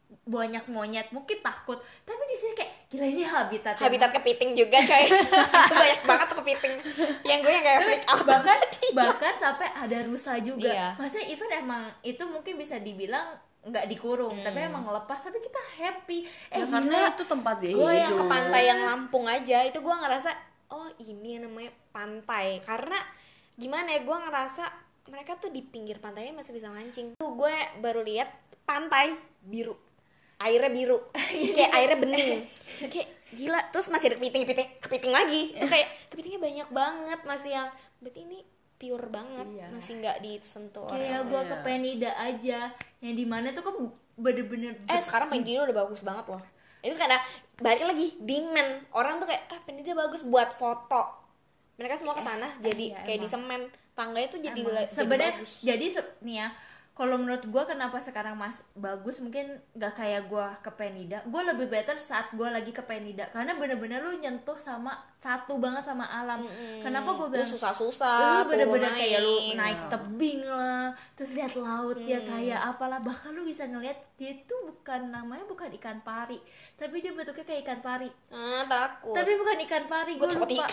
banyak 0.09 0.65
monyet 0.73 1.13
mungkin 1.13 1.37
takut. 1.41 1.77
Tapi 2.01 2.23
di 2.25 2.37
sini 2.37 2.53
kayak 2.57 2.71
gila 2.89 3.05
ini 3.05 3.23
habitat 3.25 3.77
habitat 3.77 4.09
kepiting 4.17 4.57
juga 4.57 4.81
coy. 4.81 5.05
Itu 5.05 5.73
banyak 5.85 6.01
banget 6.01 6.29
kepiting. 6.33 6.73
Yang 7.21 7.39
gue 7.45 7.53
yang 7.53 7.65
kayak 7.65 7.79
freak 7.85 8.05
out. 8.09 8.25
bahkan 8.25 8.59
bahkan 8.97 9.33
sampai 9.37 9.67
ada 9.69 9.97
rusa 10.05 10.41
juga. 10.41 10.73
Iya. 10.73 10.87
maksudnya 10.97 11.27
even 11.29 11.49
emang 11.53 11.83
itu 12.01 12.23
mungkin 12.25 12.57
bisa 12.57 12.81
dibilang 12.81 13.37
nggak 13.59 13.91
dikurung 13.91 14.39
tapi 14.39 14.65
emang 14.65 14.87
ngelepas 14.87 15.19
tapi 15.21 15.37
kita 15.45 15.61
happy. 15.77 16.19
Eh 16.25 16.57
ya 16.57 16.65
gila. 16.65 16.73
karena 16.73 16.97
itu 17.13 17.23
tempat 17.29 17.55
dia 17.61 17.71
gue 17.77 17.93
yang 17.93 18.13
ke 18.17 18.25
pantai 18.25 18.61
yang 18.65 18.81
Lampung 18.89 19.25
aja 19.29 19.57
itu 19.61 19.77
gue 19.77 19.95
ngerasa 19.95 20.31
oh 20.73 20.89
ini 21.05 21.37
yang 21.37 21.45
namanya 21.45 21.69
pantai. 21.93 22.65
Karena 22.65 22.97
gimana 23.53 23.93
ya 23.93 24.01
gue 24.01 24.17
ngerasa 24.25 24.65
mereka 25.09 25.37
tuh 25.37 25.53
di 25.53 25.61
pinggir 25.61 26.01
pantainya 26.01 26.33
masih 26.33 26.57
bisa 26.57 26.73
mancing. 26.73 27.13
Tuh 27.13 27.29
gue 27.37 27.55
baru 27.77 28.01
lihat 28.01 28.33
pantai 28.65 29.13
biru 29.45 29.88
airnya 30.39 30.71
biru. 30.71 30.97
Kayak 31.55 31.71
airnya 31.75 31.97
bening. 31.99 32.29
Kayak 32.93 33.09
gila 33.29 33.59
terus 33.69 33.93
masih 33.93 34.09
ada 34.09 34.17
kepiting 34.17 34.41
kepiting 34.47 34.69
kepiting 34.81 35.13
lagi. 35.13 35.53
Tuh 35.53 35.69
kayak 35.69 35.89
kepitingnya 36.09 36.41
banyak 36.41 36.69
banget 36.73 37.19
masih 37.29 37.51
yang 37.53 37.69
berarti 38.01 38.19
ini 38.25 38.39
pure 38.79 39.05
banget. 39.11 39.47
Iya. 39.53 39.67
masih 39.69 39.93
nggak 40.01 40.17
disentuh 40.23 40.87
kayak 40.89 41.21
orang 41.21 41.29
gua 41.29 41.41
ke 41.45 41.55
Penida 41.61 42.11
aja 42.17 42.73
yang 43.03 43.13
di 43.13 43.25
mana 43.27 43.53
tuh 43.53 43.61
kan 43.61 43.75
bener-bener 44.17 44.73
eh 44.87 45.01
sekarang. 45.03 45.29
Pendida 45.29 45.67
udah 45.69 45.77
bagus 45.85 46.01
banget 46.01 46.25
loh. 46.25 46.41
Itu 46.81 46.95
karena 46.97 47.19
balik 47.59 47.85
lagi 47.85 48.07
demand. 48.17 48.87
Orang 48.97 49.21
tuh 49.21 49.27
kayak 49.29 49.45
ah 49.51 49.61
Pendida 49.61 49.93
bagus 49.93 50.25
buat 50.25 50.49
foto. 50.55 51.21
Mereka 51.77 52.01
semua 52.01 52.17
ke 52.17 52.23
sana 52.23 52.49
jadi 52.59 52.97
iya, 52.97 53.03
kayak 53.05 53.19
di 53.21 53.29
emang. 53.29 53.35
semen. 53.45 53.61
Tangganya 53.93 54.29
tuh 54.31 54.41
jadi 54.41 54.61
sebenarnya 54.87 55.33
jadi 55.59 55.85
se- 55.85 56.15
nih 56.23 56.35
ya 56.39 56.47
kalau 56.99 57.15
menurut 57.15 57.47
gua 57.47 57.63
kenapa 57.63 57.95
sekarang 58.03 58.35
mas 58.35 58.59
bagus 58.75 59.23
mungkin 59.23 59.55
nggak 59.71 59.95
kayak 59.95 60.27
gua 60.27 60.59
ke 60.59 60.67
Penida. 60.75 61.23
Gue 61.31 61.47
lebih 61.47 61.71
better 61.71 61.95
saat 61.95 62.27
gua 62.35 62.51
lagi 62.51 62.75
ke 62.75 62.83
Penida. 62.83 63.31
Karena 63.31 63.55
bener-bener 63.55 64.03
lu 64.03 64.19
nyentuh 64.19 64.59
sama 64.59 64.99
satu 65.23 65.63
banget 65.63 65.87
sama 65.87 66.03
alam. 66.11 66.43
Kenapa 66.83 67.15
gue 67.15 67.31
bilang 67.31 67.47
susah-susah 67.47 68.43
lu 68.43 68.51
bener-bener 68.51 68.91
kayak 68.99 69.23
lu 69.23 69.31
naik. 69.31 69.55
naik 69.55 69.79
tebing 69.87 70.43
lah 70.43 70.91
terus 71.15 71.31
lihat 71.39 71.55
laut 71.55 72.03
ya 72.03 72.19
kayak 72.19 72.59
apalah. 72.67 72.99
Bahkan 72.99 73.31
lu 73.31 73.47
bisa 73.47 73.63
ngeliat 73.63 73.95
dia 74.19 74.35
itu 74.35 74.55
bukan 74.67 75.07
namanya 75.07 75.47
bukan 75.47 75.71
ikan 75.79 76.03
pari. 76.03 76.35
Tapi 76.75 76.99
dia 76.99 77.15
bentuknya 77.15 77.47
kayak 77.47 77.63
ikan 77.63 77.79
pari. 77.79 78.11
Ah 78.27 78.67
takut. 78.67 79.15
Tapi 79.15 79.31
bukan 79.39 79.57
ikan 79.71 79.83
pari 79.87 80.19
Gua 80.19 80.35
gue 80.35 80.35
lupa. 80.35 80.67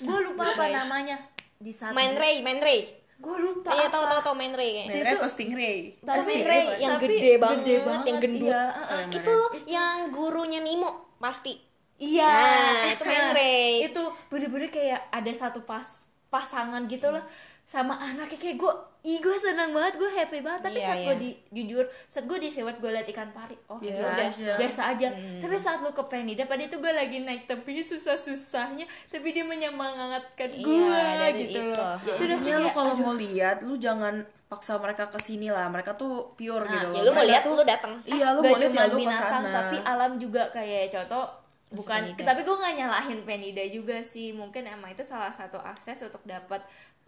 gue 0.00 0.18
lupa 0.24 0.42
apa 0.56 0.64
namanya. 0.72 1.20
Di 1.60 1.68
saat 1.68 1.92
main 1.92 2.16
ray 2.16 2.40
main 2.40 2.64
ray 2.64 3.05
gue 3.16 3.36
lupa 3.38 3.70
iya 3.72 3.88
apa. 3.88 3.94
tahu 3.96 4.04
tahu 4.06 4.20
tahu 4.22 4.34
main 4.36 4.52
ray 4.52 4.70
kayaknya 4.70 4.84
Main 4.86 4.96
Itu- 4.96 5.08
red 5.08 5.16
atau 5.16 5.30
stingray? 5.30 5.76
Tapi- 5.98 6.26
main 6.26 6.44
ray 6.44 6.64
yang 6.76 6.92
tapi 6.94 7.04
gede 7.08 7.32
banget, 7.36 7.58
gede 7.58 7.76
banget, 7.80 8.04
yang 8.04 8.18
gendut 8.20 8.50
iya, 8.50 8.62
uh-uh. 8.68 9.02
itu 9.08 9.30
loh 9.32 9.50
yang 9.64 9.96
gurunya 10.10 10.60
Nemo 10.60 10.90
pasti 11.16 11.54
Iya. 11.96 12.28
Nah, 12.28 12.92
itu 12.92 13.02
main 13.02 13.24
Nah, 13.24 13.32
Ray. 13.32 13.88
Itu 13.88 14.02
bener-bener 14.28 14.68
kayak 14.68 15.08
ada 15.08 15.32
satu 15.32 15.64
pas 15.64 16.04
pasangan 16.28 16.84
gitu 16.84 17.08
lah 17.08 17.24
sama 17.66 17.98
anaknya 17.98 18.38
kayak 18.38 18.56
gue, 18.56 18.72
ih 19.04 19.18
gue 19.18 19.36
seneng 19.36 19.70
banget, 19.70 19.94
gue 19.96 20.06
happy 20.08 20.38
banget. 20.38 20.62
Tapi 20.62 20.76
Iya, 20.76 20.86
saat 20.86 20.96
iya. 20.96 21.04
gue 21.04 21.16
di 21.18 21.30
jujur, 21.52 21.82
saat 22.06 22.24
gue 22.24 22.38
di 22.38 22.46
sewet 22.46 22.76
gue 22.76 22.88
liat 22.88 23.06
ikan 23.08 23.28
pari, 23.28 23.58
oh 23.66 23.76
Biasa 23.76 23.98
ya 23.98 24.06
udah, 24.08 24.26
aja. 24.28 24.50
biasa 24.54 24.80
aja. 24.88 25.08
Hmm. 25.10 25.40
Tapi 25.40 25.54
saat 25.56 25.78
lu 25.80 25.90
ke 25.90 26.04
Penida, 26.04 26.44
pada 26.44 26.62
itu 26.62 26.76
gue 26.76 26.92
lagi 26.92 27.18
naik 27.20 27.44
tebing 27.44 27.82
susah-susahnya, 27.82 28.86
tapi 29.08 29.30
dia 29.30 29.42
menyemangatkan 29.42 30.48
Iya, 30.48 30.62
gue 30.62 30.98
dari 31.18 31.42
gitu 31.44 31.58
itu. 31.60 31.70
loh. 31.74 31.98
Ya, 32.00 32.14
Itu 32.14 32.22
Intinya 32.24 32.58
lu 32.60 32.70
kalau 32.70 32.94
mau 32.96 33.14
lihat, 33.14 33.56
lu 33.60 33.74
jangan 33.76 34.14
paksa 34.46 34.78
mereka 34.78 35.04
ke 35.08 35.18
sini 35.18 35.48
lah. 35.48 35.66
Mereka 35.66 35.94
tuh 35.94 36.30
pure 36.32 36.62
Nah, 36.62 36.70
gitu 36.72 36.86
loh. 36.86 36.94
ya 36.94 37.02
lu 37.02 37.10
mau 37.12 37.24
lihat 37.24 37.42
tuh 37.42 37.52
lu 37.52 37.64
datang 37.64 37.98
Iya, 38.00 38.26
lu 38.30 38.40
mau 38.40 38.54
lihat 38.54 38.70
ya 38.72 38.84
lu 38.84 38.94
ke 38.94 39.00
binatang 39.02 39.42
sana. 39.42 39.50
tapi 39.52 39.76
alam 39.82 40.12
juga 40.16 40.42
kayak 40.48 40.86
contoh 40.88 41.26
bukan 41.68 41.98
Penida. 42.06 42.22
tapi 42.24 42.40
gue 42.40 42.56
nggak 42.56 42.74
nyalahin 42.76 43.20
Penida 43.20 43.64
juga 43.66 43.98
sih 44.00 44.30
mungkin 44.30 44.62
emang 44.64 44.86
itu 44.88 45.02
salah 45.02 45.34
satu 45.34 45.58
akses 45.58 45.98
untuk 46.00 46.22
dapat 46.22 46.62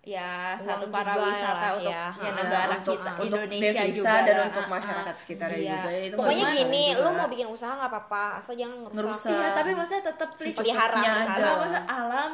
ya 0.09 0.33
Uang 0.55 0.65
satu 0.65 0.85
juga 0.85 0.97
para 0.97 1.13
wisata 1.21 1.53
lah 1.61 1.73
untuk 1.75 1.93
ya. 1.93 2.07
ya, 2.09 2.09
Ah, 2.19 2.33
negara 2.35 2.75
untuk, 2.75 2.95
kita 2.95 3.11
untuk 3.19 3.41
Indonesia 3.45 3.85
juga 3.91 4.15
dan 4.19 4.35
lah. 4.35 4.47
untuk 4.47 4.65
Ah, 4.65 4.71
masyarakat 4.71 5.11
ah. 5.11 5.21
sekitarnya 5.21 5.59
Iya. 5.59 5.73
juga. 5.75 5.91
Itu 6.01 6.15
pokoknya 6.17 6.45
gini 6.51 6.85
juga. 6.87 7.01
lu 7.01 7.11
mau 7.13 7.29
bikin 7.29 7.49
usaha 7.49 7.73
nggak 7.75 7.91
apa-apa 7.91 8.25
asal 8.35 8.55
jangan 8.55 8.77
ngerusak 8.83 8.97
Ngerusak. 8.99 9.31
iya 9.31 9.49
tapi 9.53 9.71
maksudnya 9.71 10.03
tetap 10.07 10.29
please 10.33 10.57
pelihara 10.57 10.99
aja. 10.99 11.45
Alam 11.87 12.31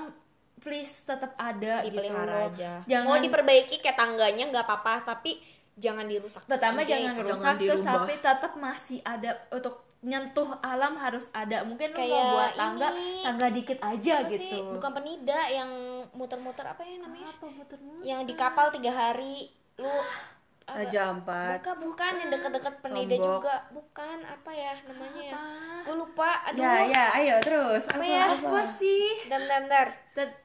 please 0.57 0.95
tetap 1.03 1.33
ada 1.37 1.75
gitu 1.81 1.93
dipelihara 1.93 2.31
loh 2.31 2.49
aja 2.49 2.73
jangan 2.85 3.05
mau 3.05 3.19
diperbaiki 3.19 3.77
kayak 3.79 3.97
tangganya 3.97 4.45
nggak 4.47 4.65
apa-apa 4.65 4.95
tapi 5.05 5.37
jangan 5.75 6.05
dirusak 6.05 6.41
pertama 6.45 6.81
Oke, 6.81 6.89
jangan 6.89 7.13
rusak 7.19 7.55
terus 7.59 7.83
dirubah. 7.83 7.93
tapi 7.99 8.13
tetap 8.17 8.53
masih 8.57 8.99
ada 9.03 9.31
untuk 9.51 9.75
nyentuh 10.01 10.57
alam 10.61 10.95
harus 10.95 11.29
ada 11.33 11.65
mungkin 11.65 11.91
lu 11.91 12.01
mau 12.03 12.25
buat 12.35 12.53
tangga 12.55 12.89
ini. 12.93 13.21
tangga 13.21 13.49
dikit 13.51 13.79
aja 13.83 14.15
Apa 14.19 14.29
sih? 14.31 14.37
gitu 14.39 14.57
bukan 14.71 14.91
penida 14.95 15.41
yang 15.51 15.71
muter-muter 16.15 16.65
apa 16.65 16.83
ya 16.83 16.97
namanya? 16.97 17.29
Apa 17.29 17.47
muter-muter? 17.47 18.03
Yang 18.03 18.21
di 18.25 18.35
kapal 18.35 18.71
tiga 18.71 18.91
hari. 18.91 19.51
Lu 19.77 19.91
apa? 19.91 20.33
Raja 20.65 21.13
Ampat. 21.13 21.61
bukan 21.61 21.77
bukan 21.85 22.13
yang 22.17 22.31
deket-deket 22.33 22.75
penida 22.81 23.15
Lombok. 23.15 23.29
juga. 23.37 23.55
Bukan 23.69 24.19
apa 24.25 24.51
ya 24.51 24.73
namanya 24.89 25.21
ya? 25.21 25.33
Apa? 25.35 25.45
gue 25.85 25.95
lupa 25.95 26.31
aduh. 26.49 26.57
Ya, 26.57 26.75
ya, 26.89 27.05
ayo 27.21 27.35
terus. 27.39 27.85
Apa 27.85 28.01
Apa, 28.01 28.05
ya? 28.09 28.25
apa? 28.33 28.49
apa 28.49 28.63
sih. 28.73 29.05
Bentar 29.29 29.61
bentar 29.61 29.87
Tet- 30.17 30.41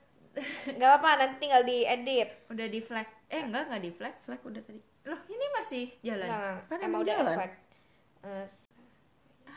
nggak 0.70 0.88
apa-apa 0.90 1.10
nanti 1.18 1.36
tinggal 1.40 1.64
diedit 1.64 2.30
udah 2.48 2.68
di 2.68 2.80
flag. 2.80 3.08
Eh 3.28 3.40
enggak 3.40 3.72
enggak 3.72 3.82
di 3.82 3.92
flag. 3.92 4.14
Flag 4.20 4.42
udah 4.44 4.62
tadi. 4.62 4.82
loh 5.02 5.22
ini 5.26 5.46
masih 5.56 5.86
jalan? 6.02 6.28
Nah 6.28 6.56
Kan 6.68 6.80
emang 6.84 7.02
udah 7.02 7.16
jalan. 7.16 7.36
efek 7.40 7.52
Eh, 8.20 8.46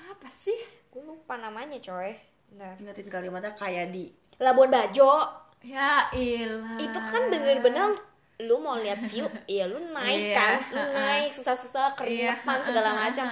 apa 0.07 0.29
sih? 0.31 0.55
Gue 0.89 1.03
lupa 1.03 1.35
namanya 1.35 1.75
coy. 1.77 2.15
Bentar. 2.47 2.79
Ingatin 2.79 3.11
kalimatnya 3.11 3.51
kayak 3.53 3.91
di. 3.91 4.15
Labuan 4.39 4.71
Bajo 4.71 5.42
ya 5.63 6.11
ilah. 6.13 6.77
Itu 6.77 6.99
kan 7.01 7.23
bener-bener 7.29 7.95
lu 8.43 8.59
mau 8.59 8.75
lihat 8.75 8.99
view 9.01 9.27
iya 9.47 9.65
lu 9.65 9.79
naik 9.95 10.19
Iya, 10.21 10.35
kan? 10.35 10.53
Lu 10.69 10.83
naik 10.93 11.31
susah-susah 11.31 11.95
keringetan 11.95 12.59
segala 12.61 12.91
macam. 12.93 13.27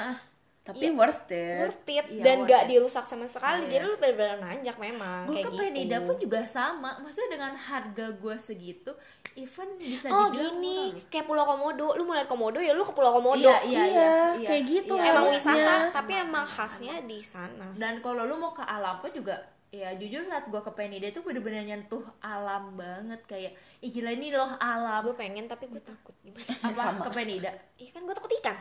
Tapi 0.60 0.92
worth 0.92 1.26
it. 1.32 1.56
worth 1.58 1.88
it 1.88 2.06
Iya, 2.06 2.22
dan 2.22 2.36
worth 2.40 2.48
gak 2.48 2.62
it. 2.62 2.68
dirusak 2.70 3.02
sama 3.02 3.26
sekali. 3.26 3.66
Iya. 3.66 3.70
jadi 3.72 3.84
lu 3.86 3.96
bener-bener 3.96 4.38
nanjak 4.38 4.76
memang 4.78 5.26
gue 5.26 5.34
kayak 5.34 5.46
ke 5.46 5.50
gitu. 5.50 5.62
Penida 5.64 5.98
pun 6.00 6.14
juga 6.14 6.40
sama. 6.46 6.90
Maksudnya 7.00 7.28
dengan 7.34 7.52
harga 7.58 8.06
gue 8.12 8.36
segitu 8.38 8.92
even 9.34 9.66
bisa 9.76 10.06
oh 10.06 10.28
dibilang 10.28 10.58
gini. 10.60 10.78
murah 10.92 11.06
kayak 11.08 11.26
Pulau 11.26 11.44
Komodo. 11.44 11.86
Lu 11.96 12.02
mau 12.04 12.14
lihat 12.14 12.28
Komodo 12.28 12.58
ya 12.60 12.70
lu 12.70 12.82
ke 12.82 12.92
Pulau 12.92 13.10
Komodo. 13.10 13.40
Iya, 13.40 13.58
iya, 13.64 13.82
iya, 13.82 13.82
Iya, 13.88 14.12
iya, 14.36 14.46
kayak 14.46 14.62
gitu 14.68 14.94
iya. 14.94 15.10
emang 15.10 15.26
wisata 15.26 15.74
tapi 15.90 16.12
emang 16.14 16.46
khasnya 16.46 17.02
di 17.02 17.18
sana. 17.24 17.74
Dan 17.74 17.98
kalau 17.98 18.22
lu 18.22 18.36
mau 18.36 18.52
ke 18.52 18.62
alam 18.62 19.00
pun 19.00 19.10
juga 19.10 19.42
ya 19.70 19.94
jujur 19.94 20.26
saat 20.26 20.50
gue 20.50 20.58
ke 20.58 20.72
Penida 20.74 21.06
itu 21.06 21.22
bener-bener 21.22 21.62
nyentuh 21.62 22.02
alam 22.18 22.74
banget 22.74 23.22
kayak 23.30 23.54
ih 23.78 23.90
gila 23.90 24.10
ini 24.10 24.34
loh 24.34 24.50
alam. 24.58 25.06
Gue 25.06 25.14
pengen 25.14 25.46
tapi 25.46 25.70
gue 25.70 25.78
takut 25.78 26.14
gimana? 26.26 26.42
Apa? 26.66 26.74
Sama. 26.74 27.02
ke 27.06 27.10
Penida? 27.14 27.50
Iya 27.78 27.90
kan 27.94 28.02
gue 28.02 28.14
takut 28.14 28.32
ikan. 28.42 28.58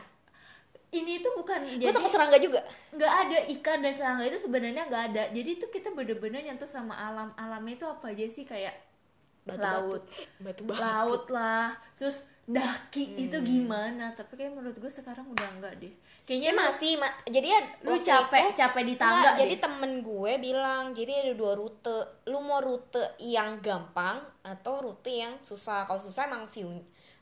Ini 0.90 1.22
tuh 1.22 1.32
bukan 1.38 1.58
gue 1.66 1.86
jadi 1.86 1.94
takut 1.94 2.10
serangga 2.10 2.38
juga. 2.38 2.62
Nggak 2.94 3.12
ada 3.26 3.38
ikan 3.58 3.78
dan 3.82 3.94
serangga 3.94 4.24
itu 4.26 4.38
sebenarnya 4.38 4.82
nggak 4.86 5.04
ada. 5.14 5.22
Jadi 5.34 5.50
itu 5.58 5.66
kita 5.70 5.90
bener-bener 5.94 6.46
nyentuh 6.46 6.70
sama 6.70 6.94
alam. 6.94 7.34
Alamnya 7.34 7.74
itu 7.78 7.86
apa 7.86 8.10
aja 8.10 8.26
sih? 8.30 8.46
Kayak 8.46 8.74
laut. 9.46 10.02
Batu 10.38 10.62
batu 10.62 10.78
laut 10.78 11.24
lah. 11.30 11.74
Terus 11.98 12.22
daki 12.50 13.04
itu 13.20 13.36
gimana? 13.40 14.10
Tapi 14.10 14.32
kayak 14.34 14.52
menurut 14.52 14.74
gue 14.74 14.88
sekarang 14.88 15.22
udah 15.24 15.48
enggak 15.54 15.74
deh. 15.78 15.92
Kayaknya 16.22 16.50
kayaknya 16.50 16.52
masih 16.52 16.90
ma- 16.96 17.18
jadi 17.24 17.46
ya 17.48 17.60
lu 17.82 17.94
capek 17.96 18.42
itu- 18.44 18.56
capek 18.56 18.82
di 18.82 18.94
Enggak, 18.94 19.02
tangga 19.06 19.30
jadi 19.38 19.54
deh. 19.54 19.60
temen 19.60 19.92
gue 20.00 20.32
bilang 20.38 20.84
jadi 20.90 21.12
ada 21.20 21.32
dua 21.34 21.52
rute. 21.54 21.98
Lu 22.26 22.38
mau 22.40 22.58
rute 22.58 23.02
yang 23.18 23.58
gampang 23.60 24.18
atau 24.42 24.82
rute 24.82 25.12
yang 25.12 25.34
susah? 25.40 25.84
Kalau 25.84 25.98
susah 25.98 26.26
emang 26.26 26.46
view 26.46 26.70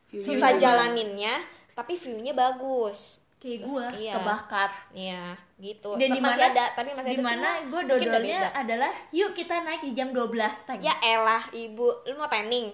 View-nya 0.08 0.24
susah 0.24 0.50
bagus. 0.50 0.62
jalaninnya 0.62 1.34
tapi 1.68 1.94
viewnya 1.94 2.32
bagus. 2.32 3.20
Kayak 3.38 3.58
Terus, 3.62 3.70
gue 3.70 3.84
iya. 4.02 4.12
kebakar. 4.18 4.70
Iya, 4.90 5.24
gitu. 5.58 5.94
dan 5.94 6.10
di 6.10 6.18
masih 6.18 6.42
mana 6.42 6.50
ada, 6.50 6.64
tapi 6.74 6.90
masih 6.90 7.10
di 7.12 7.22
mana 7.22 7.62
cuma 7.62 7.70
gue 7.70 7.82
dodolnya 7.86 8.40
adalah 8.50 8.90
yuk 9.10 9.30
kita 9.30 9.62
naik 9.62 9.86
di 9.86 9.94
jam 9.94 10.10
12 10.10 10.34
tank 10.66 10.82
Ya 10.82 10.90
elah, 10.98 11.46
ibu, 11.52 11.86
lu 12.02 12.18
mau 12.18 12.26
tanning? 12.26 12.66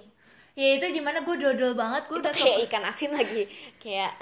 Ya 0.55 0.69
itu 0.73 0.87
di 0.89 1.01
mana 1.01 1.21
gue 1.21 1.35
dodol 1.35 1.75
banget 1.75 2.03
gue 2.05 2.17
udah 2.17 2.31
kayak 2.31 2.59
ikan 2.65 2.83
asin 2.83 3.11
lagi, 3.11 3.43
kayak 3.77 4.15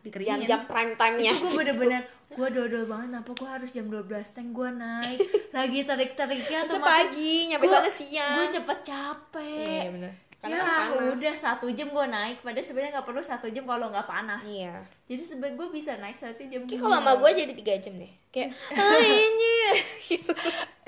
Dikeringin. 0.00 0.42
jam-jam 0.42 0.60
prime 0.64 0.94
time-nya. 0.94 1.30
itu 1.32 1.38
gue 1.40 1.54
bener-bener 1.54 2.02
gue 2.28 2.48
dodol 2.50 2.84
banget 2.84 3.10
apa 3.16 3.30
gue 3.32 3.48
harus 3.48 3.70
jam 3.70 3.86
12 3.86 4.04
tank 4.28 4.50
gue 4.50 4.68
naik 4.70 5.18
lagi 5.56 5.78
tarik-tariknya 5.82 6.58
Itu 6.60 6.76
otomatis 6.76 7.10
pagi, 7.10 7.34
nyampe 7.48 7.64
gua- 7.64 7.74
sana 7.78 7.90
siang. 7.90 8.34
gue 8.36 8.46
cepet 8.52 8.78
capek 8.82 9.66
Iya 9.80 9.90
bener. 9.90 10.12
Karena 10.38 10.54
ya 10.54 10.62
kan 10.62 10.90
panas. 10.94 11.10
udah 11.12 11.34
satu 11.34 11.66
jam 11.68 11.88
gue 11.88 12.06
naik 12.06 12.36
padahal 12.40 12.62
sebenarnya 12.62 12.92
nggak 12.94 13.06
perlu 13.06 13.18
satu 13.20 13.50
jam 13.50 13.64
kalau 13.64 13.90
nggak 13.90 14.06
panas 14.06 14.38
Iya. 14.40 14.86
jadi 15.04 15.22
sebenarnya 15.24 15.56
gue 15.56 15.68
bisa 15.68 15.90
naik 15.98 16.14
satu 16.14 16.46
jam 16.46 16.62
Kayak 16.62 16.78
kalau 16.78 16.94
sama 16.96 17.12
gue 17.16 17.30
jadi 17.36 17.52
tiga 17.52 17.74
jam 17.76 17.94
deh. 17.96 18.12
Kayak, 18.28 18.54
ah 18.70 19.00
ini 19.00 19.54
gitu. 20.06 20.32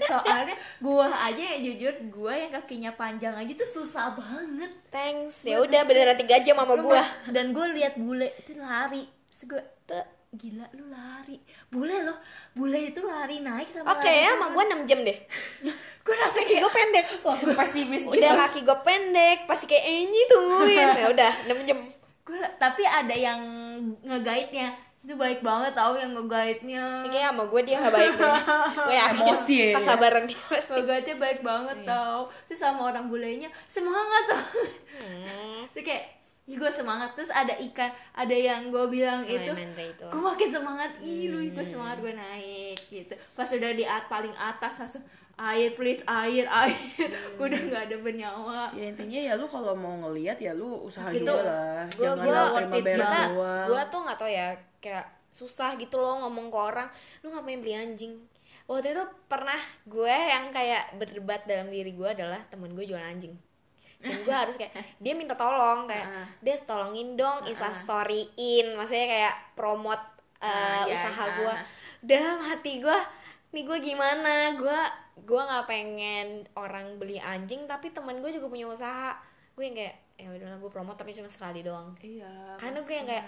soalnya 0.01 0.55
gue 0.79 1.03
aja 1.05 1.43
ya 1.43 1.59
jujur 1.59 1.95
gue 2.09 2.33
yang 2.37 2.53
kakinya 2.53 2.95
panjang 2.95 3.35
aja 3.35 3.53
tuh 3.53 3.71
susah 3.77 4.15
banget 4.15 4.71
Thanks. 4.89 5.43
Ya 5.43 5.59
udah 5.59 5.83
beneran 5.83 6.15
tiga 6.17 6.39
jam 6.39 6.55
sama 6.55 6.79
gue. 6.79 7.01
dan 7.29 7.51
gue 7.51 7.67
lihat 7.75 7.99
bule 7.99 8.31
itu 8.39 8.55
lari 8.55 9.11
Terus 9.27 9.43
gue. 9.49 9.63
Gila 10.31 10.63
lu 10.79 10.87
lari 10.87 11.43
bule 11.67 12.07
loh 12.07 12.15
bule 12.55 12.95
itu 12.95 13.03
lari 13.03 13.43
naik 13.43 13.67
sama 13.67 13.91
Oke 13.93 14.07
ya 14.07 14.39
sama 14.39 14.55
gue 14.55 14.63
6 14.79 14.87
jam 14.87 14.99
deh. 15.03 15.19
gue 16.07 16.15
rasa 16.15 16.39
Kaki 16.39 16.55
gue 16.57 16.71
pendek. 16.71 17.07
Langsung 17.27 17.51
pesimis 17.53 18.03
gitu. 18.03 18.15
Udah 18.15 18.33
kaki 18.41 18.63
gue 18.63 18.79
pendek, 18.81 19.39
pasti 19.45 19.67
kayak 19.67 19.83
Enyi 19.83 20.23
tuh. 20.27 20.71
Ya 20.71 21.11
udah 21.11 21.33
6 21.51 21.67
jam. 21.67 21.79
gue 22.21 22.39
tapi 22.57 22.87
ada 22.87 23.11
yang 23.11 23.43
ngegaitnya 24.01 24.71
itu 25.01 25.17
baik 25.17 25.41
banget 25.41 25.73
tau 25.73 25.97
yang 25.97 26.13
nge-guide-nya 26.13 27.03
Ini 27.03 27.11
kayak 27.11 27.33
sama 27.33 27.45
gue 27.49 27.61
dia 27.65 27.77
nggak 27.81 27.91
baik. 27.91 28.13
Gue 28.77 28.95
yakin 28.95 29.19
Emosi 29.27 29.57
ya, 29.57 29.69
kesabaran 29.75 30.25
dia 30.29 30.39
pasti. 30.47 30.77
nge-guide-nya 30.77 31.17
baik 31.19 31.41
banget 31.41 31.79
tau 31.83 32.29
terus 32.47 32.61
sama 32.61 32.87
orang 32.87 33.09
bulenya 33.09 33.51
semangat 33.67 34.25
tau 34.29 34.47
Hmm. 35.01 35.65
terus 35.73 35.81
kayak 35.83 36.20
ya 36.51 36.59
gue 36.59 36.73
semangat. 36.75 37.15
Terus 37.15 37.31
ada 37.31 37.55
ikan 37.55 37.87
ada 38.11 38.35
yang 38.35 38.75
gue 38.75 38.85
bilang 38.91 39.23
Oh, 39.23 39.31
itu 39.31 39.53
itu. 39.55 40.07
gue 40.11 40.19
makin 40.21 40.49
semangat. 40.51 40.91
Ih 40.99 41.31
lu 41.31 41.39
gue 41.47 41.63
semangat 41.63 42.03
gue 42.03 42.11
naik 42.11 42.79
gitu. 42.91 43.15
Pas 43.33 43.47
udah 43.47 43.71
di 43.71 43.87
at 43.87 44.11
paling 44.11 44.35
atas 44.35 44.83
langsung 44.83 45.07
air 45.39 45.71
please 45.73 46.03
air 46.05 46.45
air. 46.67 46.75
Gue 47.39 47.47
udah 47.47 47.63
nggak 47.63 47.83
ada 47.87 47.97
bernyawa. 47.97 48.61
Ya 48.75 48.91
intinya 48.91 49.21
ya 49.23 49.33
lu 49.39 49.47
kalau 49.47 49.73
mau 49.73 49.95
ngelihat 50.03 50.37
ya 50.37 50.51
lu 50.51 50.83
usaha 50.83 51.07
Itu, 51.09 51.23
juga 51.23 51.47
lah. 51.47 51.87
Gue 51.89 52.05
jangan 52.05 52.19
gue 52.19 52.35
lu 52.35 52.47
terima 52.51 52.77
beres 52.83 53.13
doang. 53.31 53.67
gue 53.71 53.83
tuh 53.87 54.01
nggak 54.03 54.19
tau 54.19 54.29
ya 54.29 54.49
kayak 54.83 55.07
susah 55.31 55.79
gitu 55.79 56.03
loh 56.03 56.27
ngomong 56.27 56.51
ke 56.51 56.59
orang 56.59 56.89
lu 57.23 57.31
ngapain 57.31 57.63
beli 57.63 57.79
anjing? 57.79 58.19
Waktu 58.67 58.95
itu 58.95 59.03
pernah 59.27 59.59
gue 59.83 60.11
yang 60.15 60.47
kayak 60.51 60.95
berdebat 60.95 61.43
dalam 61.43 61.71
diri 61.71 61.91
gue 61.91 62.07
adalah 62.07 62.39
temen 62.51 62.71
gue 62.71 62.87
jualan 62.87 63.03
anjing 63.03 63.35
dan 64.01 64.17
gue 64.19 64.33
harus 64.35 64.57
kayak 64.57 64.73
dia 65.05 65.13
minta 65.13 65.33
tolong 65.33 65.85
kayak 65.85 66.05
Ah. 66.05 66.27
dia 66.41 66.57
tolongin 66.59 67.15
dong 67.15 67.45
isa 67.45 67.69
storyin. 67.71 68.75
Maksudnya 68.75 69.07
kayak 69.07 69.35
promote 69.53 70.01
uh, 70.41 70.47
Ah, 70.47 70.83
iya, 70.85 70.97
usaha 70.97 71.25
iya. 71.25 71.37
gue 71.37 71.55
dalam 72.03 72.39
hati 72.41 72.81
gue 72.81 72.99
nih 73.51 73.63
gue 73.63 73.79
gimana? 73.79 74.57
Gue 74.57 74.81
gue 75.21 75.37
nggak 75.39 75.67
pengen 75.67 76.27
orang 76.55 76.97
beli 76.97 77.21
anjing 77.21 77.65
tapi 77.65 77.91
temen 77.91 78.19
gue 78.19 78.31
juga 78.31 78.49
punya 78.49 78.65
usaha. 78.65 79.13
Gue 79.53 79.69
yang 79.69 79.77
kayak 79.77 79.97
ya 80.17 80.29
udahlah 80.29 80.57
gue 80.57 80.71
promote 80.71 80.97
tapi 80.97 81.13
cuma 81.13 81.29
sekali 81.29 81.61
doang. 81.61 81.93
Iya 82.01 82.57
karena 82.57 82.81
gue 82.81 82.95
yang 82.95 83.05
kayak 83.07 83.27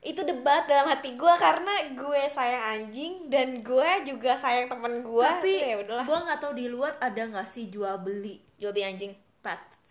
itu 0.00 0.24
debat 0.24 0.64
dalam 0.64 0.88
hati 0.88 1.12
gue 1.12 1.34
karena 1.36 1.92
gue 1.92 2.20
sayang 2.26 2.64
anjing 2.74 3.28
dan 3.28 3.60
gue 3.60 3.90
juga 4.02 4.32
sayang 4.32 4.66
temen 4.66 5.04
gue 5.04 5.26
tapi 5.28 5.52
ya 5.60 5.76
udahlah 5.76 6.08
gue 6.08 6.18
nggak 6.24 6.40
tahu 6.40 6.52
di 6.56 6.66
luar 6.66 6.96
ada 6.98 7.20
nggak 7.20 7.44
sih 7.44 7.68
jual 7.68 8.00
beli? 8.00 8.40
Jual 8.56 8.72
beli 8.72 8.88
anjing 8.88 9.12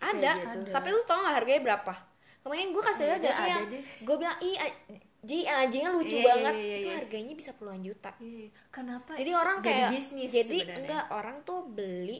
ada, 0.00 0.32
gitu. 0.34 0.72
tapi 0.72 0.88
lu 0.90 1.02
tau 1.04 1.20
gak 1.20 1.36
harganya 1.44 1.62
berapa? 1.62 1.92
Kemarin 2.40 2.72
gue 2.72 2.82
kasih 2.82 3.04
lihat 3.04 3.20
gak 3.20 3.34
sih 3.36 3.46
yang 3.46 3.64
gue 4.00 4.16
bilang 4.16 4.38
ih 4.40 4.56
a- 4.56 4.78
ji 5.20 5.44
anjingnya 5.44 5.92
lucu 5.92 6.16
Iya, 6.16 6.20
iya, 6.24 6.28
banget. 6.32 6.54
iya, 6.56 6.76
itu 6.80 6.88
iya. 6.88 6.96
harganya 6.96 7.34
bisa 7.36 7.50
puluhan 7.52 7.82
juta. 7.84 8.10
Iya, 8.16 8.48
kenapa 8.72 9.12
jadi 9.20 9.32
orang 9.36 9.56
kayak 9.60 9.90
bisnis 9.92 10.28
jadi 10.32 10.58
sebenarnya. 10.64 10.76
enggak 10.80 11.04
orang 11.12 11.36
tuh 11.44 11.60
beli 11.68 12.18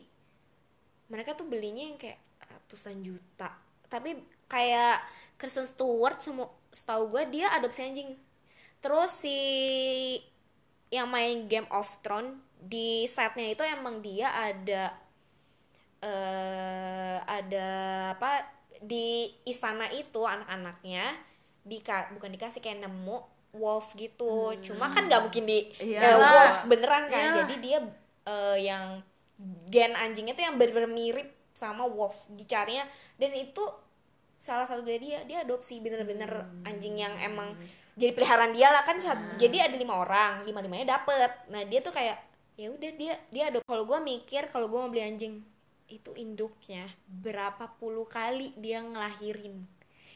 mereka 1.09 1.33
tuh 1.35 1.49
belinya 1.49 1.83
yang 1.83 1.97
kayak 1.97 2.21
ratusan 2.39 3.01
juta. 3.01 3.51
Tapi 3.89 4.21
kayak 4.47 5.01
Kristen 5.41 5.65
Stewart 5.65 6.21
semua 6.21 6.53
setahu 6.71 7.17
gue 7.17 7.25
dia 7.33 7.51
adopsi 7.57 7.81
anjing. 7.83 8.15
Terus 8.79 9.25
si 9.25 9.37
yang 10.91 11.09
main 11.09 11.47
Game 11.47 11.67
of 11.71 11.87
Thrones 12.03 12.37
di 12.61 13.09
setnya 13.09 13.57
itu 13.57 13.63
emang 13.65 14.05
dia 14.05 14.29
ada 14.37 14.93
eh 16.01 17.17
ada 17.21 17.69
apa 18.17 18.49
di 18.81 19.29
istana 19.45 19.85
itu 19.93 20.25
anak-anaknya 20.25 21.13
di 21.61 21.85
bukan 22.17 22.31
dikasih 22.33 22.65
kayak 22.65 22.89
nemu 22.89 23.21
wolf 23.53 23.93
gitu. 23.95 24.57
Cuma 24.65 24.89
kan 24.89 25.07
nggak 25.07 25.23
mungkin 25.29 25.45
di 25.45 25.69
eh, 25.77 25.97
Iyalah. 26.01 26.17
wolf 26.19 26.57
beneran 26.73 27.05
kan. 27.13 27.21
Iyalah. 27.21 27.39
jadi 27.45 27.55
dia 27.61 27.79
eh, 28.27 28.57
yang 28.65 28.85
gen 29.69 29.93
anjingnya 29.97 30.37
tuh 30.37 30.45
yang 30.49 30.57
bener-bener 30.57 30.91
mirip 30.91 31.29
sama 31.53 31.85
wolf 31.85 32.25
dicarinya. 32.33 32.89
Dan 33.21 33.37
itu 33.37 33.61
salah 34.41 34.65
satu 34.65 34.81
dari 34.81 35.05
dia 35.05 35.21
dia 35.29 35.45
adopsi 35.45 35.85
bener-bener 35.85 36.49
anjing 36.65 36.97
yang 36.97 37.13
emang 37.21 37.53
jadi 38.01 38.17
peliharaan 38.17 38.57
dia 38.57 38.73
lah 38.73 38.89
kan. 38.89 38.97
Sat- 38.97 39.37
jadi 39.37 39.69
ada 39.69 39.77
lima 39.77 40.01
orang 40.01 40.49
lima 40.49 40.65
limanya 40.65 40.97
dapet. 40.97 41.31
Nah 41.53 41.61
dia 41.69 41.85
tuh 41.85 41.93
kayak 41.93 42.17
ya 42.57 42.69
udah 42.69 42.91
dia 42.97 43.15
dia 43.33 43.45
adop 43.49 43.65
kalau 43.65 43.89
gue 43.89 43.99
mikir 44.05 44.49
kalau 44.53 44.69
gue 44.69 44.77
mau 44.77 44.93
beli 44.93 45.01
anjing 45.01 45.41
itu 45.91 46.15
induknya 46.15 46.87
berapa 47.07 47.75
puluh 47.77 48.07
kali 48.07 48.55
dia 48.57 48.81
ngelahirin 48.81 49.67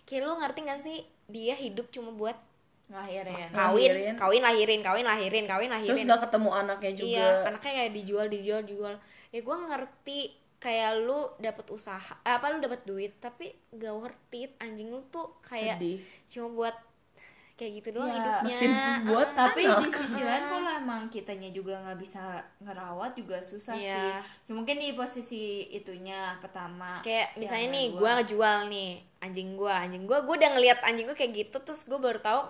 kayak 0.05 0.23
lu 0.23 0.39
ngerti 0.39 0.61
gak 0.63 0.81
sih 0.81 0.99
dia 1.27 1.53
hidup 1.53 1.91
cuma 1.91 2.13
buat 2.13 2.37
ngelahirin 2.85 3.49
kawin 3.51 3.89
Ngelahirin. 3.91 4.15
kawin 4.15 4.43
lahirin 4.45 4.81
kawin 4.81 5.05
lahirin 5.05 5.45
kawin 5.45 5.71
lahirin 5.73 5.91
terus 5.91 6.05
gak 6.05 6.23
ketemu 6.29 6.51
anaknya 6.53 6.93
juga 6.93 7.09
Iya, 7.11 7.29
anaknya 7.49 7.73
kayak 7.75 7.93
dijual, 7.93 8.27
dijual, 8.29 8.61
dijual. 8.63 8.95
Ya 9.33 9.41
gue 9.41 9.57
ngerti 9.57 10.19
kayak 10.61 10.91
lu 11.03 11.29
dapat 11.37 11.67
usaha, 11.69 12.15
eh, 12.23 12.33
apa 12.33 12.53
lu 12.53 12.61
dapat 12.61 12.85
duit, 12.85 13.13
tapi 13.19 13.53
gak 13.73 13.93
worth 13.93 14.33
it. 14.33 14.53
Anjing 14.61 14.89
lu 14.89 15.01
tuh 15.09 15.33
kayak 15.43 15.81
Sedih. 15.81 15.99
cuma 16.29 16.49
buat 16.53 16.77
kayak 17.55 17.73
gitu 17.79 17.89
doang 17.95 18.09
Ya, 18.09 18.17
hidupnya. 18.17 18.43
mesin 18.43 18.71
buat 19.05 19.29
Ah, 19.29 19.37
tapi 19.47 19.63
anak. 19.63 19.79
di 19.81 19.91
sisi 19.95 20.21
lain 20.21 20.45
kalau 20.45 20.71
emang 20.75 21.03
kitanya 21.07 21.51
juga 21.51 21.79
nggak 21.81 21.97
bisa 21.97 22.23
ngerawat 22.59 23.15
juga 23.15 23.39
susah 23.39 23.75
Iya. 23.75 23.95
sih 23.95 24.11
ya 24.45 24.53
mungkin 24.53 24.77
di 24.77 24.91
posisi 24.93 25.43
itunya 25.71 26.35
pertama 26.39 26.99
kayak 27.01 27.35
misalnya 27.37 27.71
nih 27.71 27.87
gue 27.95 28.11
ngejual 28.13 28.59
nih 28.67 28.91
anjing 29.21 29.55
gue, 29.55 29.71
anjing 29.71 30.05
gue, 30.05 30.19
gue 30.21 30.35
udah 30.37 30.51
ngeliat 30.53 30.79
anjing 30.83 31.07
gue 31.07 31.15
kayak 31.15 31.33
gitu, 31.33 31.57
terus 31.59 31.83
gue 31.83 31.97
baru 31.97 32.21
tahu 32.21 32.45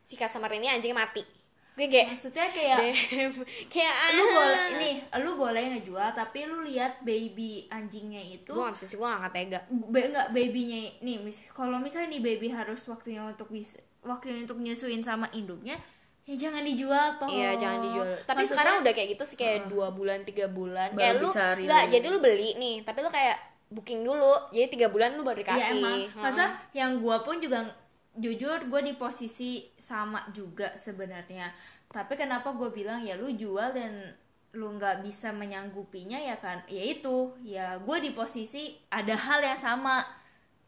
si 0.00 0.14
customer 0.14 0.46
ini 0.52 0.70
anjingnya 0.70 0.94
mati. 0.96 1.26
Gue 1.74 1.88
kayak, 1.88 2.12
maksudnya 2.12 2.46
kayak 2.50 2.78
"Damn." 3.10 3.34
kayak 3.66 3.94
lu 4.14 4.22
ah. 4.22 4.30
boleh 4.30 4.62
ini 4.70 4.90
lu 5.18 5.30
boleh 5.34 5.62
ngejual 5.72 6.08
tapi 6.12 6.44
lu 6.44 6.62
lihat 6.62 7.00
baby 7.00 7.66
anjingnya 7.66 8.20
itu 8.20 8.52
gue 8.52 8.68
sih 8.76 8.94
gue 8.94 9.02
gak 9.02 9.32
tega. 9.32 9.58
be, 9.66 10.06
enggak 10.06 10.30
babynya 10.30 10.78
nih 11.00 11.16
mis, 11.18 11.40
kalau 11.50 11.80
misalnya 11.80 12.14
nih 12.14 12.22
baby 12.22 12.46
harus 12.46 12.84
waktunya 12.84 13.24
untuk 13.24 13.48
bisa 13.48 13.80
waktunya 14.00 14.42
untuk 14.42 14.58
nyusuin 14.58 15.00
sama 15.00 15.28
induknya 15.30 15.76
ya 16.24 16.34
jangan 16.38 16.62
dijual 16.62 17.18
toh 17.18 17.26
Iya 17.26 17.56
jangan 17.56 17.80
dijual. 17.82 18.06
Tapi 18.22 18.44
Maksudnya- 18.44 18.46
sekarang 18.54 18.74
udah 18.80 18.92
kayak 18.92 19.08
gitu 19.12 19.24
sih 19.24 19.34
kayak 19.34 19.66
dua 19.66 19.90
bulan 19.90 20.22
tiga 20.22 20.46
bulan. 20.46 20.94
Kayak 20.94 21.18
lu 21.18 21.28
nggak 21.66 21.84
jadi 21.90 22.06
lu 22.06 22.18
beli 22.18 22.54
nih, 22.54 22.76
tapi 22.80 23.02
lu 23.02 23.10
kayak 23.10 23.34
booking 23.66 24.02
dulu. 24.02 24.34
Jadi 24.50 24.66
tiga 24.70 24.86
bulan 24.86 25.14
lu 25.14 25.22
baru 25.22 25.38
Iya 25.38 25.46
dikasih. 25.48 25.74
emang 25.74 25.98
Heeh. 26.00 26.22
masa 26.22 26.44
yang 26.70 27.02
gua 27.02 27.20
pun 27.20 27.38
juga 27.38 27.66
jujur 28.12 28.58
gue 28.62 28.80
di 28.82 28.94
posisi 28.94 29.70
sama 29.74 30.26
juga 30.30 30.74
sebenarnya 30.74 31.46
tapi 31.86 32.14
kenapa 32.14 32.50
gue 32.50 32.66
bilang 32.68 32.98
ya 32.98 33.14
lu 33.14 33.30
jual 33.30 33.70
dan 33.70 34.02
lu 34.50 34.66
nggak 34.72 34.98
bisa 35.00 35.30
menyanggupinya 35.30 36.18
ya 36.18 36.34
kan 36.36 36.58
ya 36.66 36.82
itu 36.84 37.16
ya 37.40 37.78
gue 37.78 37.96
di 38.00 38.10
posisi 38.10 38.74
ada 38.88 39.14
hal 39.14 39.40
yang 39.40 39.54
sama 39.56 40.02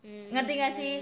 Hmm. 0.03 0.31
ngerti 0.31 0.53
gak 0.57 0.73
sih 0.73 0.95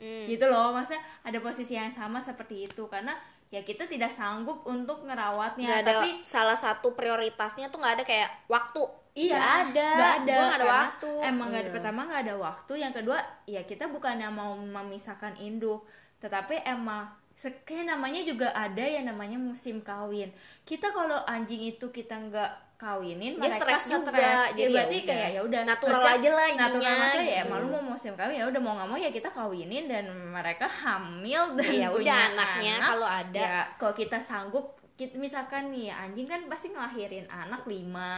Hmm. 0.00 0.24
gitu 0.24 0.48
loh 0.48 0.72
maksudnya 0.72 0.98
ada 1.20 1.38
posisi 1.38 1.76
yang 1.76 1.92
sama 1.92 2.16
seperti 2.18 2.64
itu 2.64 2.88
karena 2.88 3.12
ya 3.52 3.60
kita 3.60 3.84
tidak 3.84 4.10
sanggup 4.10 4.64
untuk 4.64 5.04
ngerawatnya 5.04 5.68
Nggak 5.68 5.82
ada 5.84 5.92
tapi 6.00 6.08
salah 6.24 6.56
satu 6.56 6.96
prioritasnya 6.96 7.68
tuh 7.68 7.78
nggak 7.78 7.94
ada 8.00 8.04
kayak 8.06 8.30
waktu. 8.48 8.80
Iya, 9.10 9.36
Nggak 9.36 9.54
ada. 9.74 9.88
nggak 9.90 10.14
ada, 10.16 10.36
nggak 10.38 10.56
ada 10.56 10.68
waktu. 10.70 11.10
Emang 11.20 11.46
nggak 11.50 11.60
ada 11.60 11.68
Iya. 11.68 11.76
pertama 11.76 12.00
nggak 12.06 12.22
ada 12.24 12.34
waktu. 12.38 12.72
Yang 12.78 12.92
kedua, 13.02 13.18
ya 13.44 13.62
kita 13.66 13.84
bukannya 13.90 14.28
mau 14.30 14.54
memisahkan 14.54 15.34
induk, 15.36 15.82
tetapi 16.22 16.62
emang 16.62 17.10
se- 17.34 17.60
kayak 17.66 17.90
namanya 17.90 18.22
juga 18.22 18.54
ada 18.54 18.86
yang 18.86 19.04
namanya 19.04 19.34
musim 19.36 19.82
kawin. 19.82 20.30
Kita 20.62 20.94
kalau 20.94 21.18
anjing 21.26 21.60
itu 21.66 21.90
kita 21.90 22.14
nggak 22.16 22.69
kawinin, 22.80 23.32
Dia 23.32 23.42
mereka 23.42 23.56
stres 23.60 23.82
juga, 23.86 24.08
stres. 24.10 24.40
jadi 24.50 24.62
Ya, 24.62 24.72
berarti 24.72 24.90
ya 24.90 25.02
udah. 25.02 25.08
kayak 25.12 25.28
ya 25.30 25.40
udah 25.42 25.60
Natural 25.62 25.92
Maksudnya, 25.92 26.16
aja 26.16 26.30
lah 26.30 26.46
intinya, 26.46 26.64
Natural 26.70 26.96
maksudnya 26.96 27.20
ya 27.20 27.28
gitu. 27.30 27.44
emang 27.44 27.58
lu 27.60 27.68
mau 27.70 27.84
musim 27.86 28.12
kawin 28.14 28.34
ya 28.34 28.44
udah 28.46 28.60
mau 28.60 28.72
nggak 28.72 28.88
mau 28.88 28.98
ya 28.98 29.10
kita 29.10 29.28
kawinin 29.30 29.84
dan 29.84 30.04
mereka 30.08 30.66
hamil 30.66 31.42
dan 31.54 31.70
Ya 31.70 31.86
udah, 31.86 31.94
punya 31.94 32.16
anaknya 32.30 32.74
anak. 32.74 32.88
kalau 32.88 33.08
ada. 33.08 33.40
Ya, 33.42 33.58
kalau 33.76 33.94
kita 33.94 34.18
sanggup 34.18 34.64
kita 34.94 35.16
misalkan 35.16 35.68
nih 35.70 35.88
anjing 35.88 36.24
kan 36.24 36.40
pasti 36.46 36.68
ngelahirin 36.68 37.24
anak 37.26 37.64
lima 37.64 38.12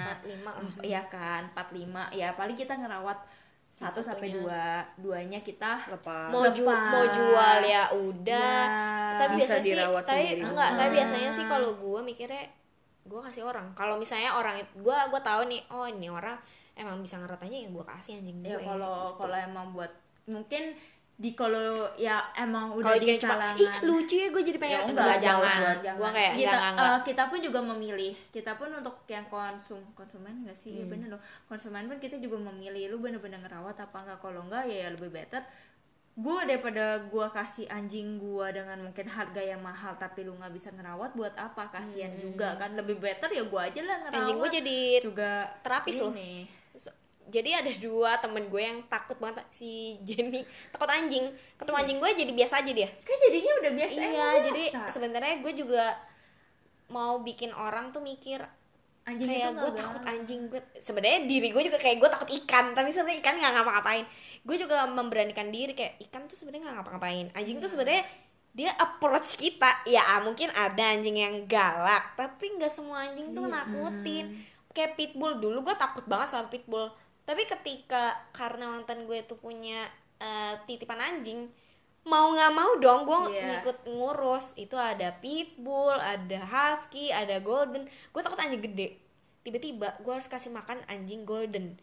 Empat 0.00 0.18
lima 0.24 0.50
Iya 0.80 1.02
kan, 1.04 1.42
45. 1.50 2.10
Ya 2.12 2.30
paling 2.32 2.54
kita 2.54 2.74
ngerawat 2.74 3.18
satu 3.72 3.98
sampai 4.00 4.34
dua, 4.34 4.82
duanya 4.96 5.38
kita 5.38 5.78
lepas 5.88 6.26
Mau, 6.28 6.42
ju- 6.48 6.66
Lepas. 6.66 6.90
mau 6.90 7.04
jual 7.08 7.58
ya 7.60 7.86
udah. 7.92 8.58
Ya, 8.64 9.14
tapi 9.16 9.34
bisa 9.36 9.54
biasa 9.54 9.62
sih, 9.62 9.74
tapi 10.04 10.24
enggak, 10.40 10.70
tapi 10.74 10.90
biasanya 10.92 11.30
sih 11.30 11.44
kalau 11.44 11.70
gue 11.72 12.00
mikirnya 12.00 12.42
gue 13.08 13.20
kasih 13.24 13.42
orang. 13.42 13.72
Kalau 13.72 13.96
misalnya 13.96 14.36
orang 14.36 14.60
itu 14.60 14.70
gue 14.78 14.98
gue 15.08 15.20
tahu 15.20 15.48
nih, 15.48 15.60
oh 15.72 15.88
ini 15.88 16.06
orang 16.06 16.36
emang 16.76 17.02
bisa 17.02 17.18
ngerawat 17.18 17.42
aja 17.42 17.56
ya 17.58 17.68
gue 17.68 17.84
kasih 17.84 18.12
anjing 18.22 18.38
gue. 18.38 18.54
ya 18.54 18.58
kalau 18.60 19.10
gitu. 19.10 19.18
kalau 19.18 19.36
emang 19.36 19.66
buat 19.74 19.90
mungkin 20.30 20.78
di 21.18 21.34
kalau 21.34 21.90
ya 21.98 22.30
emang 22.38 22.70
udah 22.78 22.94
kalau 22.94 23.02
di 23.02 23.18
kalangan 23.18 23.54
ih 23.58 23.70
lucu 23.82 24.14
ya 24.14 24.28
gue 24.30 24.38
jadi 24.46 24.54
ya 24.54 24.62
pengen 24.62 24.78
enggak, 24.86 24.94
enggak 24.94 25.18
jangan 25.18 25.42
jangan, 25.82 25.98
gue 25.98 26.08
kayak 26.14 26.30
kita, 26.30 26.38
enggak 26.38 26.54
enggak, 26.54 26.70
enggak. 26.70 26.94
eh, 26.94 27.00
kita 27.02 27.22
pun 27.26 27.38
juga 27.42 27.60
memilih 27.66 28.12
kita 28.30 28.52
pun 28.54 28.68
untuk 28.70 28.96
yang 29.10 29.26
konsum 29.26 29.82
konsumen 29.98 30.46
enggak 30.46 30.54
sih 30.54 30.78
ya 30.78 30.86
Hmm. 30.86 30.92
bener 30.94 31.08
loh 31.10 31.22
konsumen 31.50 31.90
pun 31.90 31.98
kita 31.98 32.22
juga 32.22 32.38
memilih 32.38 32.94
lu 32.94 33.02
bener-bener 33.02 33.42
ngerawat 33.42 33.74
apa 33.74 33.98
enggak 34.06 34.18
kalau 34.22 34.46
enggak 34.46 34.62
ya, 34.70 34.86
ya 34.86 34.88
lebih 34.94 35.10
better 35.10 35.42
gue 36.18 36.40
daripada 36.50 37.06
gue 37.06 37.26
kasih 37.30 37.70
anjing 37.70 38.18
gue 38.18 38.46
dengan 38.50 38.90
mungkin 38.90 39.06
harga 39.06 39.38
yang 39.38 39.62
mahal 39.62 39.94
tapi 39.94 40.26
lu 40.26 40.34
nggak 40.34 40.50
bisa 40.50 40.74
ngerawat 40.74 41.14
buat 41.14 41.34
apa? 41.38 41.70
Kasihan 41.70 42.10
juga 42.18 42.58
kan. 42.58 42.74
Lebih 42.74 42.98
better 42.98 43.30
ya 43.30 43.46
gue 43.46 43.60
aja 43.62 43.80
lah 43.86 43.96
ngerawat. 44.02 44.14
Hmm. 44.18 44.22
anjing 44.26 44.38
gue 44.42 44.50
jadi 44.58 44.78
juga 44.98 45.30
terapis 45.62 46.02
loh. 46.02 46.14
jadi 47.28 47.60
ada 47.60 47.68
dua 47.76 48.16
temen 48.18 48.48
gue 48.48 48.62
yang 48.64 48.82
takut 48.90 49.14
banget 49.22 49.46
si 49.54 50.02
Jenny. 50.02 50.42
Takut 50.74 50.90
anjing. 50.90 51.30
Ketemu 51.54 51.76
anjing 51.86 51.98
gue 52.02 52.10
jadi 52.26 52.32
biasa 52.34 52.54
aja 52.66 52.72
dia. 52.74 52.88
Kan 53.06 53.16
jadinya 53.22 53.52
udah 53.62 53.72
biasa 53.78 53.94
iya 53.94 54.08
emang 54.10 54.34
jadi 54.42 54.64
biasa. 54.74 54.90
sebenarnya 54.90 55.34
gue 55.38 55.52
juga 55.54 55.84
mau 56.90 57.22
bikin 57.22 57.54
orang 57.54 57.94
tuh 57.94 58.02
mikir 58.02 58.42
anjing 59.06 59.28
kayak 59.28 59.54
gue 59.54 59.70
takut 59.70 60.02
anjing. 60.02 60.40
Gue 60.50 60.66
sebenarnya 60.82 61.30
diri 61.30 61.54
gue 61.54 61.62
juga 61.62 61.78
kayak 61.78 62.02
gue 62.02 62.10
takut 62.10 62.30
ikan 62.42 62.74
tapi 62.74 62.90
sebenarnya 62.90 63.22
ikan 63.22 63.38
nggak 63.38 63.52
ngapa-ngapain 63.54 64.06
gue 64.42 64.56
juga 64.56 64.84
memberanikan 64.84 65.48
diri 65.48 65.72
kayak 65.72 65.98
ikan 66.08 66.26
tuh 66.26 66.34
sebenarnya 66.34 66.70
nggak 66.70 66.76
ngapa-ngapain. 66.78 67.26
Anjing 67.32 67.58
Iya. 67.58 67.64
tuh 67.64 67.70
sebenarnya 67.70 68.02
dia 68.50 68.70
approach 68.74 69.36
kita. 69.36 69.70
Ya 69.84 70.02
mungkin 70.20 70.50
ada 70.50 70.82
anjing 70.90 71.16
yang 71.16 71.46
galak 71.46 72.14
tapi 72.14 72.54
nggak 72.54 72.68
semua 72.68 73.06
anjing 73.06 73.32
tuh 73.32 73.44
Iya. 73.44 73.54
nakutin. 73.56 74.26
kayak 74.68 74.94
pitbull 74.94 75.42
dulu 75.42 75.66
gue 75.66 75.74
takut 75.74 76.06
banget 76.06 76.28
sama 76.28 76.46
pitbull. 76.46 76.86
Tapi 77.24 77.42
ketika 77.44 78.14
karena 78.30 78.70
mantan 78.70 79.04
gue 79.04 79.26
tuh 79.26 79.34
punya 79.34 79.82
eh, 80.18 80.54
titipan 80.66 80.98
anjing 80.98 81.50
mau 82.02 82.30
nggak 82.30 82.52
mau 82.54 82.72
dong 82.78 83.02
gue 83.02 83.18
Iya. 83.34 83.58
ngikut 83.58 83.78
ngurus. 83.90 84.54
Itu 84.54 84.78
ada 84.78 85.10
pitbull 85.18 85.98
ada 85.98 86.40
husky 86.40 87.10
ada 87.10 87.36
golden. 87.38 87.84
Gue 88.14 88.22
takut 88.22 88.38
anjing 88.38 88.62
gede. 88.62 89.02
Tiba-tiba 89.42 89.98
gue 89.98 90.12
harus 90.12 90.26
kasih 90.26 90.50
makan 90.50 90.78
anjing 90.86 91.26
golden 91.26 91.74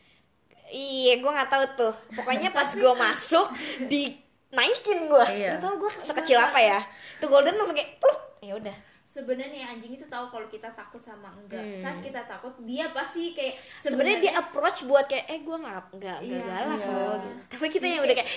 iya 0.68 1.14
gue 1.16 1.28
nggak 1.28 1.48
tahu 1.48 1.64
tuh. 1.76 1.94
Pokoknya 2.14 2.50
pas 2.50 2.68
gue 2.68 2.94
masuk 2.96 3.48
dinaikin 3.86 5.00
gue 5.06 5.26
Iya. 5.32 5.56
Gak 5.56 5.62
tau 5.62 5.76
gue 5.78 5.92
sekecil 5.92 6.38
apa 6.38 6.58
ya. 6.58 6.80
Tuh 7.18 7.28
golden 7.28 7.56
langsung 7.56 7.74
kayak 7.74 7.98
pluk 7.98 8.20
ya 8.40 8.56
udah. 8.56 8.76
Sebenarnya 9.06 9.72
anjing 9.72 9.96
itu 9.96 10.04
tahu 10.06 10.28
kalau 10.28 10.44
kita 10.46 10.68
takut 10.72 11.00
sama 11.00 11.32
enggak. 11.32 11.62
Hmm. 11.62 11.80
saat 11.80 11.98
kita 12.00 12.20
takut 12.26 12.52
dia 12.62 12.92
pasti 12.92 13.32
kayak 13.32 13.56
sebenarnya 13.78 14.20
dia 14.20 14.34
approach 14.36 14.84
buat 14.84 15.06
kayak 15.06 15.26
eh 15.26 15.40
gue 15.40 15.56
nggak 15.56 15.76
nggak 15.94 16.18
nggak 16.20 16.36
Iya, 16.36 16.44
galak 16.44 16.80
iya. 16.80 16.92
loh 16.92 17.16
gitu. 17.16 17.30
tapi 17.48 17.66
kita 17.70 17.86
yang 17.86 17.96
Jadi 17.96 18.04
udah 18.04 18.16
kayak 18.18 18.32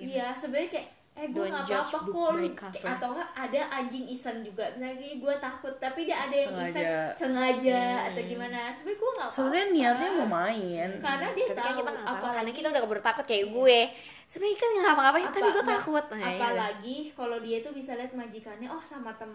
iya 0.00 0.26
sebenarnya 0.34 0.70
kayak 0.72 0.88
eh 1.12 1.28
gue 1.28 1.44
nggak 1.44 1.68
judge 1.68 1.92
apa-apa 1.92 2.08
kok 2.08 2.30
lu 2.32 2.48
atau 2.88 3.08
enggak 3.12 3.30
ada 3.36 3.60
anjing 3.70 4.04
isan 4.08 4.40
juga. 4.40 4.64
Misalnya 4.72 5.12
gue 5.20 5.34
takut 5.36 5.74
tapi 5.76 6.08
dia 6.08 6.16
ada 6.24 6.32
yang 6.32 6.50
Sengaja. 6.50 6.72
isan 6.72 6.88
sengaja 7.12 7.80
atau 8.08 8.22
gimana. 8.24 8.58
Sebenarnya 8.72 8.96
gue 8.96 9.10
nggak 9.12 9.26
apa-apa. 9.28 9.36
sebenarnya 9.36 9.66
niatnya 9.68 10.08
mau 10.16 10.28
main. 10.30 10.88
Karena 10.98 11.26
dia 11.30 11.44
tapi 11.46 11.52
kan 11.52 11.62
tahu 11.62 11.76
kita 11.76 11.90
tahu 11.92 12.06
apalagi 12.08 12.32
karena 12.34 12.52
kita 12.56 12.66
udah 12.72 12.82
keburu 12.82 13.02
takut 13.04 13.24
kayak 13.28 13.46
gue. 13.46 13.78
Sebenarnya 14.24 14.56
kan 14.56 14.68
nggak 14.72 14.84
ngapa-ngapain 14.88 15.26
tapi 15.28 15.36
Apa- 15.36 15.52
gue 15.52 15.62
nah, 15.62 15.72
takut 15.76 16.04
nah, 16.08 16.16
iya. 16.18 16.28
apalagi 16.32 16.96
kalau 17.12 17.38
dia 17.44 17.58
tuh 17.60 17.72
bisa 17.72 17.90
lihat 17.92 18.12
majikannya 18.12 18.68
oh 18.72 18.80
sama 18.80 19.12
tem 19.12 19.28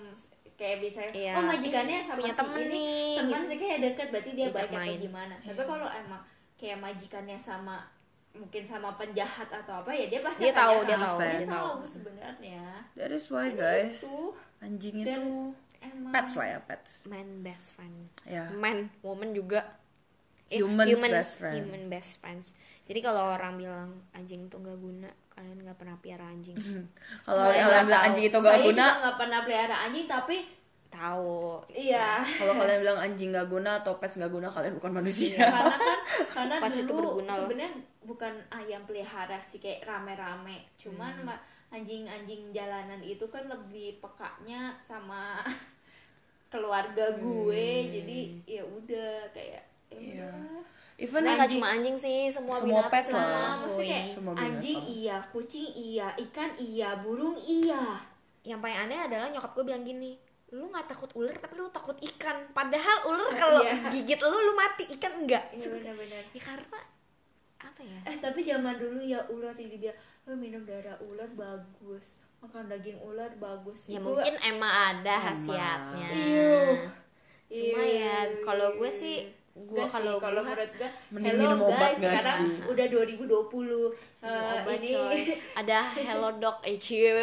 kayak 0.57 0.77
bisa 0.81 0.99
Iya. 1.13 1.37
oh 1.37 1.45
majikannya 1.45 2.01
sama 2.01 2.17
Punya 2.17 2.33
si 2.33 2.39
temen 2.41 2.61
ini 2.65 2.73
nih, 2.73 3.13
teman 3.21 3.29
gitu. 3.29 3.45
sih 3.45 3.57
kayak 3.61 3.79
deket 3.85 4.07
berarti 4.09 4.31
dia 4.33 4.47
baik 4.49 4.69
atau 4.73 4.97
gimana. 4.97 5.35
Tapi 5.37 5.61
kalau 5.61 5.87
emang 5.87 6.21
kayak 6.57 6.77
majikannya 6.81 7.37
sama 7.37 7.77
mungkin 8.37 8.63
sama 8.63 8.93
penjahat 8.93 9.49
atau 9.49 9.81
apa 9.81 9.91
ya 9.91 10.05
dia 10.07 10.21
pasti 10.21 10.45
Dia 10.45 10.53
tahu, 10.53 10.77
dia 10.85 10.95
tahu, 10.95 11.17
dia 11.19 11.29
dia 11.37 11.49
tahu. 11.49 11.69
tahu 11.75 11.85
sebenarnya. 11.85 12.61
That 12.93 13.11
is 13.11 13.25
why 13.27 13.51
guys 13.51 13.99
itu 13.99 14.17
anjing 14.57 14.95
itu 15.01 15.21
emang 15.77 16.13
pets 16.13 16.33
lah 16.33 16.47
ya 16.47 16.59
pets. 16.61 16.91
Man 17.05 17.41
best 17.41 17.73
friend. 17.73 17.95
Ya. 18.23 18.49
Man 18.53 18.89
woman 19.01 19.33
juga. 19.33 19.77
Eh, 20.47 20.63
Human's 20.63 20.87
human, 20.95 21.11
best 21.11 21.33
friend. 21.35 21.55
human 21.59 21.83
best 21.91 22.11
friends. 22.17 22.55
Jadi 22.87 23.03
kalau 23.03 23.35
orang 23.35 23.59
bilang 23.59 23.89
anjing 24.15 24.47
tuh 24.47 24.63
gak 24.63 24.79
guna 24.79 25.11
kalian 25.35 25.59
nggak 25.59 25.75
pernah 25.75 25.99
piara 25.99 26.25
anjing. 26.31 26.55
Kalau 27.27 27.45
nggak 27.45 27.61
bilang 27.67 27.87
tahu. 27.93 28.05
anjing 28.09 28.25
itu 28.25 28.37
saya 28.39 28.47
gak 28.47 28.57
juga 28.57 28.67
guna 28.71 28.85
nggak 28.97 29.15
pernah 29.21 29.39
pelihara 29.45 29.75
anjing 29.85 30.05
tapi 30.07 30.37
tahu. 30.87 31.59
Iya. 31.69 32.19
Kalau 32.23 32.53
kalian 32.55 32.79
bilang 32.81 32.99
anjing 32.99 33.29
gak 33.29 33.47
guna 33.47 33.79
atau 33.79 33.97
pets 33.97 34.17
gak 34.17 34.29
guna 34.29 34.47
kalian 34.47 34.75
bukan 34.75 34.91
manusia. 34.93 35.35
Karena 35.37 35.75
kan 35.77 35.99
karena 36.35 36.55
itu 36.69 36.83
dulu 36.87 37.09
sebenarnya 37.21 37.71
bukan 38.01 38.33
ayam 38.49 38.81
pelihara 38.83 39.37
sih 39.39 39.57
kayak 39.57 39.83
rame-rame. 39.83 40.67
Cuman 40.75 41.13
Hmm. 41.21 41.35
anjing-anjing 41.67 42.55
jalanan 42.55 43.03
itu 43.03 43.27
kan 43.27 43.43
lebih 43.45 43.99
pekanya 43.99 44.71
sama 44.79 45.43
keluarga 46.51 47.11
gue. 47.13 47.67
Hmm. 47.83 47.91
jadi 47.91 48.17
ya 48.47 48.63
udah 48.63 49.13
kayak 49.31 49.63
ya 49.87 49.95
Iya. 50.27 50.31
even 50.99 51.23
sebenarnya 51.23 51.43
anjing 51.43 51.59
cuma 51.59 51.67
anjing 51.71 51.95
sih 51.95 52.19
semua, 52.27 52.55
Semua 52.59 52.83
binatang. 52.83 52.91
pets 52.91 53.09
lah. 53.11 53.51
Maksudnya 53.63 54.01
Semua 54.07 54.33
anjing 54.35 54.79
iya 54.83 55.17
kucing 55.29 55.67
iya 55.71 56.07
ikan 56.27 56.49
iya 56.57 56.89
burung 56.97 57.35
iya. 57.37 58.03
Yang 58.43 58.59
paling 58.63 58.79
aneh 58.81 58.99
adalah 59.01 59.27
nyokap 59.27 59.51
gue 59.53 59.63
bilang 59.65 59.83
gini 59.83 60.15
lu 60.55 60.71
nggak 60.71 60.87
takut 60.87 61.11
ular 61.15 61.35
tapi 61.35 61.59
lu 61.59 61.67
takut 61.67 61.97
ikan. 61.99 62.47
Padahal 62.55 62.97
ular 63.07 63.31
Eh, 63.31 63.35
kalau 63.35 63.61
iya. 63.63 63.91
gigit 63.91 64.19
lu 64.23 64.31
lu 64.31 64.53
mati. 64.55 64.87
Ikan 64.95 65.23
enggak. 65.23 65.43
Iya 65.51 65.67
benar-benar. 65.67 66.23
ya 66.31 66.41
karena 66.41 66.79
apa 67.57 67.81
ya? 67.83 67.99
Eh 68.07 68.15
tapi 68.17 68.39
zaman 68.41 68.75
dulu 68.79 68.99
ya 69.01 69.19
ular 69.27 69.51
dibilang 69.51 69.97
oh, 70.23 70.35
minum 70.35 70.63
darah 70.63 70.95
ular 71.03 71.27
bagus 71.35 72.15
makan 72.37 72.69
daging 72.69 73.01
ular 73.01 73.33
bagus. 73.35 73.89
Ya 73.89 73.97
Itu- 73.99 74.07
mungkin 74.07 74.35
emang 74.45 74.69
ada 74.71 75.15
khasiatnya. 75.19 76.09
Iya. 76.13 76.53
cuma 77.47 77.79
ya 77.81 78.15
kalau 78.43 78.75
gue 78.75 78.91
sih 78.91 79.23
sih, 79.57 79.89
kalau 79.89 80.15
kalau 80.17 80.41
menurut 80.41 80.71
gue 80.73 80.89
Mending 81.11 81.37
hello 81.39 81.67
guys 81.71 81.97
sekarang 81.97 82.39
sih? 82.45 82.69
udah 82.69 82.85
2020 82.87 84.17
Eh, 84.17 84.33
obat 84.59 84.81
ini 84.81 84.97
coy 84.97 85.19
ada 85.61 85.79
hello 85.93 86.29
dok 86.41 86.65
eh 86.65 86.77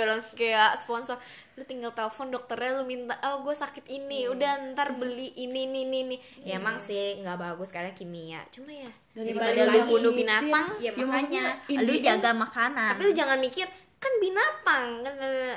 langsung 0.06 0.34
kayak 0.38 0.78
sponsor 0.78 1.18
lu 1.54 1.62
tinggal 1.62 1.90
telepon 1.90 2.30
dokternya 2.30 2.78
lu 2.78 2.84
minta 2.86 3.18
oh 3.22 3.42
gue 3.42 3.50
sakit 3.50 3.86
ini 3.86 4.26
Iya. 4.26 4.30
udah 4.30 4.52
ntar 4.72 4.94
beli 4.94 5.34
ini 5.34 5.66
ini 5.66 5.82
ini, 5.82 5.98
ini. 6.06 6.16
ya 6.42 6.58
emang 6.58 6.78
sih 6.78 7.18
nggak 7.18 7.34
bagus 7.34 7.70
karena 7.70 7.90
kimia 7.90 8.42
cuma 8.50 8.70
ya 8.70 8.90
Daripada 9.14 9.70
lu 9.70 9.78
bunuh 9.86 10.10
binatang 10.10 10.74
ya, 10.82 10.90
Ya, 10.90 11.06
makanya 11.06 11.44
lu 11.70 11.94
jaga 11.98 12.30
makanan 12.34 12.94
tapi 12.94 13.02
lu 13.06 13.14
jangan 13.14 13.38
mikir 13.38 13.66
kan 14.04 14.12
binatang. 14.18 14.88
Kan 15.00 15.14
kayak, 15.16 15.56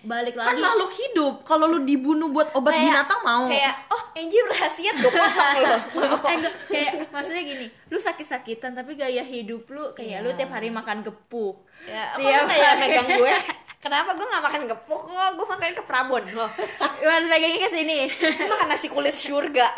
balik 0.00 0.34
kan 0.34 0.50
lagi. 0.50 0.60
makhluk 0.60 0.90
hidup. 0.92 1.34
Kalau 1.42 1.66
lu 1.66 1.82
dibunuh 1.82 2.28
buat 2.28 2.50
obat 2.52 2.72
Kayak- 2.72 2.84
binatang 2.84 3.20
mau. 3.22 3.46
kayak 3.46 3.74
oh 3.88 4.02
Angie 4.12 4.42
berhasiat 4.42 4.94
gue 4.96 5.10
potong 5.12 5.50
lo 5.56 5.70
eh, 5.70 6.34
enggak, 6.34 6.54
kayak 6.66 6.92
maksudnya 7.08 7.42
gini 7.44 7.66
lu 7.88 7.98
sakit-sakitan 7.98 8.74
tapi 8.74 8.94
gaya 8.94 9.22
hidup 9.22 9.66
lu 9.68 9.90
kayak 9.92 10.20
lu 10.20 10.34
tiap 10.34 10.50
hari 10.50 10.68
makan 10.68 11.00
gepuk. 11.00 11.62
Ya 11.84 12.10
kok 12.12 12.18
Tiap 12.18 12.34
lu 12.36 12.46
kayak 12.48 12.74
megang 12.78 13.08
gue. 13.14 13.34
Kenapa 13.78 14.10
gue 14.10 14.26
nggak 14.26 14.42
makan 14.42 14.62
gepuk? 14.66 15.02
Lo 15.06 15.22
gue 15.32 15.46
makan 15.46 15.70
ke 15.70 15.82
Prabon 15.82 16.24
lo 16.34 16.50
Gimana 16.98 17.24
pegangnya 17.28 17.58
ke 17.62 17.70
sini? 17.72 17.98
Gue 18.10 18.48
makan 18.48 18.68
nasi 18.68 18.86
kulit 18.86 19.14
surga. 19.14 19.70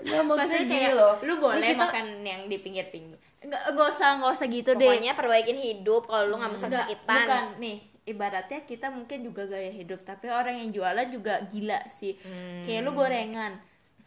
Nggak 0.00 0.22
maksudnya 0.24 0.48
maksudnya 0.48 0.64
gini 0.66 0.88
loh. 0.96 1.14
lu 1.20 1.36
boleh 1.36 1.60
kita- 1.68 1.80
makan 1.84 2.06
yang 2.22 2.48
di 2.48 2.56
pinggir-pinggir 2.56 3.20
enggak 3.40 3.62
enggak 3.66 3.86
usah 3.88 4.08
enggak 4.14 4.32
usah 4.32 4.46
gitu 4.46 4.70
deh. 4.72 4.82
Pokoknya 4.84 5.12
perbaikin 5.12 5.56
hidup 5.56 6.02
kalau 6.04 6.24
lu 6.26 6.34
nggak 6.36 6.50
mau 6.50 6.58
Enggak, 6.58 6.84
sakitan 6.84 7.22
bukan. 7.22 7.44
Nih 7.58 7.76
ibaratnya 8.04 8.60
kita 8.62 8.86
mungkin 8.88 9.18
juga 9.22 9.42
gaya 9.46 9.68
hidup 9.70 10.00
tapi 10.00 10.26
orang 10.26 10.56
yang 10.56 10.70
jualan 10.70 11.06
juga 11.08 11.44
gila 11.44 11.80
sih. 11.86 12.16
Kayak 12.62 12.80
lu 12.82 12.92
gorengan. 12.92 13.52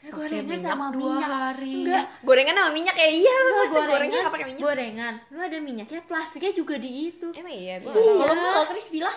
Eh, 0.02 0.10
Pakai 0.10 0.18
gorengan 0.18 0.46
minyak 0.50 0.66
sama 0.66 0.86
dua 0.90 1.14
minyak. 1.14 1.30
hari. 1.30 1.74
enggak 1.80 2.06
gorengan 2.22 2.56
sama 2.56 2.72
minyak 2.72 2.96
kayak 2.96 3.14
iya 3.16 3.34
lu 3.40 3.52
masa 3.56 3.80
gorengan 3.84 4.20
nggak 4.20 4.34
pakai 4.34 4.48
minyak? 4.48 4.64
gorengan. 4.64 5.14
Lu 5.28 5.40
ada 5.40 5.58
minyaknya 5.60 6.02
plastiknya 6.04 6.52
juga 6.52 6.76
di 6.76 6.90
itu. 7.08 7.28
Emang 7.32 7.54
iya? 7.54 7.76
Gue 7.78 7.94
Iya. 7.94 8.14
kalau 8.18 8.34
mau 8.34 8.50
nggak 8.52 8.68
crispy 8.70 9.00
lah 9.00 9.16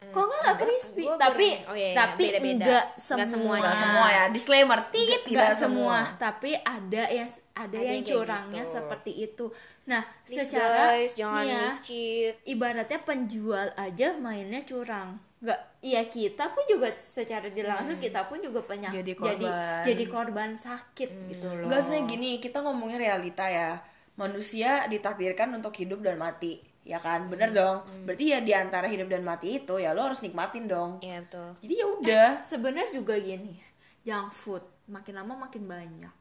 kok 0.00 0.24
enggak 0.24 0.40
enggak 0.40 0.56
crispy 0.64 1.04
Gua 1.04 1.16
tapi. 1.20 1.48
Oh, 1.68 1.76
iya, 1.76 1.88
iya, 1.92 1.96
tapi 1.96 2.24
beda-beda. 2.26 2.64
enggak 2.64 2.84
Nggak 2.88 2.98
semua 2.98 3.24
semuanya. 3.28 3.60
nggak 3.62 3.76
semua 3.78 4.06
ya 4.08 4.24
disclaimer 4.32 4.80
tit 4.88 5.20
Enggak 5.28 5.52
semua, 5.54 5.98
tapi 6.16 6.50
ada 6.56 7.02
yang 7.06 7.28
ada, 7.52 7.76
Ada 7.76 7.84
yang 7.84 8.02
curangnya 8.02 8.62
gitu. 8.64 8.74
seperti 8.74 9.12
itu. 9.20 9.44
Nah, 9.84 10.02
Please, 10.24 10.36
secara 10.48 10.82
guys, 10.96 11.12
jangan 11.12 11.44
ya, 11.44 11.62
micit 11.76 12.34
ibaratnya 12.44 13.00
penjual 13.04 13.66
aja 13.76 14.06
mainnya 14.16 14.60
curang. 14.64 15.20
Enggak, 15.40 15.60
iya 15.80 16.02
kita 16.04 16.44
pun 16.52 16.64
juga 16.64 16.88
secara 17.00 17.48
di 17.48 17.60
langsung 17.60 17.96
kita 17.96 18.28
pun 18.28 18.40
juga 18.40 18.60
banyak 18.60 18.92
Jadi 18.92 19.12
jadi 19.12 19.40
korban. 19.40 19.82
jadi 19.84 20.04
korban 20.08 20.50
sakit 20.52 21.10
gitu 21.28 21.46
loh. 21.46 21.64
Enggak 21.68 21.80
sebenarnya 21.84 22.04
gini, 22.08 22.30
kita 22.36 22.60
ngomongin 22.60 22.98
realita 22.98 23.44
ya. 23.46 23.80
Manusia 24.16 24.84
ditakdirkan 24.84 25.48
untuk 25.56 25.72
hidup 25.72 26.04
dan 26.04 26.20
mati, 26.20 26.60
ya 26.82 26.96
kan? 26.96 27.26
Bener 27.26 27.50
dong. 27.50 27.76
Berarti 28.02 28.24
ya 28.26 28.38
di 28.38 28.50
antara 28.50 28.86
hidup 28.86 29.06
dan 29.06 29.20
mati 29.20 29.58
itu 29.58 29.74
ya 29.74 29.90
lo 29.90 30.04
harus 30.04 30.18
nikmatin 30.18 30.64
dong. 30.64 30.98
iya 30.98 31.20
betul 31.20 31.54
Jadi 31.58 31.74
ya 31.74 31.86
udah. 31.88 32.28
Sebenarnya 32.40 32.90
juga 32.92 33.14
gini, 33.16 33.60
junk 34.00 34.30
food 34.30 34.64
makin 34.86 35.14
lama 35.14 35.34
makin 35.40 35.64
banyak. 35.64 36.14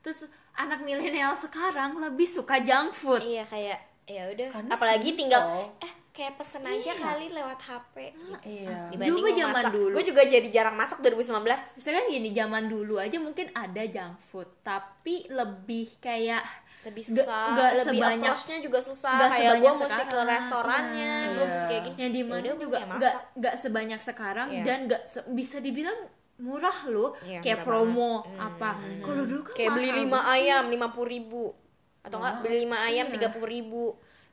Terus 0.00 0.24
anak 0.54 0.80
milenial 0.80 1.34
sekarang 1.34 1.98
lebih 1.98 2.26
suka 2.26 2.60
junk 2.60 2.92
food. 2.92 3.20
iya 3.20 3.42
kayak 3.42 3.78
ya 4.04 4.28
udah 4.28 4.48
apalagi 4.68 5.08
simple. 5.08 5.18
tinggal 5.18 5.42
eh 5.78 5.92
kayak 6.10 6.36
pesen 6.36 6.60
aja 6.62 6.92
kali 6.94 7.26
lewat 7.28 7.56
HP 7.58 8.12
Iya. 8.44 8.86
dibanding 8.86 9.10
Dulu 9.10 9.24
mau 9.24 9.34
zaman 9.34 9.54
masak 9.58 9.72
dulu. 9.72 9.92
gue 9.92 10.04
juga 10.04 10.22
jadi 10.24 10.46
jarang 10.46 10.76
masak 10.76 10.98
2019 11.00 11.40
Misalkan 11.74 12.04
gini, 12.06 12.28
zaman 12.30 12.64
dulu 12.68 12.94
aja 12.96 13.16
mungkin 13.18 13.48
ada 13.50 13.82
junk 13.82 14.20
food, 14.22 14.46
tapi 14.60 15.24
lebih 15.26 15.88
kayak 15.98 16.44
lebih 16.84 17.02
susah 17.02 17.44
nggak 17.50 17.70
lebih 17.76 17.96
sebanyak- 17.96 18.20
approach-nya 18.22 18.58
juga 18.60 18.78
susah. 18.80 19.14
nggak 19.14 19.30
kayak 19.32 19.54
gue 19.56 19.72
mesti 19.74 20.02
ke 20.06 20.20
restorannya 20.22 21.14
Iya. 21.16 21.30
gue 21.30 21.44
mesti 21.46 21.66
kayak 21.66 21.82
gini. 21.82 21.96
Yang 21.96 22.10
di 22.10 22.18
Ya 22.18 22.24
mana 22.24 22.36
udah, 22.36 22.52
gue 22.52 22.60
juga 22.62 22.76
nggak 22.76 22.90
masak. 22.94 23.22
nggak 23.34 23.54
sebanyak 23.56 24.00
sekarang 24.00 24.48
Iya. 24.50 24.62
dan 24.62 24.78
nggak 24.86 25.02
se- 25.04 25.26
bisa 25.30 25.56
dibilang 25.58 25.98
murah 26.36 26.78
loh. 26.86 27.10
Iya, 27.20 27.40
kayak 27.40 27.58
promo 27.62 28.12
banget. 28.20 28.34
Hmm, 28.34 28.46
apa 28.50 28.70
kalau 29.00 29.22
dulu 29.22 29.42
kan 29.44 29.54
kayak 29.54 29.70
beli 29.72 29.88
mahal. 29.88 30.02
5 30.02 30.20
ayam 30.30 30.64
lima 30.68 30.88
puluh 30.90 31.08
ribu. 31.08 31.44
Atau 32.00 32.16
enggak 32.18 32.36
beli 32.40 32.56
lima 32.60 32.76
ayam 32.82 33.06
tiga 33.08 33.28
puluh 33.28 33.48
ribu 33.48 33.84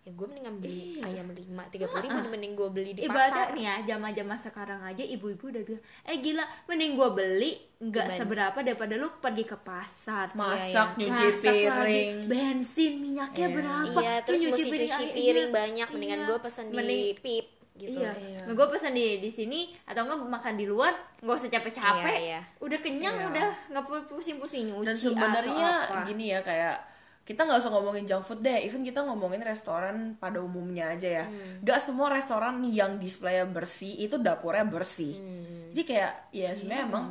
ya 0.01 0.11
gue 0.11 0.25
mendingan 0.25 0.57
beli 0.57 0.97
ayam 0.99 1.29
lima 1.29 1.61
tiga 1.69 1.85
puluh 1.85 2.01
ribu 2.01 2.25
mending 2.25 2.57
gue 2.57 2.69
beli 2.73 2.91
di 2.91 3.01
Ibaratnya 3.05 3.21
pasar 3.21 3.47
nih 3.53 3.63
ya, 3.63 3.75
zaman-zaman 3.85 4.33
sekarang 4.35 4.81
aja 4.81 5.03
ibu-ibu 5.05 5.45
udah 5.47 5.61
bilang, 5.61 5.83
eh 6.03 6.17
gila, 6.17 6.41
mending 6.65 6.91
gua 6.97 7.09
beli 7.13 7.51
nggak 7.77 8.07
seberapa 8.11 8.57
daripada 8.61 8.93
lu 8.95 9.13
pergi 9.17 9.43
ke 9.43 9.57
pasar. 9.57 10.33
masak 10.33 10.97
iya. 10.97 11.05
nyuci 11.05 11.21
Masak 11.23 11.37
lagi, 11.37 11.61
piring 11.61 12.17
bensin, 12.25 12.93
minyaknya 12.97 13.45
Iya. 13.45 13.55
berapa? 13.55 13.99
iya 14.01 14.13
terus 14.21 14.39
mesti 14.39 14.49
nyuci 14.49 14.63
cuci 14.65 14.73
piring, 14.89 15.13
piring 15.13 15.47
iya. 15.47 15.53
banyak 15.53 15.87
mendingan 15.89 16.19
Iya. 16.19 16.27
gue 16.27 16.37
pesen 16.39 16.65
di 16.65 16.77
Mending- 16.77 17.17
pip 17.21 17.45
gitu 17.71 17.97
Iya, 17.97 18.11
Iya. 18.13 18.39
Nah, 18.45 18.53
gue 18.53 18.67
pesan 18.67 18.91
di 18.91 19.05
di 19.17 19.29
sini 19.29 19.59
atau 19.85 20.01
enggak 20.03 20.17
makan 20.19 20.53
di 20.53 20.65
luar, 20.65 20.93
nggak 21.17 21.35
usah 21.35 21.49
capek-capek, 21.49 22.09
Iya, 22.11 22.21
iya. 22.21 22.41
udah 22.57 22.79
kenyang, 22.81 23.15
Iya. 23.15 23.27
udah 23.29 23.47
nggak 23.69 23.83
pusing-pusing 24.09 24.63
nyuci 24.69 24.85
dan 24.85 24.95
sebenarnya 24.95 25.69
gini 26.03 26.25
ya 26.29 26.41
kayak 26.41 26.89
kita 27.31 27.47
nggak 27.47 27.63
usah 27.63 27.71
ngomongin 27.71 28.03
junk 28.03 28.27
food 28.27 28.43
deh, 28.43 28.59
even 28.59 28.83
kita 28.83 28.99
ngomongin 29.07 29.39
restoran 29.39 30.19
pada 30.19 30.43
umumnya 30.43 30.91
aja 30.91 31.23
ya. 31.23 31.25
Hmm. 31.31 31.63
Gak 31.63 31.79
semua 31.79 32.11
restoran 32.11 32.59
yang 32.67 32.99
displaynya 32.99 33.47
bersih 33.47 33.95
itu 33.95 34.19
dapurnya 34.19 34.67
bersih. 34.67 35.15
Hmm. 35.15 35.71
Jadi 35.71 35.83
kayak 35.87 36.13
ya 36.35 36.51
sebenarnya 36.51 36.83
emang 36.91 37.05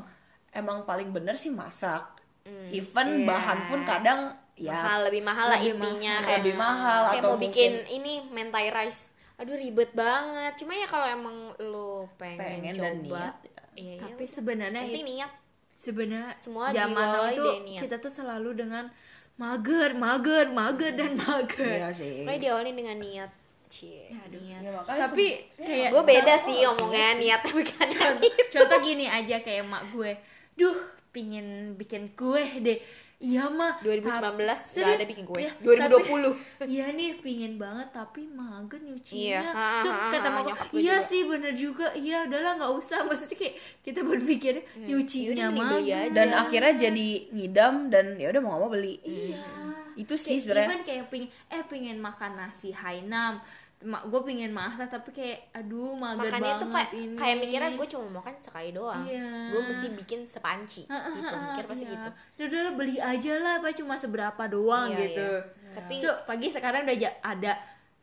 emang 0.52 0.78
paling 0.84 1.08
bener 1.08 1.32
sih 1.40 1.48
masak. 1.48 2.20
Even 2.68 3.24
Iya. 3.24 3.26
bahan 3.32 3.58
pun 3.70 3.80
kadang 3.88 4.20
ya 4.60 4.76
mahal 4.76 4.98
lebih 5.08 5.22
mahal 5.24 5.46
lah 5.48 5.60
Lebih 5.60 5.72
intinya 5.72 6.14
mahal. 6.14 6.26
kayak 6.28 6.38
lebih 6.44 6.56
mahal 6.60 7.00
kayak 7.00 7.20
atau 7.24 7.30
mau 7.32 7.40
bikin 7.40 7.70
mungkin 7.72 7.94
ini 7.96 8.12
mentai 8.28 8.68
rice 8.68 9.02
aduh 9.40 9.56
ribet 9.56 9.90
banget 9.96 10.52
cuma 10.60 10.76
ya 10.76 10.84
kalau 10.84 11.06
emang 11.08 11.36
lo 11.64 12.04
pengen, 12.20 12.60
Pengen 12.60 12.74
dan 12.76 12.94
coba 13.00 13.32
niat, 13.32 13.36
iya 13.72 13.92
iya 13.96 14.04
Tapi 14.04 14.24
sebenarnya 14.28 14.82
penting 14.84 15.06
niat 15.08 15.32
sebenarnya 15.80 16.36
Semua 16.36 16.64
zaman 16.76 17.08
itu 17.32 17.44
kita 17.80 17.96
tuh 18.04 18.12
selalu 18.12 18.50
dengan 18.52 18.92
mager, 19.41 19.97
mager, 19.97 20.47
mager 20.53 20.93
dan 20.93 21.16
mager. 21.16 21.80
Iya 21.80 21.88
sih. 21.91 22.22
kayak 22.22 22.36
diawali 22.38 22.70
dengan 22.70 22.97
niat 22.97 23.30
cie 23.66 24.12
niat 24.28 24.61
Ya, 24.61 24.82
Tapi 24.84 25.24
se- 25.30 25.43
kayak 25.57 25.88
gue 25.91 26.03
beda 26.05 26.34
sih 26.36 26.59
oh, 26.61 26.74
ngomongnya 26.74 27.09
sih. 27.09 27.20
niat 27.22 27.41
tapi 27.41 27.62
kadang 27.64 28.14
contoh, 28.18 28.30
contoh 28.53 28.78
gini 28.82 29.07
aja 29.07 29.36
kayak 29.41 29.64
mak 29.64 29.88
gue. 29.88 30.12
Duh, 30.53 30.76
pingin 31.09 31.72
bikin 31.74 32.12
kue 32.12 32.45
deh. 32.61 32.76
Iya 33.20 33.52
mah 33.52 33.76
2019 33.78 34.16
tap- 34.16 34.32
nggak 34.34 34.56
Serius? 34.56 34.96
ada 34.96 35.04
bikin 35.04 35.24
kue. 35.24 35.38
Iya, 35.38 35.52
2020. 35.60 36.32
tapi- 36.56 36.72
Iya 36.72 36.84
nih 36.90 37.10
pingin 37.20 37.52
banget 37.54 37.88
tapi 37.90 38.24
mager 38.26 38.80
nyucinya. 38.80 39.20
Iya, 39.20 39.40
ha, 39.46 39.68
So, 39.78 39.88
ha, 39.90 40.08
kata 40.08 40.28
ha, 40.30 40.40
iya 40.72 40.96
juga." 40.96 41.04
sih 41.04 41.20
bener 41.24 41.52
juga. 41.52 41.86
Iya 41.92 42.24
udahlah 42.24 42.52
nggak 42.56 42.72
usah. 42.74 42.98
Maksudnya 43.04 43.36
kayak 43.36 43.54
kita 43.82 44.00
berpikir 44.02 44.54
nyucinya 44.74 45.46
mending 45.46 45.52
beli 45.52 45.60
mager. 45.84 46.00
aja. 46.00 46.14
dan 46.16 46.28
akhirnya 46.34 46.72
jadi 46.80 47.08
ngidam 47.30 47.74
dan 47.88 48.06
ya 48.16 48.26
udah 48.28 48.40
mau 48.40 48.50
nggak 48.50 48.62
mau 48.62 48.70
beli. 48.70 48.94
Iya. 49.02 49.44
Itu 49.92 50.16
sih 50.16 50.40
sebenarnya. 50.40 50.68
even 50.70 50.80
kayak 50.82 51.04
pingin 51.06 51.28
eh 51.46 51.62
pingin 51.62 51.98
makan 51.98 52.32
nasi 52.34 52.72
Hainam 52.72 53.36
gue 53.80 54.20
pingin 54.28 54.52
masak 54.52 54.92
tapi 54.92 55.08
kayak 55.08 55.56
aduh 55.56 55.96
mager 55.96 56.28
makannya 56.28 56.52
banget 56.52 56.60
tuh 56.60 56.68
kayak 56.68 56.90
ini 56.92 57.16
kayak 57.16 57.36
mikirnya 57.40 57.70
gue 57.72 57.86
cuma 57.88 58.06
makan 58.20 58.34
sekali 58.36 58.70
doang 58.76 59.08
Iya. 59.08 59.56
gue 59.56 59.60
mesti 59.64 59.86
bikin 59.96 60.20
sepanci 60.28 60.84
gitu 60.84 61.36
mikir 61.48 61.64
pasti 61.64 61.84
iya. 61.88 61.92
gitu 61.96 62.08
Ya 62.36 62.44
udah 62.44 62.60
lah, 62.60 62.72
beli 62.76 62.96
aja 63.00 63.32
lah 63.40 63.52
apa 63.56 63.72
cuma 63.72 63.96
seberapa 63.96 64.42
doang 64.46 64.92
Iya, 64.92 65.00
gitu 65.00 65.28
iya. 65.32 65.72
Tapi- 65.72 65.96
so 65.96 66.12
pagi 66.28 66.52
sekarang 66.52 66.84
udah 66.84 66.96
ada 67.24 67.52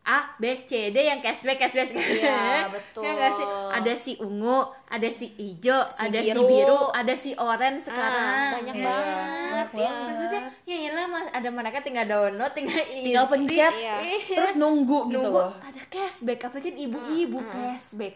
A, 0.07 0.31
B, 0.33 0.63
C, 0.63 0.87
D 0.87 0.97
yang 0.97 1.19
cashback, 1.19 1.59
cashback, 1.59 1.91
cashback. 1.91 2.07
Iya, 2.15 2.39
betul. 2.73 3.03
Ya 3.03 3.11
nggak 3.11 3.31
sih? 3.33 3.47
Ada 3.69 3.93
si 3.93 4.11
ungu, 4.17 4.59
ada 4.85 5.09
si 5.09 5.27
hijau, 5.33 5.83
Si 5.85 5.99
ada 5.99 6.15
biru. 6.17 6.31
si 6.33 6.43
biru, 6.47 6.81
ada 6.89 7.13
si 7.13 7.29
oranye 7.33 7.81
sekarang. 7.81 8.23
Ah, 8.25 8.49
banyak 8.55 8.71
Iya, 8.73 8.85
banget 8.87 9.67
ya 9.75 9.91
Maksudnya, 10.01 10.41
ya 10.63 10.75
iyalah 10.79 11.05
mas, 11.05 11.27
ada 11.29 11.49
mereka 11.49 11.77
tinggal 11.81 12.05
download, 12.05 12.51
tinggal 12.51 12.79
Tinggal 13.03 13.25
isi. 13.25 13.31
pencet, 13.33 13.73
Iya. 13.75 13.95
terus 14.29 14.53
nunggu 14.55 14.99
gitu 15.09 15.27
loh. 15.27 15.51
ada 15.53 15.81
cashback 15.85 16.39
apa 16.41 16.57
kan 16.57 16.71
ibu-ibu 16.73 17.39
cashback 17.43 18.15